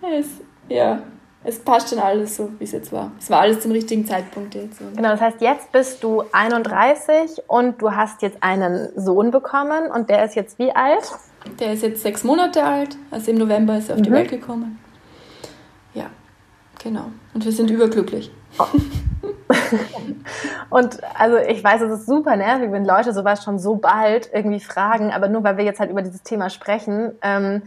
es, 0.03 0.29
ja, 0.69 1.03
es 1.45 1.59
passt 1.59 1.91
schon 1.91 1.99
alles 1.99 2.37
so, 2.37 2.51
wie 2.59 2.65
es 2.65 2.73
jetzt 2.73 2.93
war. 2.93 3.11
Es 3.19 3.29
war 3.29 3.41
alles 3.41 3.61
zum 3.61 3.73
richtigen 3.73 4.07
Zeitpunkt 4.07 4.55
jetzt. 4.55 4.79
Genau, 4.79 5.09
das 5.11 5.21
heißt, 5.21 5.41
jetzt 5.41 5.73
bist 5.73 6.05
du 6.05 6.23
31 6.31 7.43
und 7.49 7.83
du 7.83 7.91
hast 7.91 8.23
jetzt 8.23 8.39
einen 8.41 8.89
Sohn 8.97 9.33
bekommen 9.33 9.91
und 9.91 10.09
der 10.09 10.25
ist 10.25 10.37
jetzt 10.37 10.61
wie 10.61 10.71
alt? 10.71 11.11
Der 11.59 11.73
ist 11.73 11.83
jetzt 11.83 12.03
sechs 12.03 12.23
Monate 12.23 12.63
alt, 12.63 12.97
also 13.11 13.33
im 13.33 13.39
November 13.39 13.77
ist 13.77 13.89
er 13.89 13.97
auf 13.97 14.01
mhm. 14.01 14.05
die 14.05 14.13
Welt 14.13 14.31
gekommen. 14.31 14.79
Ja, 15.95 16.07
genau. 16.83 17.07
Und 17.35 17.45
wir 17.45 17.53
sind 17.53 17.71
überglücklich. 17.71 18.31
Und 20.71 20.99
also 21.19 21.37
ich 21.37 21.63
weiß, 21.63 21.83
es 21.83 22.01
ist 22.01 22.07
super 22.07 22.37
nervig, 22.37 22.73
wenn 22.73 22.85
Leute 22.85 23.13
sowas 23.13 23.45
schon 23.45 23.59
so 23.59 23.77
bald 23.77 24.31
irgendwie 24.33 24.61
fragen, 24.61 25.13
aber 25.13 25.29
nur 25.29 25.45
weil 25.45 25.57
wir 25.57 25.65
jetzt 25.65 25.81
halt 25.81 25.91
über 25.91 26.03
dieses 26.03 26.23
Thema 26.23 26.51
sprechen, 26.51 27.13
ähm, 27.23 27.63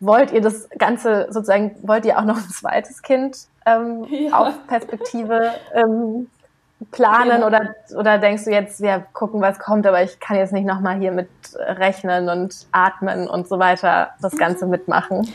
wollt 0.00 0.32
ihr 0.32 0.40
das 0.40 0.68
Ganze 0.78 1.26
sozusagen, 1.30 1.76
wollt 1.82 2.04
ihr 2.04 2.18
auch 2.18 2.24
noch 2.24 2.36
ein 2.36 2.48
zweites 2.48 3.02
Kind 3.02 3.46
ähm, 3.66 4.04
ja. 4.08 4.32
auf 4.32 4.66
Perspektive 4.66 5.52
ähm, 5.74 6.28
planen 6.90 7.40
ja. 7.40 7.46
oder, 7.46 7.74
oder 7.96 8.18
denkst 8.18 8.44
du 8.44 8.50
jetzt, 8.50 8.80
ja, 8.80 8.98
gucken, 9.12 9.40
was 9.40 9.60
kommt, 9.60 9.86
aber 9.86 10.02
ich 10.02 10.18
kann 10.18 10.36
jetzt 10.36 10.52
nicht 10.52 10.66
nochmal 10.66 10.98
hier 10.98 11.12
mit 11.12 11.28
rechnen 11.56 12.28
und 12.28 12.66
atmen 12.72 13.28
und 13.28 13.46
so 13.46 13.60
weiter 13.60 14.10
das 14.20 14.36
Ganze 14.36 14.66
mitmachen? 14.66 15.32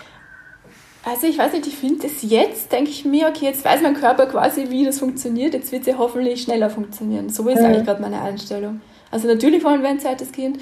Also 1.08 1.26
ich 1.26 1.38
weiß 1.38 1.54
nicht, 1.54 1.66
ich 1.68 1.78
finde 1.78 2.06
es 2.06 2.22
jetzt, 2.22 2.70
denke 2.74 2.90
ich 2.90 3.06
mir, 3.06 3.30
okay, 3.30 3.46
jetzt 3.46 3.64
weiß 3.64 3.82
mein 3.82 3.94
Körper 3.94 4.26
quasi, 4.26 4.70
wie 4.70 4.84
das 4.84 5.00
funktioniert, 5.00 5.54
jetzt 5.54 5.72
wird 5.72 5.84
es 5.84 5.88
ja 5.88 5.98
hoffentlich 5.98 6.42
schneller 6.42 6.70
funktionieren. 6.70 7.30
So 7.30 7.48
ist 7.48 7.60
mhm. 7.60 7.66
eigentlich 7.66 7.86
gerade 7.86 8.02
meine 8.02 8.22
Einstellung. 8.22 8.82
Also 9.10 9.30
natürlich 9.30 9.64
wollen 9.64 9.82
wir 9.82 9.90
ein 9.90 10.02
zweites 10.02 10.34
Kind 10.34 10.60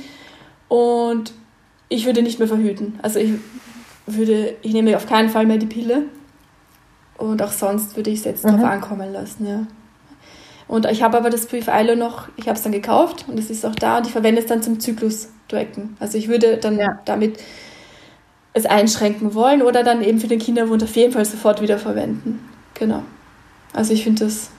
und 0.68 1.34
ich 1.90 2.06
würde 2.06 2.22
nicht 2.22 2.38
mehr 2.38 2.48
verhüten. 2.48 3.00
Also 3.02 3.18
ich 3.18 3.32
würde, 4.06 4.56
ich 4.62 4.72
nehme 4.72 4.96
auf 4.96 5.08
keinen 5.08 5.30
Fall 5.30 5.48
mehr 5.48 5.58
die 5.58 5.66
Pille 5.66 6.04
und 7.18 7.42
auch 7.42 7.52
sonst 7.52 7.96
würde 7.96 8.12
ich 8.12 8.20
es 8.20 8.26
jetzt 8.26 8.46
mhm. 8.46 8.50
darauf 8.50 8.66
ankommen 8.66 9.12
lassen, 9.12 9.48
ja. 9.48 9.66
Und 10.68 10.86
ich 10.86 11.02
habe 11.02 11.18
aber 11.18 11.32
das 11.32 11.48
Brief 11.48 11.70
Eilo 11.70 11.96
noch, 11.96 12.28
ich 12.38 12.48
habe 12.48 12.56
es 12.56 12.62
dann 12.62 12.72
gekauft 12.72 13.26
und 13.28 13.40
es 13.40 13.50
ist 13.50 13.66
auch 13.66 13.76
da 13.76 13.98
und 13.98 14.06
ich 14.06 14.12
verwende 14.12 14.42
es 14.42 14.48
dann 14.48 14.62
zum 14.62 14.80
Zyklus-Tracken. 14.80 15.98
Also 16.00 16.20
ich 16.20 16.28
würde 16.28 16.58
dann 16.58 16.78
ja. 16.78 17.00
damit 17.06 17.40
es 18.56 18.66
einschränken 18.66 19.34
wollen 19.36 19.62
oder 19.62 19.84
dann 19.84 20.02
eben 20.02 20.18
für 20.20 20.28
den 20.28 20.40
Kinderwunsch 20.40 20.82
auf 20.82 20.96
jeden 20.96 21.12
Fall 21.12 21.26
sofort 21.26 21.62
wieder 21.62 21.78
verwenden. 21.78 22.40
Genau. 22.74 23.04
Also 23.74 23.94
ich 23.94 24.04
finde, 24.06 24.24
das 24.24 24.50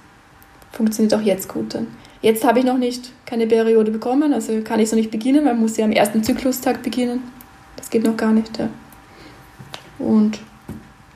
funktioniert 0.70 1.14
auch 1.14 1.22
jetzt 1.22 1.48
gut 1.48 1.74
dann. 1.74 1.86
Jetzt 2.20 2.44
habe 2.44 2.58
ich 2.58 2.64
noch 2.66 2.76
nicht 2.76 3.10
keine 3.24 3.46
Periode 3.46 3.90
bekommen, 3.90 4.34
also 4.34 4.60
kann 4.62 4.80
ich 4.80 4.90
so 4.90 4.96
nicht 4.96 5.10
beginnen, 5.10 5.46
weil 5.46 5.54
man 5.54 5.62
muss 5.62 5.78
ja 5.78 5.86
am 5.86 5.92
ersten 5.92 6.22
Zyklustag 6.22 6.82
beginnen. 6.82 7.22
Das 7.76 7.88
geht 7.88 8.04
noch 8.04 8.18
gar 8.18 8.32
nicht, 8.32 8.58
ja. 8.58 8.68
Und 9.98 10.40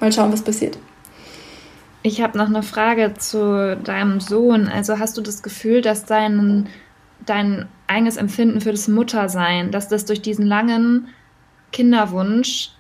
mal 0.00 0.10
schauen, 0.10 0.32
was 0.32 0.42
passiert. 0.42 0.78
Ich 2.02 2.22
habe 2.22 2.38
noch 2.38 2.46
eine 2.46 2.62
Frage 2.62 3.12
zu 3.18 3.76
deinem 3.76 4.20
Sohn. 4.20 4.68
Also 4.68 4.98
hast 4.98 5.18
du 5.18 5.20
das 5.20 5.42
Gefühl, 5.42 5.82
dass 5.82 6.06
dein, 6.06 6.66
dein 7.26 7.68
eigenes 7.88 8.16
Empfinden 8.16 8.62
für 8.62 8.70
das 8.70 8.88
Muttersein, 8.88 9.70
dass 9.70 9.88
das 9.88 10.06
durch 10.06 10.22
diesen 10.22 10.46
langen 10.46 11.08
Kinderwunsch 11.72 12.70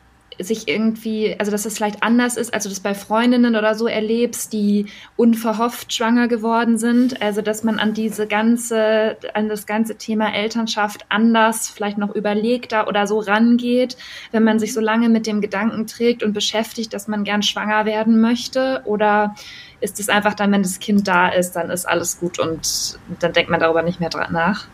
sich 0.42 0.68
irgendwie, 0.68 1.36
also 1.38 1.52
dass 1.52 1.66
es 1.66 1.76
vielleicht 1.76 2.02
anders 2.02 2.36
ist, 2.36 2.52
als 2.54 2.64
du 2.64 2.70
das 2.70 2.80
bei 2.80 2.94
Freundinnen 2.94 3.56
oder 3.56 3.74
so 3.74 3.86
erlebst, 3.86 4.52
die 4.52 4.86
unverhofft 5.16 5.92
schwanger 5.92 6.28
geworden 6.28 6.78
sind. 6.78 7.20
Also 7.22 7.42
dass 7.42 7.62
man 7.62 7.78
an 7.78 7.94
diese 7.94 8.26
ganze, 8.26 9.16
an 9.34 9.48
das 9.48 9.66
ganze 9.66 9.96
Thema 9.96 10.34
Elternschaft 10.34 11.04
anders, 11.08 11.68
vielleicht 11.68 11.98
noch 11.98 12.14
überlegter 12.14 12.88
oder 12.88 13.06
so 13.06 13.18
rangeht, 13.18 13.96
wenn 14.32 14.44
man 14.44 14.58
sich 14.58 14.72
so 14.72 14.80
lange 14.80 15.08
mit 15.08 15.26
dem 15.26 15.40
Gedanken 15.40 15.86
trägt 15.86 16.22
und 16.22 16.32
beschäftigt, 16.32 16.94
dass 16.94 17.08
man 17.08 17.24
gern 17.24 17.42
schwanger 17.42 17.84
werden 17.84 18.20
möchte? 18.20 18.82
Oder 18.84 19.34
ist 19.80 20.00
es 20.00 20.08
einfach 20.08 20.34
dann, 20.34 20.52
wenn 20.52 20.62
das 20.62 20.78
Kind 20.78 21.06
da 21.06 21.28
ist, 21.28 21.52
dann 21.52 21.70
ist 21.70 21.86
alles 21.86 22.18
gut 22.18 22.38
und 22.38 22.98
dann 23.20 23.32
denkt 23.32 23.50
man 23.50 23.60
darüber 23.60 23.82
nicht 23.82 24.00
mehr 24.00 24.10
nach? 24.30 24.66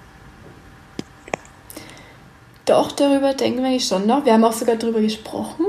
Doch, 2.67 2.93
darüber 2.93 3.33
denken 3.33 3.61
wir 3.61 3.69
eigentlich 3.69 3.87
schon 3.87 4.07
noch. 4.07 4.25
Wir 4.25 4.33
haben 4.33 4.45
auch 4.45 4.53
sogar 4.53 4.77
darüber 4.77 5.01
gesprochen, 5.01 5.67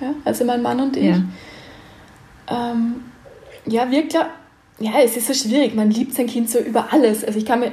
ja, 0.00 0.14
also 0.24 0.44
mein 0.44 0.62
Mann 0.62 0.80
und 0.80 0.96
ich. 0.96 1.04
Ja, 1.04 1.22
ähm, 2.48 3.02
ja 3.66 3.90
wirklich, 3.90 4.22
ja, 4.78 4.92
es 5.02 5.16
ist 5.16 5.26
so 5.26 5.34
schwierig. 5.34 5.74
Man 5.74 5.90
liebt 5.90 6.14
sein 6.14 6.26
Kind 6.26 6.50
so 6.50 6.58
über 6.58 6.92
alles. 6.92 7.24
Also 7.24 7.38
ich 7.38 7.46
kann 7.46 7.60
mir, 7.60 7.72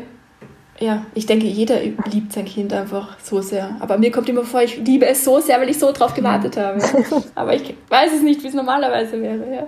ja, 0.79 1.05
ich 1.13 1.25
denke, 1.25 1.47
jeder 1.47 1.81
liebt 2.11 2.31
sein 2.31 2.45
Kind 2.45 2.71
einfach 2.71 3.17
so 3.21 3.41
sehr. 3.41 3.75
Aber 3.79 3.97
mir 3.97 4.11
kommt 4.11 4.29
immer 4.29 4.43
vor, 4.43 4.61
ich 4.61 4.77
liebe 4.77 5.05
es 5.05 5.23
so 5.25 5.39
sehr, 5.39 5.59
weil 5.59 5.69
ich 5.69 5.77
so 5.77 5.91
drauf 5.91 6.13
gewartet 6.13 6.55
habe. 6.57 6.81
Aber 7.35 7.53
ich 7.53 7.75
weiß 7.89 8.13
es 8.13 8.21
nicht, 8.21 8.41
wie 8.43 8.47
es 8.47 8.53
normalerweise 8.53 9.21
wäre. 9.21 9.53
Ja. 9.53 9.65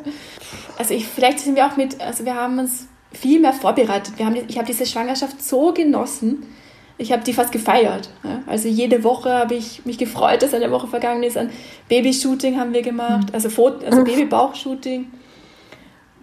Also 0.78 0.94
ich, 0.94 1.06
vielleicht 1.08 1.39
sind 1.39 1.56
wir 1.56 1.66
auch 1.66 1.76
mit, 1.76 2.00
also 2.00 2.24
wir 2.24 2.36
haben 2.36 2.58
uns 2.60 2.88
viel 3.12 3.39
mehr 3.39 3.54
vorbereitet. 3.54 4.18
Wir 4.18 4.26
haben, 4.26 4.38
ich 4.48 4.58
habe 4.58 4.68
diese 4.68 4.86
Schwangerschaft 4.86 5.44
so 5.44 5.74
genossen 5.74 6.48
ich 6.97 7.12
habe 7.12 7.23
die 7.23 7.34
fast 7.34 7.51
gefeiert. 7.51 8.10
Ja. 8.23 8.43
Also 8.45 8.67
jede 8.67 9.03
Woche 9.03 9.32
habe 9.32 9.56
ich 9.56 9.86
mich 9.86 9.97
gefreut, 9.97 10.41
dass 10.41 10.53
eine 10.53 10.71
Woche 10.71 10.88
vergangen 10.88 11.23
ist. 11.23 11.38
Ein 11.38 11.49
Babyshooting 11.89 12.60
haben 12.60 12.73
wir 12.73 12.82
gemacht, 12.82 13.34
also, 13.34 13.49
Foto, 13.49 13.86
also 13.86 14.03
Babybauchshooting, 14.03 15.12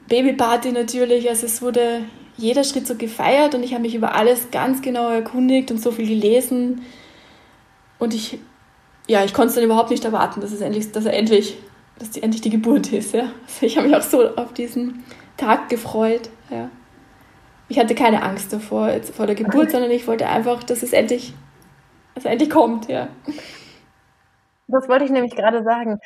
Babyparty 0.09 0.72
natürlich. 0.72 1.28
Also 1.28 1.46
es 1.46 1.61
wurde 1.61 2.02
jeder 2.37 2.64
Schritt 2.64 2.87
so 2.87 2.94
gefeiert 2.94 3.54
und 3.54 3.62
ich 3.62 3.72
habe 3.72 3.83
mich 3.83 3.94
über 3.94 4.14
alles 4.14 4.50
ganz 4.50 4.80
genau 4.80 5.11
erkundigt 5.11 5.70
und 5.70 5.83
so 5.83 5.90
viel 5.90 6.06
gelesen. 6.06 6.83
Und 7.98 8.14
ich, 8.14 8.38
ja, 9.09 9.24
ich 9.24 9.35
konnte 9.35 9.48
es 9.48 9.54
dann 9.56 9.64
überhaupt 9.64 9.90
nicht 9.90 10.04
erwarten, 10.04 10.40
dass 10.40 10.52
es 10.52 10.61
endlich, 10.61 10.90
dass 10.92 11.04
er 11.04 11.14
endlich, 11.14 11.56
dass 11.98 12.11
die, 12.11 12.22
endlich 12.22 12.42
die 12.42 12.50
Geburt 12.50 12.92
ist. 12.92 13.12
Ja. 13.12 13.33
Also 13.46 13.66
ich 13.66 13.76
habe 13.76 13.88
mich 13.88 13.96
auch 13.96 14.02
so 14.02 14.37
auf 14.37 14.54
diesen 14.54 15.02
Tag 15.37 15.68
gefreut. 15.68 16.30
Ja 16.48 16.70
ich 17.70 17.78
hatte 17.78 17.94
keine 17.94 18.22
Angst 18.22 18.52
davor, 18.52 18.88
jetzt 18.88 19.14
vor 19.14 19.26
der 19.26 19.37
Geburt, 19.37 19.70
sondern 19.70 19.92
ich 19.92 20.06
wollte 20.09 20.26
einfach, 20.26 20.64
dass 20.64 20.83
es 20.83 20.92
endlich, 20.92 21.33
dass 22.14 22.24
es 22.24 22.30
endlich 22.30 22.50
kommt, 22.50 22.88
ja. 22.88 23.09
Das 24.66 24.88
wollte 24.88 25.04
ich 25.04 25.11
nämlich 25.11 25.37
gerade 25.37 25.62
sagen. 25.62 26.00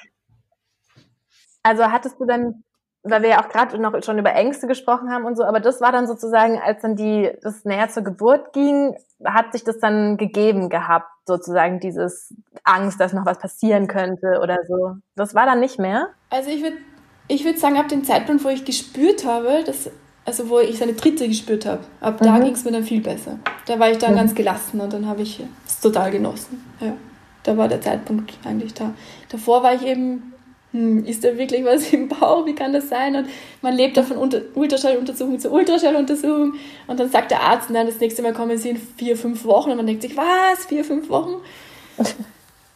Also 1.62 1.84
hattest 1.84 2.20
du 2.20 2.26
dann, 2.26 2.64
weil 3.02 3.22
wir 3.22 3.30
ja 3.30 3.42
auch 3.42 3.48
gerade 3.48 3.78
noch 3.78 4.02
schon 4.04 4.18
über 4.18 4.34
Ängste 4.34 4.66
gesprochen 4.66 5.10
haben 5.10 5.24
und 5.24 5.36
so, 5.36 5.44
aber 5.44 5.58
das 5.58 5.80
war 5.80 5.90
dann 5.90 6.06
sozusagen, 6.06 6.60
als 6.60 6.82
dann 6.82 6.96
die, 6.96 7.32
das 7.42 7.64
näher 7.64 7.88
zur 7.88 8.04
Geburt 8.04 8.52
ging, 8.52 8.94
hat 9.24 9.52
sich 9.52 9.64
das 9.64 9.78
dann 9.78 10.18
gegeben 10.18 10.68
gehabt, 10.68 11.08
sozusagen 11.26 11.80
dieses 11.80 12.34
Angst, 12.62 13.00
dass 13.00 13.14
noch 13.14 13.24
was 13.24 13.38
passieren 13.38 13.86
könnte 13.86 14.38
oder 14.42 14.58
so. 14.68 14.96
Das 15.16 15.34
war 15.34 15.46
dann 15.46 15.60
nicht 15.60 15.78
mehr? 15.78 16.08
Also 16.28 16.50
ich 16.50 16.62
würde 16.62 16.76
ich 17.26 17.46
würde 17.46 17.58
sagen, 17.58 17.78
ab 17.78 17.88
dem 17.88 18.04
Zeitpunkt, 18.04 18.44
wo 18.44 18.50
ich 18.50 18.66
gespürt 18.66 19.24
habe, 19.24 19.64
dass 19.64 19.90
also 20.24 20.48
wo 20.48 20.58
ich 20.60 20.78
seine 20.78 20.96
Tritte 20.96 21.28
gespürt 21.28 21.66
habe. 21.66 21.80
Ab 22.00 22.18
da 22.20 22.38
mhm. 22.38 22.44
ging 22.44 22.54
es 22.54 22.64
mir 22.64 22.72
dann 22.72 22.84
viel 22.84 23.00
besser. 23.00 23.38
Da 23.66 23.78
war 23.78 23.90
ich 23.90 23.98
dann 23.98 24.12
mhm. 24.12 24.18
ganz 24.18 24.34
gelassen 24.34 24.80
und 24.80 24.92
dann 24.92 25.06
habe 25.06 25.22
ich 25.22 25.42
es 25.66 25.80
total 25.80 26.10
genossen. 26.10 26.64
Ja, 26.80 26.96
da 27.42 27.56
war 27.56 27.68
der 27.68 27.80
Zeitpunkt 27.80 28.34
eigentlich 28.44 28.74
da. 28.74 28.94
Davor 29.28 29.62
war 29.62 29.74
ich 29.74 29.82
eben, 29.82 30.32
hm, 30.72 31.04
ist 31.04 31.24
da 31.24 31.36
wirklich 31.36 31.64
was 31.64 31.88
im 31.92 32.08
Bauch? 32.08 32.46
Wie 32.46 32.54
kann 32.54 32.72
das 32.72 32.88
sein? 32.88 33.16
Und 33.16 33.28
man 33.60 33.74
lebt 33.74 33.96
da 33.96 34.02
von 34.02 34.16
Unter 34.16 34.40
Ultraschalluntersuchung 34.54 35.38
zu 35.38 35.50
Ultraschalluntersuchung 35.50 36.54
und 36.86 37.00
dann 37.00 37.10
sagt 37.10 37.30
der 37.30 37.42
Arzt, 37.42 37.70
nein, 37.70 37.86
das 37.86 38.00
nächste 38.00 38.22
Mal 38.22 38.32
kommen 38.32 38.56
sie 38.56 38.70
in 38.70 38.76
vier, 38.96 39.16
fünf 39.16 39.44
Wochen 39.44 39.70
und 39.70 39.76
man 39.76 39.86
denkt 39.86 40.02
sich, 40.02 40.16
was, 40.16 40.66
vier, 40.66 40.84
fünf 40.84 41.08
Wochen? 41.10 41.34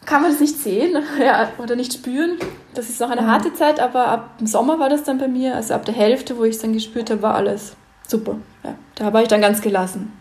kann 0.09 0.23
man 0.23 0.31
das 0.31 0.41
nicht 0.41 0.59
sehen 0.59 0.97
ja, 1.21 1.51
oder 1.59 1.77
nicht 1.77 1.93
spüren. 1.93 2.39
Das 2.75 2.89
ist 2.89 3.01
noch 3.01 3.11
eine 3.11 3.27
harte 3.27 3.53
Zeit, 3.53 3.79
aber 3.79 4.09
ab 4.09 4.39
dem 4.39 4.47
Sommer 4.47 4.79
war 4.79 4.89
das 4.89 5.05
dann 5.05 5.19
bei 5.19 5.29
mir, 5.29 5.55
also 5.55 5.75
ab 5.75 5.85
der 5.85 5.95
Hälfte, 5.95 6.39
wo 6.39 6.45
ich 6.45 6.57
es 6.57 6.63
dann 6.63 6.73
gespürt 6.73 7.11
habe, 7.11 7.23
war 7.23 7.35
alles 7.35 7.77
super. 8.07 8.37
Ja, 8.65 8.75
da 8.95 9.13
war 9.13 9.23
ich 9.23 9.29
dann 9.29 9.41
ganz 9.41 9.61
gelassen. 9.61 10.13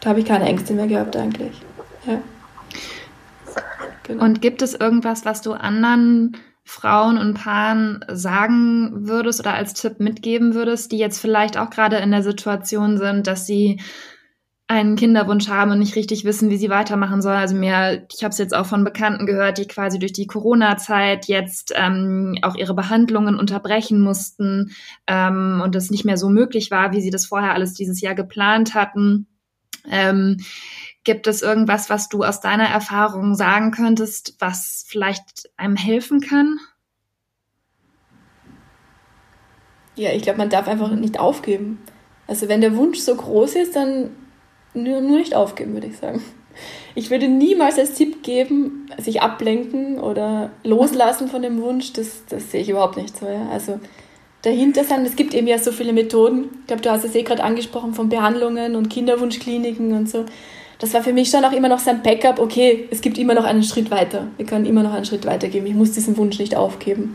Da 0.00 0.10
habe 0.10 0.20
ich 0.20 0.26
keine 0.26 0.46
Ängste 0.46 0.72
mehr 0.74 0.86
gehabt 0.86 1.16
eigentlich. 1.16 1.60
Ja. 2.06 2.20
Genau. 4.04 4.24
Und 4.24 4.40
gibt 4.40 4.62
es 4.62 4.74
irgendwas, 4.74 5.24
was 5.24 5.42
du 5.42 5.52
anderen 5.52 6.36
Frauen 6.64 7.18
und 7.18 7.34
Paaren 7.34 8.04
sagen 8.08 9.08
würdest 9.08 9.40
oder 9.40 9.54
als 9.54 9.74
Tipp 9.74 10.00
mitgeben 10.00 10.54
würdest, 10.54 10.92
die 10.92 10.98
jetzt 10.98 11.20
vielleicht 11.20 11.56
auch 11.56 11.70
gerade 11.70 11.96
in 11.96 12.10
der 12.10 12.22
Situation 12.22 12.98
sind, 12.98 13.26
dass 13.26 13.46
sie 13.46 13.80
einen 14.72 14.96
Kinderwunsch 14.96 15.48
haben 15.48 15.70
und 15.70 15.78
nicht 15.78 15.96
richtig 15.96 16.24
wissen, 16.24 16.50
wie 16.50 16.56
sie 16.56 16.70
weitermachen 16.70 17.20
sollen. 17.20 17.36
Also 17.36 17.54
mir, 17.54 18.06
ich 18.12 18.24
habe 18.24 18.32
es 18.32 18.38
jetzt 18.38 18.54
auch 18.54 18.66
von 18.66 18.84
Bekannten 18.84 19.26
gehört, 19.26 19.58
die 19.58 19.66
quasi 19.66 19.98
durch 19.98 20.12
die 20.12 20.26
Corona-Zeit 20.26 21.26
jetzt 21.26 21.72
ähm, 21.76 22.38
auch 22.42 22.56
ihre 22.56 22.74
Behandlungen 22.74 23.38
unterbrechen 23.38 24.00
mussten 24.00 24.74
ähm, 25.06 25.60
und 25.62 25.76
es 25.76 25.90
nicht 25.90 26.04
mehr 26.04 26.16
so 26.16 26.28
möglich 26.28 26.70
war, 26.70 26.92
wie 26.92 27.00
sie 27.00 27.10
das 27.10 27.26
vorher 27.26 27.52
alles 27.52 27.74
dieses 27.74 28.00
Jahr 28.00 28.14
geplant 28.14 28.74
hatten. 28.74 29.26
Ähm, 29.88 30.38
Gibt 31.04 31.26
es 31.26 31.42
irgendwas, 31.42 31.90
was 31.90 32.08
du 32.08 32.22
aus 32.22 32.40
deiner 32.40 32.68
Erfahrung 32.68 33.34
sagen 33.34 33.72
könntest, 33.72 34.36
was 34.38 34.84
vielleicht 34.86 35.50
einem 35.56 35.76
helfen 35.76 36.20
kann? 36.20 36.58
Ja, 39.96 40.12
ich 40.12 40.22
glaube, 40.22 40.38
man 40.38 40.48
darf 40.50 40.68
einfach 40.68 40.90
nicht 40.92 41.18
aufgeben. 41.18 41.78
Also 42.26 42.48
wenn 42.48 42.60
der 42.60 42.76
Wunsch 42.76 43.00
so 43.00 43.14
groß 43.14 43.56
ist, 43.56 43.76
dann 43.76 44.10
nur, 44.74 45.00
nur 45.00 45.18
nicht 45.18 45.34
aufgeben, 45.34 45.74
würde 45.74 45.88
ich 45.88 45.98
sagen. 45.98 46.22
Ich 46.94 47.10
würde 47.10 47.28
niemals 47.28 47.78
als 47.78 47.94
Tipp 47.94 48.22
geben, 48.22 48.88
sich 48.98 49.22
ablenken 49.22 49.98
oder 49.98 50.50
loslassen 50.64 51.28
von 51.28 51.42
dem 51.42 51.62
Wunsch. 51.62 51.92
Das, 51.94 52.24
das 52.28 52.50
sehe 52.50 52.60
ich 52.60 52.68
überhaupt 52.68 52.96
nicht 52.96 53.16
so. 53.16 53.26
Ja. 53.26 53.48
Also 53.50 53.80
dahinter 54.42 54.84
sein, 54.84 55.06
es 55.06 55.16
gibt 55.16 55.34
eben 55.34 55.46
ja 55.46 55.58
so 55.58 55.72
viele 55.72 55.92
Methoden. 55.92 56.50
Ich 56.60 56.66
glaube, 56.66 56.82
du 56.82 56.90
hast 56.90 57.04
es 57.04 57.14
eh 57.14 57.22
gerade 57.22 57.42
angesprochen 57.42 57.94
von 57.94 58.08
Behandlungen 58.08 58.76
und 58.76 58.90
Kinderwunschkliniken 58.90 59.92
und 59.92 60.10
so. 60.10 60.26
Das 60.78 60.92
war 60.94 61.02
für 61.02 61.12
mich 61.12 61.30
schon 61.30 61.44
auch 61.44 61.52
immer 61.52 61.68
noch 61.68 61.78
sein 61.78 62.02
Backup. 62.02 62.40
Okay, 62.40 62.88
es 62.90 63.00
gibt 63.00 63.16
immer 63.16 63.34
noch 63.34 63.44
einen 63.44 63.62
Schritt 63.62 63.90
weiter. 63.90 64.26
Wir 64.36 64.46
können 64.46 64.66
immer 64.66 64.82
noch 64.82 64.92
einen 64.92 65.04
Schritt 65.04 65.24
weiter 65.24 65.48
geben. 65.48 65.66
Ich 65.66 65.74
muss 65.74 65.92
diesen 65.92 66.16
Wunsch 66.16 66.38
nicht 66.38 66.56
aufgeben. 66.56 67.14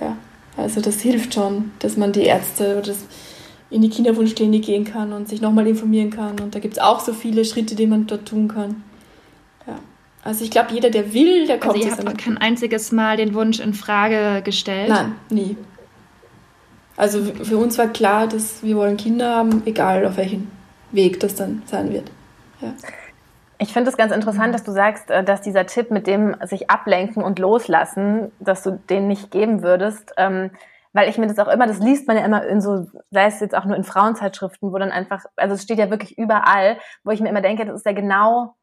Ja, 0.00 0.16
also 0.56 0.80
das 0.80 1.00
hilft 1.00 1.34
schon, 1.34 1.72
dass 1.80 1.96
man 1.96 2.12
die 2.12 2.22
Ärzte 2.22 2.74
oder 2.74 2.82
das 2.82 3.04
in 3.72 3.80
die 3.80 3.88
Kinderwunschklinik 3.88 4.64
gehen 4.64 4.84
kann 4.84 5.12
und 5.12 5.28
sich 5.28 5.40
nochmal 5.40 5.66
informieren 5.66 6.10
kann. 6.10 6.38
Und 6.40 6.54
da 6.54 6.58
gibt 6.58 6.74
es 6.74 6.82
auch 6.82 7.00
so 7.00 7.12
viele 7.12 7.44
Schritte, 7.44 7.74
die 7.74 7.86
man 7.86 8.06
dort 8.06 8.28
tun 8.28 8.48
kann. 8.48 8.84
Ja. 9.66 9.78
Also 10.22 10.44
ich 10.44 10.50
glaube, 10.50 10.72
jeder, 10.72 10.90
der 10.90 11.14
will, 11.14 11.46
der 11.46 11.58
kommt. 11.58 11.76
Also 11.76 11.88
ihr 11.88 11.96
habt 11.96 12.18
kein 12.18 12.38
einziges 12.38 12.92
Mal 12.92 13.16
den 13.16 13.34
Wunsch 13.34 13.60
in 13.60 13.72
Frage 13.72 14.42
gestellt? 14.42 14.90
Nein, 14.90 15.14
nie. 15.30 15.56
Also 16.96 17.24
für 17.24 17.56
uns 17.56 17.78
war 17.78 17.88
klar, 17.88 18.26
dass 18.26 18.62
wir 18.62 18.76
wollen 18.76 18.98
Kinder 18.98 19.34
haben, 19.34 19.62
egal 19.64 20.04
auf 20.04 20.18
welchem 20.18 20.48
Weg 20.92 21.18
das 21.20 21.34
dann 21.34 21.62
sein 21.66 21.92
wird. 21.92 22.10
Ja. 22.60 22.74
Ich 23.58 23.72
finde 23.72 23.90
es 23.90 23.96
ganz 23.96 24.12
interessant, 24.12 24.54
dass 24.54 24.64
du 24.64 24.72
sagst, 24.72 25.10
äh, 25.10 25.24
dass 25.24 25.40
dieser 25.40 25.66
Tipp 25.66 25.90
mit 25.90 26.06
dem 26.06 26.36
sich 26.44 26.68
ablenken 26.68 27.22
und 27.22 27.38
loslassen, 27.38 28.32
dass 28.38 28.62
du 28.62 28.78
den 28.90 29.08
nicht 29.08 29.30
geben 29.30 29.62
würdest. 29.62 30.12
Ähm, 30.16 30.50
weil 30.92 31.08
ich 31.08 31.18
mir 31.18 31.26
das 31.26 31.38
auch 31.38 31.48
immer, 31.48 31.66
das 31.66 31.78
liest 31.78 32.06
man 32.06 32.16
ja 32.16 32.24
immer 32.24 32.44
in 32.46 32.60
so, 32.60 32.86
sei 33.10 33.26
es 33.26 33.40
jetzt 33.40 33.54
auch 33.54 33.64
nur 33.64 33.76
in 33.76 33.84
Frauenzeitschriften, 33.84 34.72
wo 34.72 34.78
dann 34.78 34.92
einfach, 34.92 35.24
also 35.36 35.54
es 35.54 35.62
steht 35.62 35.78
ja 35.78 35.90
wirklich 35.90 36.18
überall, 36.18 36.78
wo 37.04 37.10
ich 37.10 37.20
mir 37.20 37.28
immer 37.28 37.40
denke, 37.40 37.64
das 37.64 37.76
ist 37.76 37.86
ja 37.86 37.92
genau, 37.92 38.54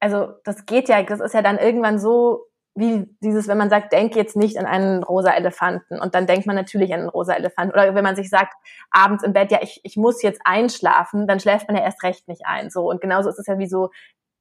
also 0.00 0.28
das 0.44 0.66
geht 0.66 0.88
ja, 0.88 1.02
das 1.02 1.20
ist 1.20 1.34
ja 1.34 1.42
dann 1.42 1.58
irgendwann 1.58 1.98
so 1.98 2.48
wie 2.78 3.08
dieses, 3.20 3.48
wenn 3.48 3.58
man 3.58 3.70
sagt, 3.70 3.92
denk 3.92 4.14
jetzt 4.14 4.36
nicht 4.36 4.56
an 4.56 4.66
einen 4.66 5.02
rosa 5.02 5.32
Elefanten 5.32 5.98
und 5.98 6.14
dann 6.14 6.26
denkt 6.26 6.46
man 6.46 6.54
natürlich 6.54 6.92
an 6.94 7.00
einen 7.00 7.08
rosa 7.08 7.34
Elefanten. 7.34 7.72
Oder 7.72 7.94
wenn 7.94 8.04
man 8.04 8.14
sich 8.14 8.30
sagt, 8.30 8.54
abends 8.90 9.24
im 9.24 9.32
Bett, 9.32 9.50
ja, 9.50 9.58
ich, 9.62 9.80
ich 9.82 9.96
muss 9.96 10.22
jetzt 10.22 10.40
einschlafen, 10.44 11.26
dann 11.26 11.40
schläft 11.40 11.66
man 11.66 11.76
ja 11.76 11.82
erst 11.82 12.02
recht 12.04 12.28
nicht 12.28 12.46
ein. 12.46 12.70
So 12.70 12.88
und 12.88 13.00
genauso 13.00 13.28
ist 13.30 13.38
es 13.38 13.46
ja 13.46 13.58
wie 13.58 13.66
so, 13.66 13.90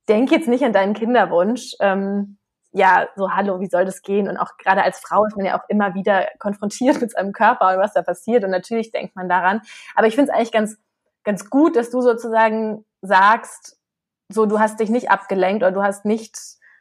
denk 0.08 0.32
jetzt 0.32 0.48
nicht 0.48 0.64
an 0.64 0.74
deinen 0.74 0.94
Kinderwunsch. 0.94 1.76
Ähm, 1.80 2.38
ja, 2.72 3.08
so 3.16 3.32
hallo, 3.32 3.60
wie 3.60 3.68
soll 3.68 3.86
das 3.86 4.02
gehen? 4.02 4.28
Und 4.28 4.38
auch 4.38 4.58
gerade 4.58 4.84
als 4.84 5.00
Frau 5.00 5.26
ist 5.26 5.36
man 5.36 5.46
ja 5.46 5.60
auch 5.60 5.68
immer 5.70 5.94
wieder 5.96 6.28
konfrontiert 6.40 7.02
mit 7.02 7.12
seinem 7.12 7.34
Körper 7.34 7.74
und 7.74 7.80
was 7.80 7.94
da 7.94 8.02
passiert. 8.02 8.44
Und 8.44 8.52
natürlich 8.52 8.92
denkt 8.92 9.16
man 9.16 9.30
daran. 9.30 9.62
Aber 9.96 10.08
ich 10.08 10.16
finde 10.16 10.32
es 10.32 10.38
eigentlich 10.38 10.52
ganz, 10.52 10.78
ganz 11.24 11.50
gut, 11.50 11.76
dass 11.76 11.90
du 11.90 12.02
sozusagen 12.02 12.86
sagst, 13.02 13.78
so 14.30 14.46
du 14.46 14.60
hast 14.60 14.80
dich 14.80 14.90
nicht 14.90 15.10
abgelenkt 15.10 15.64
oder 15.64 15.72
du 15.72 15.84
hast 15.84 16.06
nicht 16.06 16.38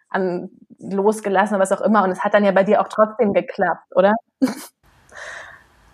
an 0.09 0.51
losgelassen 0.79 1.55
oder 1.55 1.63
was 1.63 1.73
auch 1.73 1.81
immer. 1.81 2.03
Und 2.05 2.11
es 2.11 2.25
hat 2.25 2.35
dann 2.35 2.45
ja 2.45 2.53
bei 2.53 2.65
dir 2.65 2.81
auch 2.81 2.89
trotzdem 2.89 3.33
geklappt, 3.33 3.95
oder? 3.95 4.15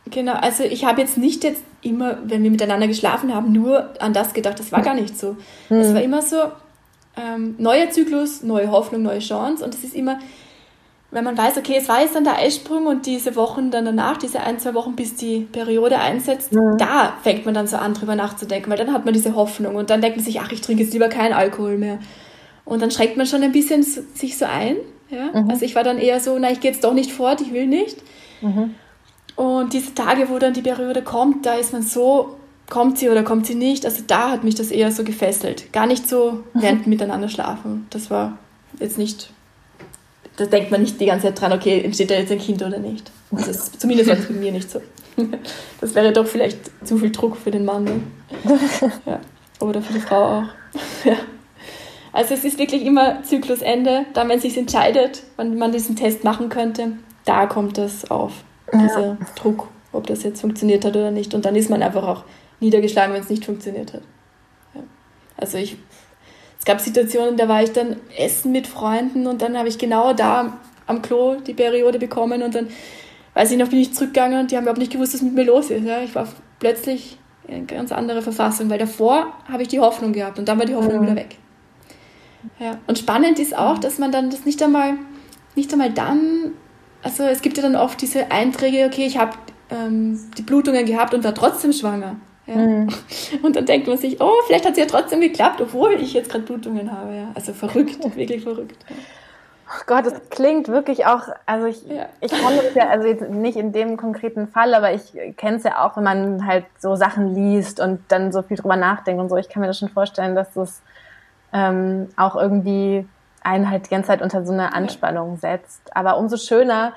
Genau, 0.06 0.34
also 0.34 0.64
ich 0.64 0.84
habe 0.84 1.00
jetzt 1.00 1.16
nicht 1.16 1.44
jetzt 1.44 1.62
immer, 1.80 2.18
wenn 2.24 2.42
wir 2.42 2.50
miteinander 2.50 2.86
geschlafen 2.86 3.34
haben, 3.34 3.52
nur 3.52 3.90
an 4.00 4.12
das 4.12 4.34
gedacht. 4.34 4.58
Das 4.58 4.72
war 4.72 4.82
gar 4.82 4.94
nicht 4.94 5.18
so. 5.18 5.36
Es 5.70 5.88
hm. 5.88 5.94
war 5.94 6.02
immer 6.02 6.22
so, 6.22 6.52
ähm, 7.16 7.54
neuer 7.58 7.90
Zyklus, 7.90 8.42
neue 8.42 8.70
Hoffnung, 8.70 9.02
neue 9.02 9.18
Chance. 9.18 9.64
Und 9.64 9.74
es 9.74 9.84
ist 9.84 9.94
immer, 9.94 10.18
wenn 11.10 11.24
man 11.24 11.36
weiß, 11.36 11.58
okay, 11.58 11.76
es 11.76 11.88
war 11.88 12.00
jetzt 12.00 12.14
dann 12.14 12.24
der 12.24 12.38
Eisprung 12.38 12.86
und 12.86 13.06
diese 13.06 13.36
Wochen 13.36 13.70
dann 13.70 13.84
danach, 13.84 14.16
diese 14.16 14.40
ein, 14.40 14.58
zwei 14.58 14.74
Wochen, 14.74 14.96
bis 14.96 15.14
die 15.14 15.40
Periode 15.40 15.98
einsetzt, 15.98 16.52
mhm. 16.52 16.78
da 16.78 17.12
fängt 17.22 17.44
man 17.44 17.54
dann 17.54 17.66
so 17.66 17.76
an, 17.76 17.94
drüber 17.94 18.16
nachzudenken, 18.16 18.70
weil 18.70 18.78
dann 18.78 18.92
hat 18.92 19.04
man 19.04 19.12
diese 19.12 19.34
Hoffnung 19.34 19.76
und 19.76 19.90
dann 19.90 20.00
denkt 20.00 20.16
man 20.16 20.24
sich, 20.24 20.40
ach, 20.40 20.50
ich 20.52 20.62
trinke 20.62 20.82
jetzt 20.82 20.92
lieber 20.94 21.08
keinen 21.08 21.34
Alkohol 21.34 21.76
mehr. 21.76 21.98
Und 22.64 22.80
dann 22.80 22.90
schreckt 22.90 23.16
man 23.16 23.26
schon 23.26 23.42
ein 23.42 23.52
bisschen 23.52 23.82
sich 23.82 24.38
so 24.38 24.46
ein. 24.46 24.76
Ja? 25.10 25.38
Mhm. 25.38 25.50
Also 25.50 25.64
ich 25.64 25.74
war 25.74 25.84
dann 25.84 25.98
eher 25.98 26.18
so, 26.18 26.38
na, 26.38 26.50
ich 26.50 26.60
gehe 26.60 26.70
jetzt 26.70 26.84
doch 26.84 26.94
nicht 26.94 27.12
fort, 27.12 27.42
ich 27.42 27.52
will 27.52 27.66
nicht. 27.66 27.98
Mhm. 28.40 28.74
Und 29.36 29.72
diese 29.72 29.94
Tage, 29.94 30.30
wo 30.30 30.38
dann 30.38 30.54
die 30.54 30.62
Periode 30.62 31.02
kommt, 31.02 31.44
da 31.44 31.54
ist 31.54 31.72
man 31.72 31.82
so 31.82 32.36
kommt 32.72 32.96
sie 32.96 33.10
oder 33.10 33.22
kommt 33.22 33.46
sie 33.46 33.54
nicht. 33.54 33.84
Also 33.84 34.02
da 34.06 34.30
hat 34.30 34.44
mich 34.44 34.54
das 34.54 34.70
eher 34.70 34.90
so 34.92 35.04
gefesselt. 35.04 35.70
Gar 35.74 35.86
nicht 35.86 36.08
so 36.08 36.42
während 36.54 36.86
miteinander 36.86 37.28
schlafen. 37.28 37.86
Das 37.90 38.10
war 38.10 38.38
jetzt 38.80 38.96
nicht, 38.96 39.30
da 40.38 40.46
denkt 40.46 40.70
man 40.70 40.80
nicht 40.80 40.98
die 40.98 41.04
ganze 41.04 41.26
Zeit 41.26 41.40
dran, 41.42 41.52
okay, 41.52 41.82
entsteht 41.82 42.10
da 42.10 42.14
jetzt 42.14 42.32
ein 42.32 42.38
Kind 42.38 42.62
oder 42.62 42.78
nicht. 42.78 43.10
Das 43.30 43.46
ist, 43.46 43.78
zumindest 43.78 44.08
war 44.08 44.16
das 44.16 44.24
bei 44.24 44.32
mir 44.32 44.52
nicht 44.52 44.70
so. 44.70 44.80
Das 45.82 45.94
wäre 45.94 46.14
doch 46.14 46.26
vielleicht 46.26 46.58
zu 46.86 46.96
viel 46.96 47.12
Druck 47.12 47.36
für 47.36 47.50
den 47.50 47.66
Mann. 47.66 47.84
Ne? 47.84 48.00
Ja. 49.04 49.20
Oder 49.60 49.82
für 49.82 49.92
die 49.92 50.00
Frau 50.00 50.38
auch. 50.38 50.44
Ja. 51.04 51.16
Also 52.14 52.32
es 52.32 52.42
ist 52.42 52.58
wirklich 52.58 52.86
immer 52.86 53.22
Zyklusende. 53.22 54.06
Dann, 54.14 54.30
wenn 54.30 54.36
es 54.36 54.42
sich 54.42 54.56
entscheidet, 54.56 55.24
wann 55.36 55.58
man 55.58 55.72
diesen 55.72 55.94
Test 55.94 56.24
machen 56.24 56.48
könnte, 56.48 56.92
da 57.26 57.44
kommt 57.44 57.76
das 57.76 58.10
auf. 58.10 58.32
Dieser 58.72 59.06
ja. 59.06 59.18
Druck, 59.36 59.68
ob 59.92 60.06
das 60.06 60.22
jetzt 60.22 60.40
funktioniert 60.40 60.86
hat 60.86 60.96
oder 60.96 61.10
nicht. 61.10 61.34
Und 61.34 61.44
dann 61.44 61.54
ist 61.54 61.68
man 61.68 61.82
einfach 61.82 62.08
auch 62.08 62.24
niedergeschlagen, 62.62 63.14
wenn 63.14 63.22
es 63.22 63.28
nicht 63.28 63.44
funktioniert 63.44 63.92
hat. 63.92 64.02
Ja. 64.74 64.82
Also 65.36 65.58
ich, 65.58 65.76
es 66.58 66.64
gab 66.64 66.80
Situationen, 66.80 67.36
da 67.36 67.48
war 67.48 67.62
ich 67.62 67.72
dann 67.72 67.96
essen 68.16 68.52
mit 68.52 68.66
Freunden 68.66 69.26
und 69.26 69.42
dann 69.42 69.58
habe 69.58 69.68
ich 69.68 69.78
genau 69.78 70.12
da 70.12 70.58
am 70.86 71.02
Klo 71.02 71.36
die 71.36 71.54
Periode 71.54 71.98
bekommen 71.98 72.42
und 72.42 72.54
dann, 72.54 72.68
weiß 73.34 73.50
ich 73.50 73.58
noch, 73.58 73.68
bin 73.68 73.78
ich 73.78 73.94
zurückgegangen 73.94 74.40
und 74.40 74.50
die 74.50 74.56
haben 74.56 74.64
überhaupt 74.64 74.80
nicht 74.80 74.92
gewusst, 74.92 75.14
was 75.14 75.22
mit 75.22 75.34
mir 75.34 75.44
los 75.44 75.70
ist. 75.70 75.84
Ja. 75.84 76.00
Ich 76.00 76.14
war 76.14 76.28
plötzlich 76.58 77.18
in 77.48 77.54
eine 77.54 77.66
ganz 77.66 77.92
andere 77.92 78.22
Verfassung, 78.22 78.70
weil 78.70 78.78
davor 78.78 79.32
habe 79.50 79.62
ich 79.62 79.68
die 79.68 79.80
Hoffnung 79.80 80.12
gehabt 80.12 80.38
und 80.38 80.48
dann 80.48 80.58
war 80.58 80.66
die 80.66 80.74
Hoffnung 80.74 80.98
mhm. 80.98 81.02
wieder 81.02 81.16
weg. 81.16 81.36
Ja. 82.58 82.78
Und 82.86 82.98
spannend 82.98 83.38
ist 83.38 83.56
auch, 83.56 83.78
dass 83.78 83.98
man 83.98 84.12
dann 84.12 84.30
das 84.30 84.44
nicht 84.44 84.62
einmal, 84.62 84.94
nicht 85.54 85.72
einmal 85.72 85.90
dann, 85.90 86.52
also 87.02 87.24
es 87.24 87.42
gibt 87.42 87.56
ja 87.56 87.62
dann 87.62 87.76
oft 87.76 88.00
diese 88.00 88.30
Einträge, 88.30 88.86
okay, 88.86 89.06
ich 89.06 89.18
habe 89.18 89.32
ähm, 89.70 90.18
die 90.36 90.42
Blutungen 90.42 90.86
gehabt 90.86 91.14
und 91.14 91.24
war 91.24 91.34
trotzdem 91.34 91.72
schwanger. 91.72 92.16
Ja. 92.52 92.66
Mhm. 92.66 92.88
Und 93.42 93.56
dann 93.56 93.66
denkt 93.66 93.88
man 93.88 93.98
sich, 93.98 94.20
oh, 94.20 94.32
vielleicht 94.46 94.64
hat 94.64 94.72
es 94.72 94.78
ja 94.78 94.86
trotzdem 94.86 95.20
geklappt, 95.20 95.60
obwohl 95.60 95.94
ich 95.94 96.12
jetzt 96.12 96.30
gerade 96.30 96.44
Blutungen 96.44 96.90
habe. 96.90 97.14
Ja. 97.14 97.28
Also 97.34 97.52
verrückt, 97.52 97.98
wirklich 98.16 98.42
verrückt. 98.42 98.84
Oh 99.68 99.82
Gott, 99.86 100.04
das 100.04 100.14
klingt 100.28 100.68
wirklich 100.68 101.06
auch, 101.06 101.28
also 101.46 101.66
ich, 101.66 101.86
ja. 101.86 102.06
ich 102.20 102.30
kann 102.30 102.52
es 102.54 102.74
ja, 102.74 102.88
also 102.90 103.06
jetzt 103.06 103.22
nicht 103.30 103.56
in 103.56 103.72
dem 103.72 103.96
konkreten 103.96 104.46
Fall, 104.46 104.74
aber 104.74 104.92
ich 104.92 105.14
kenne 105.38 105.56
es 105.56 105.62
ja 105.62 105.82
auch, 105.82 105.96
wenn 105.96 106.04
man 106.04 106.46
halt 106.46 106.66
so 106.78 106.94
Sachen 106.94 107.34
liest 107.34 107.80
und 107.80 108.00
dann 108.08 108.32
so 108.32 108.42
viel 108.42 108.58
drüber 108.58 108.76
nachdenkt 108.76 109.22
und 109.22 109.30
so. 109.30 109.36
Ich 109.36 109.48
kann 109.48 109.62
mir 109.62 109.68
das 109.68 109.78
schon 109.78 109.88
vorstellen, 109.88 110.34
dass 110.34 110.52
das 110.52 110.82
ähm, 111.54 112.08
auch 112.16 112.36
irgendwie 112.36 113.06
einen 113.42 113.70
halt 113.70 113.86
die 113.86 113.90
ganze 113.90 114.08
Zeit 114.08 114.20
unter 114.20 114.44
so 114.44 114.52
eine 114.52 114.74
Anspannung 114.74 115.38
setzt. 115.38 115.96
Aber 115.96 116.18
umso 116.18 116.36
schöner, 116.36 116.92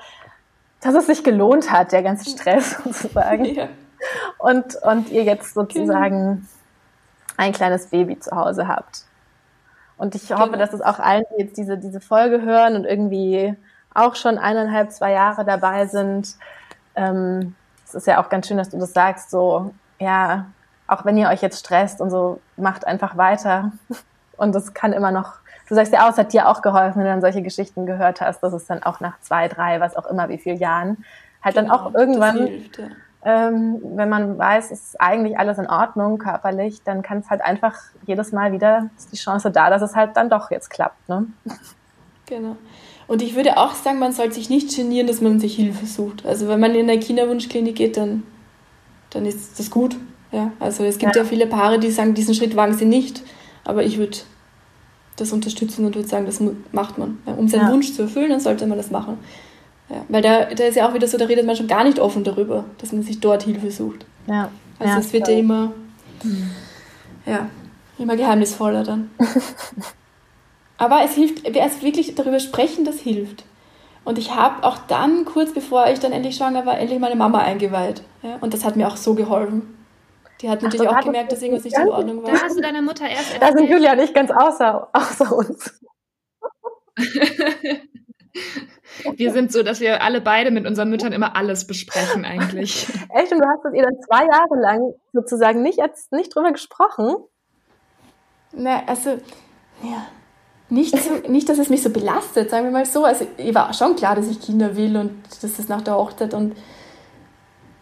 dass 0.82 0.94
es 0.94 1.06
sich 1.06 1.24
gelohnt 1.24 1.72
hat, 1.72 1.92
der 1.92 2.02
ganze 2.02 2.28
Stress 2.28 2.78
sozusagen. 2.84 3.44
Ja 3.46 3.68
und, 4.38 4.76
und 4.82 5.10
ihr 5.10 5.24
jetzt 5.24 5.54
sozusagen 5.54 6.20
genau. 6.20 6.46
ein 7.36 7.52
kleines 7.52 7.88
Baby 7.88 8.18
zu 8.18 8.34
Hause 8.36 8.68
habt. 8.68 9.04
Und 9.98 10.14
ich 10.14 10.30
hoffe, 10.32 10.50
genau. 10.50 10.58
dass 10.58 10.72
es 10.72 10.82
auch 10.82 10.98
allen, 10.98 11.24
die 11.32 11.42
jetzt 11.42 11.56
diese, 11.56 11.78
diese 11.78 12.00
Folge 12.00 12.42
hören 12.42 12.76
und 12.76 12.84
irgendwie 12.84 13.56
auch 13.94 14.14
schon 14.14 14.36
eineinhalb, 14.38 14.92
zwei 14.92 15.12
Jahre 15.12 15.44
dabei 15.44 15.86
sind, 15.86 16.36
ähm, 16.94 17.54
es 17.86 17.94
ist 17.94 18.06
ja 18.06 18.22
auch 18.22 18.28
ganz 18.28 18.48
schön, 18.48 18.56
dass 18.58 18.70
du 18.70 18.78
das 18.78 18.92
sagst, 18.92 19.30
so, 19.30 19.72
ja, 19.98 20.46
auch 20.86 21.04
wenn 21.04 21.16
ihr 21.16 21.28
euch 21.28 21.40
jetzt 21.40 21.60
stresst 21.60 22.00
und 22.00 22.10
so, 22.10 22.40
macht 22.56 22.86
einfach 22.86 23.16
weiter. 23.16 23.72
Und 24.38 24.54
es 24.54 24.74
kann 24.74 24.92
immer 24.92 25.12
noch, 25.12 25.36
du 25.66 25.74
sagst 25.74 25.94
ja 25.94 26.04
auch, 26.04 26.10
es 26.10 26.18
hat 26.18 26.34
dir 26.34 26.46
auch 26.46 26.60
geholfen, 26.60 26.96
wenn 26.98 27.04
du 27.04 27.10
dann 27.10 27.22
solche 27.22 27.40
Geschichten 27.40 27.86
gehört 27.86 28.20
hast, 28.20 28.42
dass 28.42 28.52
es 28.52 28.66
dann 28.66 28.82
auch 28.82 29.00
nach 29.00 29.18
zwei, 29.20 29.48
drei, 29.48 29.80
was 29.80 29.96
auch 29.96 30.04
immer, 30.04 30.28
wie 30.28 30.36
viele 30.36 30.56
Jahren, 30.56 31.06
halt 31.42 31.54
genau, 31.54 31.68
dann 31.68 31.86
auch 31.86 31.94
irgendwann 31.94 32.36
hilft, 32.36 32.76
ja 32.76 32.88
ähm, 33.26 33.80
wenn 33.82 34.08
man 34.08 34.38
weiß, 34.38 34.70
es 34.70 34.80
ist 34.80 35.00
eigentlich 35.00 35.36
alles 35.36 35.58
in 35.58 35.66
Ordnung 35.66 36.18
körperlich, 36.18 36.82
dann 36.84 37.02
kann 37.02 37.18
es 37.18 37.28
halt 37.28 37.42
einfach 37.42 37.74
jedes 38.06 38.30
Mal 38.30 38.52
wieder, 38.52 38.88
ist 38.96 39.12
die 39.12 39.16
Chance 39.16 39.50
da, 39.50 39.68
dass 39.68 39.82
es 39.82 39.96
halt 39.96 40.16
dann 40.16 40.30
doch 40.30 40.52
jetzt 40.52 40.70
klappt. 40.70 41.08
Ne? 41.08 41.26
Genau. 42.26 42.56
Und 43.08 43.22
ich 43.22 43.34
würde 43.34 43.56
auch 43.56 43.74
sagen, 43.74 43.98
man 43.98 44.12
sollte 44.12 44.34
sich 44.34 44.48
nicht 44.48 44.74
genieren, 44.74 45.08
dass 45.08 45.20
man 45.20 45.40
sich 45.40 45.56
Hilfe 45.56 45.86
sucht. 45.86 46.24
Also 46.24 46.46
wenn 46.46 46.60
man 46.60 46.74
in 46.74 46.88
eine 46.88 47.00
Kinderwunschklinik 47.00 47.74
geht, 47.74 47.96
dann, 47.96 48.22
dann 49.10 49.26
ist 49.26 49.58
das 49.58 49.70
gut. 49.70 49.96
Ja, 50.30 50.52
also 50.60 50.84
es 50.84 50.98
gibt 50.98 51.16
ja. 51.16 51.22
ja 51.22 51.28
viele 51.28 51.46
Paare, 51.46 51.78
die 51.80 51.90
sagen, 51.90 52.14
diesen 52.14 52.34
Schritt 52.34 52.54
wagen 52.54 52.74
sie 52.74 52.84
nicht. 52.84 53.22
Aber 53.64 53.82
ich 53.82 53.98
würde 53.98 54.18
das 55.16 55.32
unterstützen 55.32 55.84
und 55.84 55.94
würde 55.94 56.08
sagen, 56.08 56.26
das 56.26 56.40
macht 56.72 56.98
man. 56.98 57.18
Ja, 57.26 57.34
um 57.34 57.48
seinen 57.48 57.66
ja. 57.66 57.72
Wunsch 57.72 57.92
zu 57.92 58.02
erfüllen, 58.02 58.30
dann 58.30 58.40
sollte 58.40 58.66
man 58.66 58.78
das 58.78 58.90
machen. 58.90 59.18
Ja, 59.88 60.04
weil 60.08 60.22
da, 60.22 60.46
da 60.46 60.64
ist 60.64 60.74
ja 60.74 60.88
auch 60.88 60.94
wieder 60.94 61.06
so, 61.06 61.16
da 61.16 61.26
redet 61.26 61.46
man 61.46 61.54
schon 61.56 61.68
gar 61.68 61.84
nicht 61.84 61.98
offen 61.98 62.24
darüber, 62.24 62.64
dass 62.78 62.92
man 62.92 63.02
sich 63.02 63.20
dort 63.20 63.44
Hilfe 63.44 63.70
sucht. 63.70 64.04
Ja. 64.26 64.50
Also 64.78 64.92
ja, 64.92 64.98
es 64.98 65.12
wird 65.12 65.28
ja 65.28 65.34
immer. 65.34 65.72
Mhm. 66.22 66.50
Ja. 67.24 67.48
Immer 67.98 68.16
geheimnisvoller 68.16 68.82
dann. 68.82 69.10
Aber 70.78 71.02
es 71.04 71.14
hilft, 71.14 71.46
erst 71.46 71.82
wirklich 71.82 72.14
darüber 72.14 72.40
sprechen, 72.40 72.84
das 72.84 73.00
hilft. 73.00 73.44
Und 74.04 74.18
ich 74.18 74.34
habe 74.34 74.62
auch 74.64 74.78
dann, 74.86 75.24
kurz 75.24 75.52
bevor 75.52 75.88
ich 75.88 75.98
dann 75.98 76.12
endlich 76.12 76.36
schwanger 76.36 76.66
war, 76.66 76.78
endlich 76.78 77.00
meine 77.00 77.16
Mama 77.16 77.38
eingeweiht. 77.38 78.02
Ja? 78.22 78.36
Und 78.40 78.52
das 78.54 78.64
hat 78.64 78.76
mir 78.76 78.86
auch 78.86 78.96
so 78.96 79.14
geholfen. 79.14 79.76
Die 80.42 80.50
hat 80.50 80.62
natürlich 80.62 80.88
Ach, 80.88 80.98
auch 80.98 81.04
gemerkt, 81.04 81.32
dass 81.32 81.40
irgendwas 81.40 81.64
nicht 81.64 81.78
in 81.78 81.88
Ordnung 81.88 82.22
war. 82.22 82.30
Da 82.30 82.42
hast 82.42 82.56
du 82.56 82.60
deiner 82.60 82.82
Mutter 82.82 83.08
erst 83.08 83.40
Da 83.40 83.52
sind 83.52 83.70
Julia 83.70 83.94
nicht 83.94 84.14
ganz 84.14 84.30
außer, 84.30 84.88
außer 84.92 85.34
uns. 85.34 85.80
wir 89.16 89.32
sind 89.32 89.52
so, 89.52 89.62
dass 89.62 89.80
wir 89.80 90.02
alle 90.02 90.20
beide 90.20 90.50
mit 90.50 90.66
unseren 90.66 90.90
Müttern 90.90 91.12
immer 91.12 91.36
alles 91.36 91.66
besprechen 91.66 92.24
eigentlich. 92.24 92.88
Echt? 93.14 93.32
Und 93.32 93.40
du 93.40 93.46
hast 93.46 93.64
es 93.64 93.74
ihr 93.74 93.82
dann 93.82 93.96
zwei 94.06 94.24
Jahre 94.24 94.60
lang 94.60 94.94
sozusagen 95.12 95.62
nicht, 95.62 95.80
nicht 96.10 96.34
drüber 96.34 96.52
gesprochen? 96.52 97.16
Ne, 98.52 98.82
also, 98.86 99.10
ja. 99.82 100.06
Nicht, 100.68 100.98
so, 100.98 101.28
nicht, 101.28 101.48
dass 101.48 101.58
es 101.58 101.68
mich 101.68 101.82
so 101.82 101.90
belastet, 101.90 102.50
sagen 102.50 102.64
wir 102.64 102.72
mal 102.72 102.86
so. 102.86 103.04
Also, 103.04 103.26
ich 103.36 103.54
war 103.54 103.72
schon 103.72 103.94
klar, 103.94 104.16
dass 104.16 104.28
ich 104.28 104.40
Kinder 104.40 104.76
will 104.76 104.96
und 104.96 105.22
dass 105.40 105.58
es 105.58 105.68
nach 105.68 105.82
der 105.82 105.94
Hochzeit 105.94 106.34
und 106.34 106.56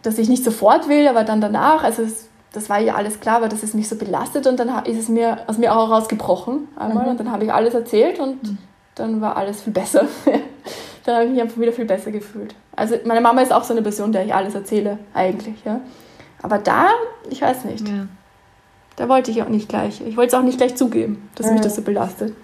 dass 0.02 0.18
ich 0.18 0.28
nicht 0.28 0.44
sofort 0.44 0.86
will, 0.88 1.08
aber 1.08 1.24
dann 1.24 1.40
danach. 1.40 1.82
Also, 1.82 2.02
es, 2.02 2.28
das 2.52 2.68
war 2.68 2.78
ja 2.80 2.94
alles 2.94 3.20
klar, 3.20 3.36
aber 3.36 3.48
dass 3.48 3.62
es 3.62 3.72
mich 3.72 3.88
so 3.88 3.96
belastet 3.96 4.46
und 4.46 4.60
dann 4.60 4.84
ist 4.84 4.98
es 4.98 5.08
mir 5.08 5.38
aus 5.46 5.56
mir 5.56 5.74
auch 5.74 5.90
rausgebrochen 5.90 6.68
einmal 6.76 7.04
mhm. 7.04 7.10
und 7.12 7.20
dann 7.20 7.32
habe 7.32 7.44
ich 7.44 7.52
alles 7.52 7.74
erzählt 7.74 8.20
und 8.20 8.42
mhm. 8.42 8.58
Dann 8.94 9.20
war 9.20 9.36
alles 9.36 9.62
viel 9.62 9.72
besser. 9.72 10.06
dann 11.04 11.14
habe 11.14 11.24
ich 11.26 11.32
mich 11.32 11.40
einfach 11.42 11.60
wieder 11.60 11.72
viel 11.72 11.84
besser 11.84 12.10
gefühlt. 12.10 12.54
Also 12.76 12.96
meine 13.04 13.20
Mama 13.20 13.40
ist 13.42 13.52
auch 13.52 13.64
so 13.64 13.72
eine 13.72 13.82
Person, 13.82 14.12
der 14.12 14.24
ich 14.24 14.34
alles 14.34 14.54
erzähle, 14.54 14.98
eigentlich. 15.12 15.56
Ja. 15.64 15.80
Aber 16.42 16.58
da, 16.58 16.88
ich 17.30 17.42
weiß 17.42 17.64
nicht. 17.64 17.88
Ja. 17.88 18.06
Da 18.96 19.08
wollte 19.08 19.30
ich 19.30 19.42
auch 19.42 19.48
nicht 19.48 19.68
gleich. 19.68 20.00
Ich 20.06 20.16
wollte 20.16 20.36
es 20.36 20.40
auch 20.40 20.44
nicht 20.44 20.58
gleich 20.58 20.76
zugeben, 20.76 21.28
dass 21.34 21.46
ja. 21.46 21.52
mich 21.52 21.62
das 21.62 21.76
so 21.76 21.82
belastet. 21.82 22.34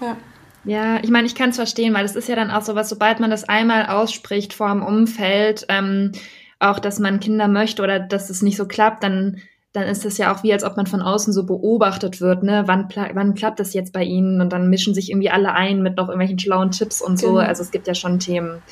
Ja. 0.00 0.16
Ja, 0.64 0.98
ich 1.02 1.10
meine, 1.10 1.26
ich 1.26 1.34
kann 1.34 1.50
es 1.50 1.56
verstehen, 1.56 1.94
weil 1.94 2.04
es 2.04 2.16
ist 2.16 2.28
ja 2.28 2.36
dann 2.36 2.50
auch 2.50 2.62
so 2.62 2.74
was, 2.74 2.88
sobald 2.90 3.18
man 3.18 3.30
das 3.30 3.48
einmal 3.48 3.86
ausspricht 3.86 4.52
vor 4.52 4.68
dem 4.68 4.82
Umfeld, 4.82 5.64
ähm, 5.70 6.12
auch, 6.58 6.78
dass 6.78 6.98
man 6.98 7.20
Kinder 7.20 7.48
möchte 7.48 7.82
oder 7.82 7.98
dass 7.98 8.28
es 8.28 8.42
nicht 8.42 8.58
so 8.58 8.68
klappt, 8.68 9.02
dann 9.02 9.40
dann 9.72 9.84
ist 9.84 10.04
es 10.04 10.18
ja 10.18 10.34
auch 10.34 10.42
wie, 10.42 10.52
als 10.52 10.64
ob 10.64 10.76
man 10.76 10.86
von 10.86 11.00
außen 11.00 11.32
so 11.32 11.44
beobachtet 11.44 12.20
wird, 12.20 12.42
ne? 12.42 12.64
Wann, 12.66 12.88
wann 13.14 13.34
klappt 13.34 13.60
das 13.60 13.72
jetzt 13.72 13.92
bei 13.92 14.02
Ihnen? 14.02 14.40
Und 14.40 14.52
dann 14.52 14.68
mischen 14.68 14.94
sich 14.94 15.10
irgendwie 15.10 15.30
alle 15.30 15.52
ein 15.52 15.82
mit 15.82 15.96
noch 15.96 16.08
irgendwelchen 16.08 16.40
schlauen 16.40 16.72
Tipps 16.72 17.00
und 17.00 17.18
so. 17.18 17.34
Genau. 17.34 17.38
Also 17.40 17.62
es 17.62 17.70
gibt 17.70 17.86
ja 17.86 17.94
schon 17.94 18.18
Themen, 18.18 18.62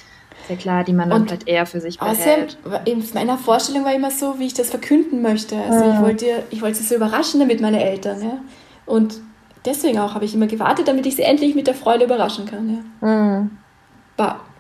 sehr 0.49 0.57
klar, 0.57 0.82
die 0.82 0.92
man 0.92 1.11
dann 1.11 1.22
und 1.22 1.28
vielleicht 1.28 1.46
eher 1.46 1.66
für 1.66 1.80
sich 1.80 1.99
behält. 1.99 2.59
in 2.84 3.05
meiner 3.14 3.38
Vorstellung 3.38 3.84
war 3.84 3.94
immer 3.94 4.11
so, 4.11 4.38
wie 4.38 4.46
ich 4.46 4.55
das 4.55 4.70
verkünden 4.70 5.22
möchte. 5.22 5.57
Also 5.57 5.84
mhm. 5.84 5.94
ich 5.94 6.01
wollte 6.01 6.26
ich 6.51 6.62
wollte 6.62 6.78
sie 6.78 6.84
so 6.84 6.96
überraschen 6.96 7.38
damit 7.38 7.61
meine 7.61 7.82
Eltern, 7.82 8.22
ja. 8.22 8.38
Und 8.86 9.20
deswegen 9.64 9.99
auch 9.99 10.14
habe 10.14 10.24
ich 10.24 10.34
immer 10.34 10.46
gewartet, 10.46 10.88
damit 10.88 11.07
ich 11.07 11.16
sie 11.16 11.22
endlich 11.22 11.55
mit 11.55 11.66
der 11.66 11.74
Freude 11.74 12.07
überraschen 12.07 12.46
kann, 12.46 12.82
ja. 13.03 13.09
Mhm. 13.09 13.51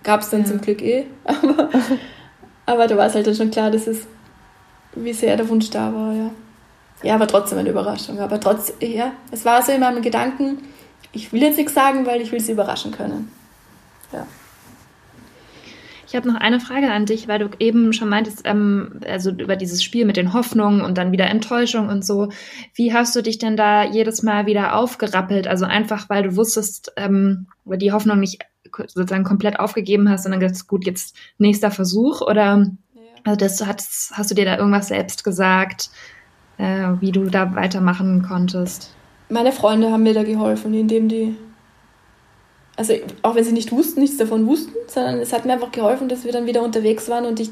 Gab 0.04 0.20
es 0.20 0.30
dann 0.30 0.42
ja. 0.42 0.46
zum 0.46 0.60
Glück 0.60 0.80
eh. 0.82 1.06
Aber, 1.24 1.68
aber 2.66 2.86
da 2.86 2.96
war 2.96 3.06
es 3.06 3.14
halt 3.14 3.26
dann 3.26 3.34
schon 3.34 3.50
klar, 3.50 3.70
dass 3.70 3.86
es 3.86 4.06
wie 4.94 5.12
sehr 5.12 5.36
der 5.36 5.48
Wunsch 5.48 5.70
da 5.70 5.92
war, 5.92 6.12
ja. 6.12 6.30
Ja, 7.02 7.14
aber 7.14 7.28
trotzdem 7.28 7.58
eine 7.58 7.70
Überraschung. 7.70 8.18
Aber 8.18 8.40
trotzdem, 8.40 8.76
ja, 8.90 9.12
es 9.30 9.44
war 9.44 9.62
so 9.62 9.72
in 9.72 9.80
meinem 9.80 10.02
Gedanken, 10.02 10.58
ich 11.12 11.32
will 11.32 11.42
jetzt 11.42 11.56
nichts 11.56 11.74
sagen, 11.74 12.06
weil 12.06 12.20
ich 12.20 12.32
will 12.32 12.40
sie 12.40 12.52
überraschen 12.52 12.90
können. 12.92 13.30
Ja. 14.12 14.26
Ich 16.08 16.16
habe 16.16 16.26
noch 16.26 16.40
eine 16.40 16.58
Frage 16.58 16.90
an 16.90 17.04
dich, 17.04 17.28
weil 17.28 17.38
du 17.38 17.50
eben 17.58 17.92
schon 17.92 18.08
meintest, 18.08 18.42
ähm, 18.44 19.00
also 19.06 19.30
über 19.30 19.56
dieses 19.56 19.82
Spiel 19.82 20.06
mit 20.06 20.16
den 20.16 20.32
Hoffnungen 20.32 20.80
und 20.80 20.96
dann 20.96 21.12
wieder 21.12 21.26
Enttäuschung 21.26 21.88
und 21.88 22.04
so. 22.04 22.30
Wie 22.74 22.94
hast 22.94 23.14
du 23.14 23.22
dich 23.22 23.38
denn 23.38 23.58
da 23.58 23.84
jedes 23.84 24.22
Mal 24.22 24.46
wieder 24.46 24.74
aufgerappelt? 24.74 25.46
Also 25.46 25.66
einfach, 25.66 26.08
weil 26.08 26.22
du 26.22 26.36
wusstest, 26.36 26.92
ähm, 26.96 27.46
die 27.66 27.92
Hoffnung 27.92 28.20
nicht 28.20 28.42
sozusagen 28.86 29.24
komplett 29.24 29.60
aufgegeben 29.60 30.08
hast, 30.08 30.22
sondern 30.22 30.40
gesagt, 30.40 30.66
gut, 30.66 30.86
jetzt 30.86 31.14
nächster 31.36 31.70
Versuch 31.70 32.22
oder 32.22 32.66
also 33.24 33.36
das 33.36 33.64
hast, 33.66 34.12
hast 34.14 34.30
du 34.30 34.34
dir 34.34 34.44
da 34.44 34.56
irgendwas 34.56 34.88
selbst 34.88 35.24
gesagt, 35.24 35.90
äh, 36.58 36.88
wie 37.00 37.12
du 37.12 37.24
da 37.26 37.54
weitermachen 37.54 38.24
konntest? 38.26 38.90
Meine 39.28 39.52
Freunde 39.52 39.90
haben 39.90 40.02
mir 40.02 40.14
da 40.14 40.22
geholfen, 40.22 40.72
indem 40.74 41.08
die, 41.08 41.36
also 42.76 42.94
auch 43.22 43.34
wenn 43.34 43.44
sie 43.44 43.52
nicht 43.52 43.72
wussten, 43.72 44.00
nichts 44.00 44.16
davon 44.16 44.46
wussten, 44.46 44.72
sondern 44.86 45.20
es 45.20 45.32
hat 45.32 45.44
mir 45.44 45.52
einfach 45.52 45.72
geholfen, 45.72 46.08
dass 46.08 46.24
wir 46.24 46.32
dann 46.32 46.46
wieder 46.46 46.62
unterwegs 46.62 47.08
waren 47.08 47.26
und 47.26 47.40
ich 47.40 47.50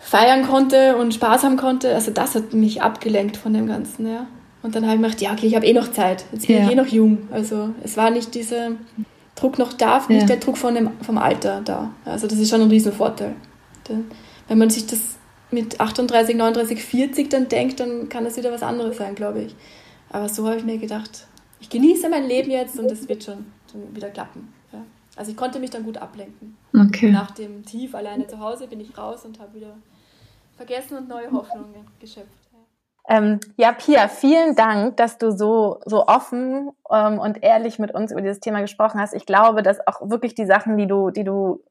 feiern 0.00 0.46
konnte 0.46 0.96
und 0.96 1.14
Spaß 1.14 1.44
haben 1.44 1.56
konnte. 1.56 1.94
Also 1.94 2.10
das 2.10 2.34
hat 2.34 2.52
mich 2.52 2.82
abgelenkt 2.82 3.36
von 3.36 3.54
dem 3.54 3.66
Ganzen, 3.66 4.10
ja. 4.10 4.26
Und 4.62 4.76
dann 4.76 4.84
habe 4.84 4.94
ich 4.94 5.00
mir 5.00 5.08
gedacht, 5.08 5.22
ja, 5.22 5.32
okay, 5.32 5.46
ich 5.46 5.56
habe 5.56 5.66
eh 5.66 5.72
noch 5.72 5.90
Zeit. 5.90 6.24
Jetzt 6.32 6.46
bin 6.46 6.56
ja. 6.56 6.64
ich 6.64 6.72
eh 6.72 6.74
noch 6.74 6.86
jung. 6.86 7.28
Also 7.32 7.70
es 7.82 7.96
war 7.96 8.10
nicht 8.10 8.34
dieser 8.34 8.72
Druck 9.34 9.58
noch 9.58 9.72
da, 9.72 10.04
nicht 10.08 10.20
ja. 10.20 10.26
der 10.26 10.36
Druck 10.36 10.56
von 10.56 10.74
dem, 10.74 10.90
vom 11.02 11.18
Alter 11.18 11.62
da. 11.64 11.90
Also 12.04 12.26
das 12.26 12.38
ist 12.38 12.50
schon 12.50 12.60
ein 12.60 12.68
Riesenvorteil. 12.68 13.34
Wenn 14.48 14.58
man 14.58 14.70
sich 14.70 14.86
das 14.86 15.00
mit 15.50 15.80
38, 15.80 16.36
39, 16.36 16.82
40 16.84 17.28
dann 17.30 17.48
denkt, 17.48 17.80
dann 17.80 18.08
kann 18.08 18.24
das 18.24 18.36
wieder 18.36 18.52
was 18.52 18.62
anderes 18.62 18.96
sein, 18.96 19.14
glaube 19.14 19.42
ich. 19.42 19.56
Aber 20.10 20.28
so 20.28 20.46
habe 20.46 20.58
ich 20.58 20.64
mir 20.64 20.78
gedacht, 20.78 21.26
ich 21.60 21.68
genieße 21.68 22.08
mein 22.08 22.26
Leben 22.26 22.50
jetzt 22.50 22.78
und 22.78 22.90
es 22.90 23.08
wird 23.08 23.24
schon, 23.24 23.46
wieder 23.92 24.10
klappen. 24.10 24.52
Ja. 24.72 24.80
Also 25.16 25.30
ich 25.30 25.36
konnte 25.36 25.58
mich 25.58 25.70
dann 25.70 25.84
gut 25.84 25.96
ablenken. 25.96 26.56
Okay. 26.74 27.10
Nach 27.10 27.30
dem 27.30 27.64
Tief 27.64 27.94
alleine 27.94 28.26
zu 28.26 28.38
Hause 28.38 28.66
bin 28.66 28.80
ich 28.80 28.96
raus 28.98 29.24
und 29.24 29.40
habe 29.40 29.54
wieder 29.54 29.74
vergessen 30.56 30.98
und 30.98 31.08
neue 31.08 31.30
Hoffnungen 31.30 31.86
geschöpft. 31.98 32.42
Ähm, 33.08 33.40
ja, 33.56 33.72
Pia, 33.72 34.06
vielen 34.08 34.54
Dank, 34.54 34.96
dass 34.96 35.18
du 35.18 35.32
so, 35.32 35.80
so 35.84 36.06
offen 36.06 36.70
ähm, 36.90 37.18
und 37.18 37.42
ehrlich 37.42 37.78
mit 37.78 37.92
uns 37.92 38.12
über 38.12 38.20
dieses 38.20 38.38
Thema 38.38 38.60
gesprochen 38.60 39.00
hast. 39.00 39.12
Ich 39.12 39.26
glaube, 39.26 39.62
dass 39.62 39.84
auch 39.86 40.08
wirklich 40.08 40.34
die 40.34 40.46
Sachen, 40.46 40.76
die 40.76 40.86
du, 40.86 41.10
die 41.10 41.24
du 41.24 41.64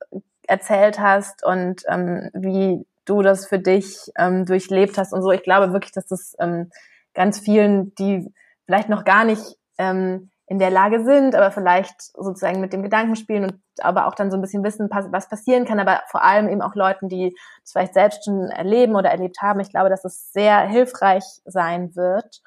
erzählt 0.52 1.00
hast 1.00 1.46
und 1.46 1.84
ähm, 1.88 2.30
wie 2.34 2.86
du 3.06 3.22
das 3.22 3.48
für 3.48 3.58
dich 3.58 4.12
ähm, 4.18 4.46
durchlebt 4.46 4.98
hast 4.98 5.14
und 5.14 5.22
so. 5.22 5.32
Ich 5.32 5.44
glaube 5.44 5.72
wirklich, 5.72 5.94
dass 5.94 6.06
das 6.08 6.36
ähm, 6.40 6.70
ganz 7.14 7.40
vielen, 7.40 7.96
die 7.96 8.32
vielleicht 8.66 8.90
noch 8.90 9.06
gar 9.06 9.24
nicht 9.24 9.58
ähm, 9.78 10.30
in 10.48 10.60
der 10.60 10.70
Lage 10.70 11.06
sind, 11.06 11.34
aber 11.36 11.52
vielleicht 11.52 12.02
sozusagen 12.02 12.60
mit 12.60 12.74
dem 12.74 12.84
Gedanken 12.84 13.16
spielen 13.16 13.46
und 13.46 13.54
aber 13.80 14.08
auch 14.08 14.16
dann 14.16 14.30
so 14.30 14.38
ein 14.38 14.42
bisschen 14.42 14.64
wissen, 14.66 14.90
was 14.92 15.30
passieren 15.30 15.64
kann, 15.64 15.80
aber 15.80 16.02
vor 16.10 16.22
allem 16.22 16.50
eben 16.50 16.62
auch 16.62 16.76
Leuten, 16.76 17.08
die 17.08 17.34
es 17.64 17.72
vielleicht 17.72 17.94
selbst 17.94 18.26
schon 18.26 18.50
erleben 18.50 18.96
oder 18.96 19.10
erlebt 19.10 19.38
haben. 19.42 19.62
Ich 19.62 19.70
glaube, 19.70 19.90
dass 19.90 20.04
es 20.04 20.34
sehr 20.34 20.60
hilfreich 20.60 21.24
sein 21.46 21.96
wird. 21.96 22.42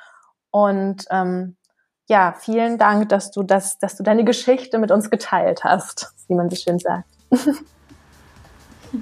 Und 0.51 1.07
ähm, 1.11 1.57
ja, 2.07 2.35
vielen 2.39 2.77
Dank, 2.77 3.09
dass 3.09 3.31
du 3.31 3.43
das, 3.43 3.79
dass 3.79 3.97
du 3.97 4.03
deine 4.03 4.25
Geschichte 4.25 4.79
mit 4.79 4.91
uns 4.91 5.09
geteilt 5.11 5.65
hast, 5.65 6.13
wie 6.29 6.35
man 6.35 6.51
so 6.51 6.57
schön 6.57 6.79
sagt. 6.79 7.09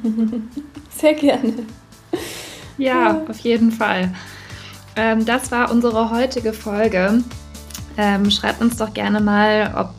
Sehr 0.97 1.15
gerne. 1.15 1.53
Ja, 2.79 3.23
auf 3.29 3.39
jeden 3.41 3.71
Fall. 3.71 4.13
Ähm, 4.97 5.25
das 5.25 5.51
war 5.51 5.71
unsere 5.71 6.11
heutige 6.11 6.53
Folge. 6.53 7.23
Ähm, 7.97 8.31
schreibt 8.31 8.63
uns 8.63 8.77
doch 8.79 8.93
gerne 8.95 9.21
mal, 9.21 9.73
ob 9.77 9.91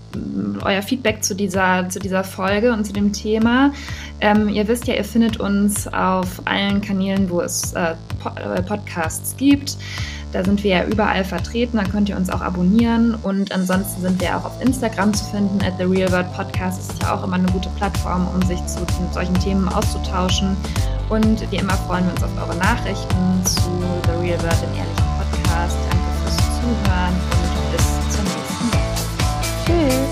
euer 0.63 0.81
Feedback 0.81 1.23
zu 1.23 1.35
dieser, 1.35 1.87
zu 1.89 1.99
dieser 1.99 2.23
Folge 2.23 2.71
und 2.71 2.85
zu 2.85 2.93
dem 2.93 3.13
Thema. 3.13 3.71
Ähm, 4.19 4.49
ihr 4.49 4.67
wisst 4.67 4.87
ja, 4.87 4.95
ihr 4.95 5.03
findet 5.03 5.39
uns 5.39 5.87
auf 5.87 6.41
allen 6.45 6.81
Kanälen, 6.81 7.29
wo 7.29 7.41
es 7.41 7.73
äh, 7.73 7.91
äh 7.91 8.61
Podcasts 8.63 9.35
gibt. 9.37 9.77
Da 10.33 10.43
sind 10.43 10.63
wir 10.63 10.71
ja 10.71 10.83
überall 10.85 11.23
vertreten, 11.23 11.77
da 11.77 11.83
könnt 11.83 12.09
ihr 12.09 12.17
uns 12.17 12.29
auch 12.31 12.41
abonnieren. 12.41 13.15
Und 13.21 13.51
ansonsten 13.51 14.01
sind 14.01 14.19
wir 14.19 14.35
auch 14.35 14.45
auf 14.45 14.61
Instagram 14.61 15.13
zu 15.13 15.25
finden, 15.25 15.59
at 15.63 15.73
The 15.77 15.83
Real 15.83 16.11
World 16.11 16.33
Podcast. 16.33 16.79
Das 16.79 16.89
ist 16.89 17.03
ja 17.03 17.15
auch 17.15 17.23
immer 17.23 17.35
eine 17.35 17.51
gute 17.51 17.69
Plattform, 17.77 18.27
um 18.33 18.41
sich 18.41 18.57
zu 18.65 18.79
solchen 19.11 19.35
Themen 19.35 19.69
auszutauschen. 19.69 20.57
Und 21.09 21.49
wie 21.51 21.57
immer 21.57 21.73
freuen 21.73 22.05
wir 22.05 22.13
uns 22.13 22.23
auf 22.23 22.31
eure 22.41 22.57
Nachrichten 22.57 23.45
zu 23.45 23.69
The 24.05 24.11
Real 24.19 24.41
World, 24.41 24.61
dem 24.61 24.73
ehrlichen 24.75 25.05
Podcast. 25.19 25.77
Danke 25.89 26.09
fürs 26.23 26.37
Zuhören 26.59 27.13
und 27.39 27.71
bis 27.71 27.85
zum 28.15 28.25
nächsten 28.25 28.69
Mal. 28.71 28.83
Tschüss. 29.65 30.02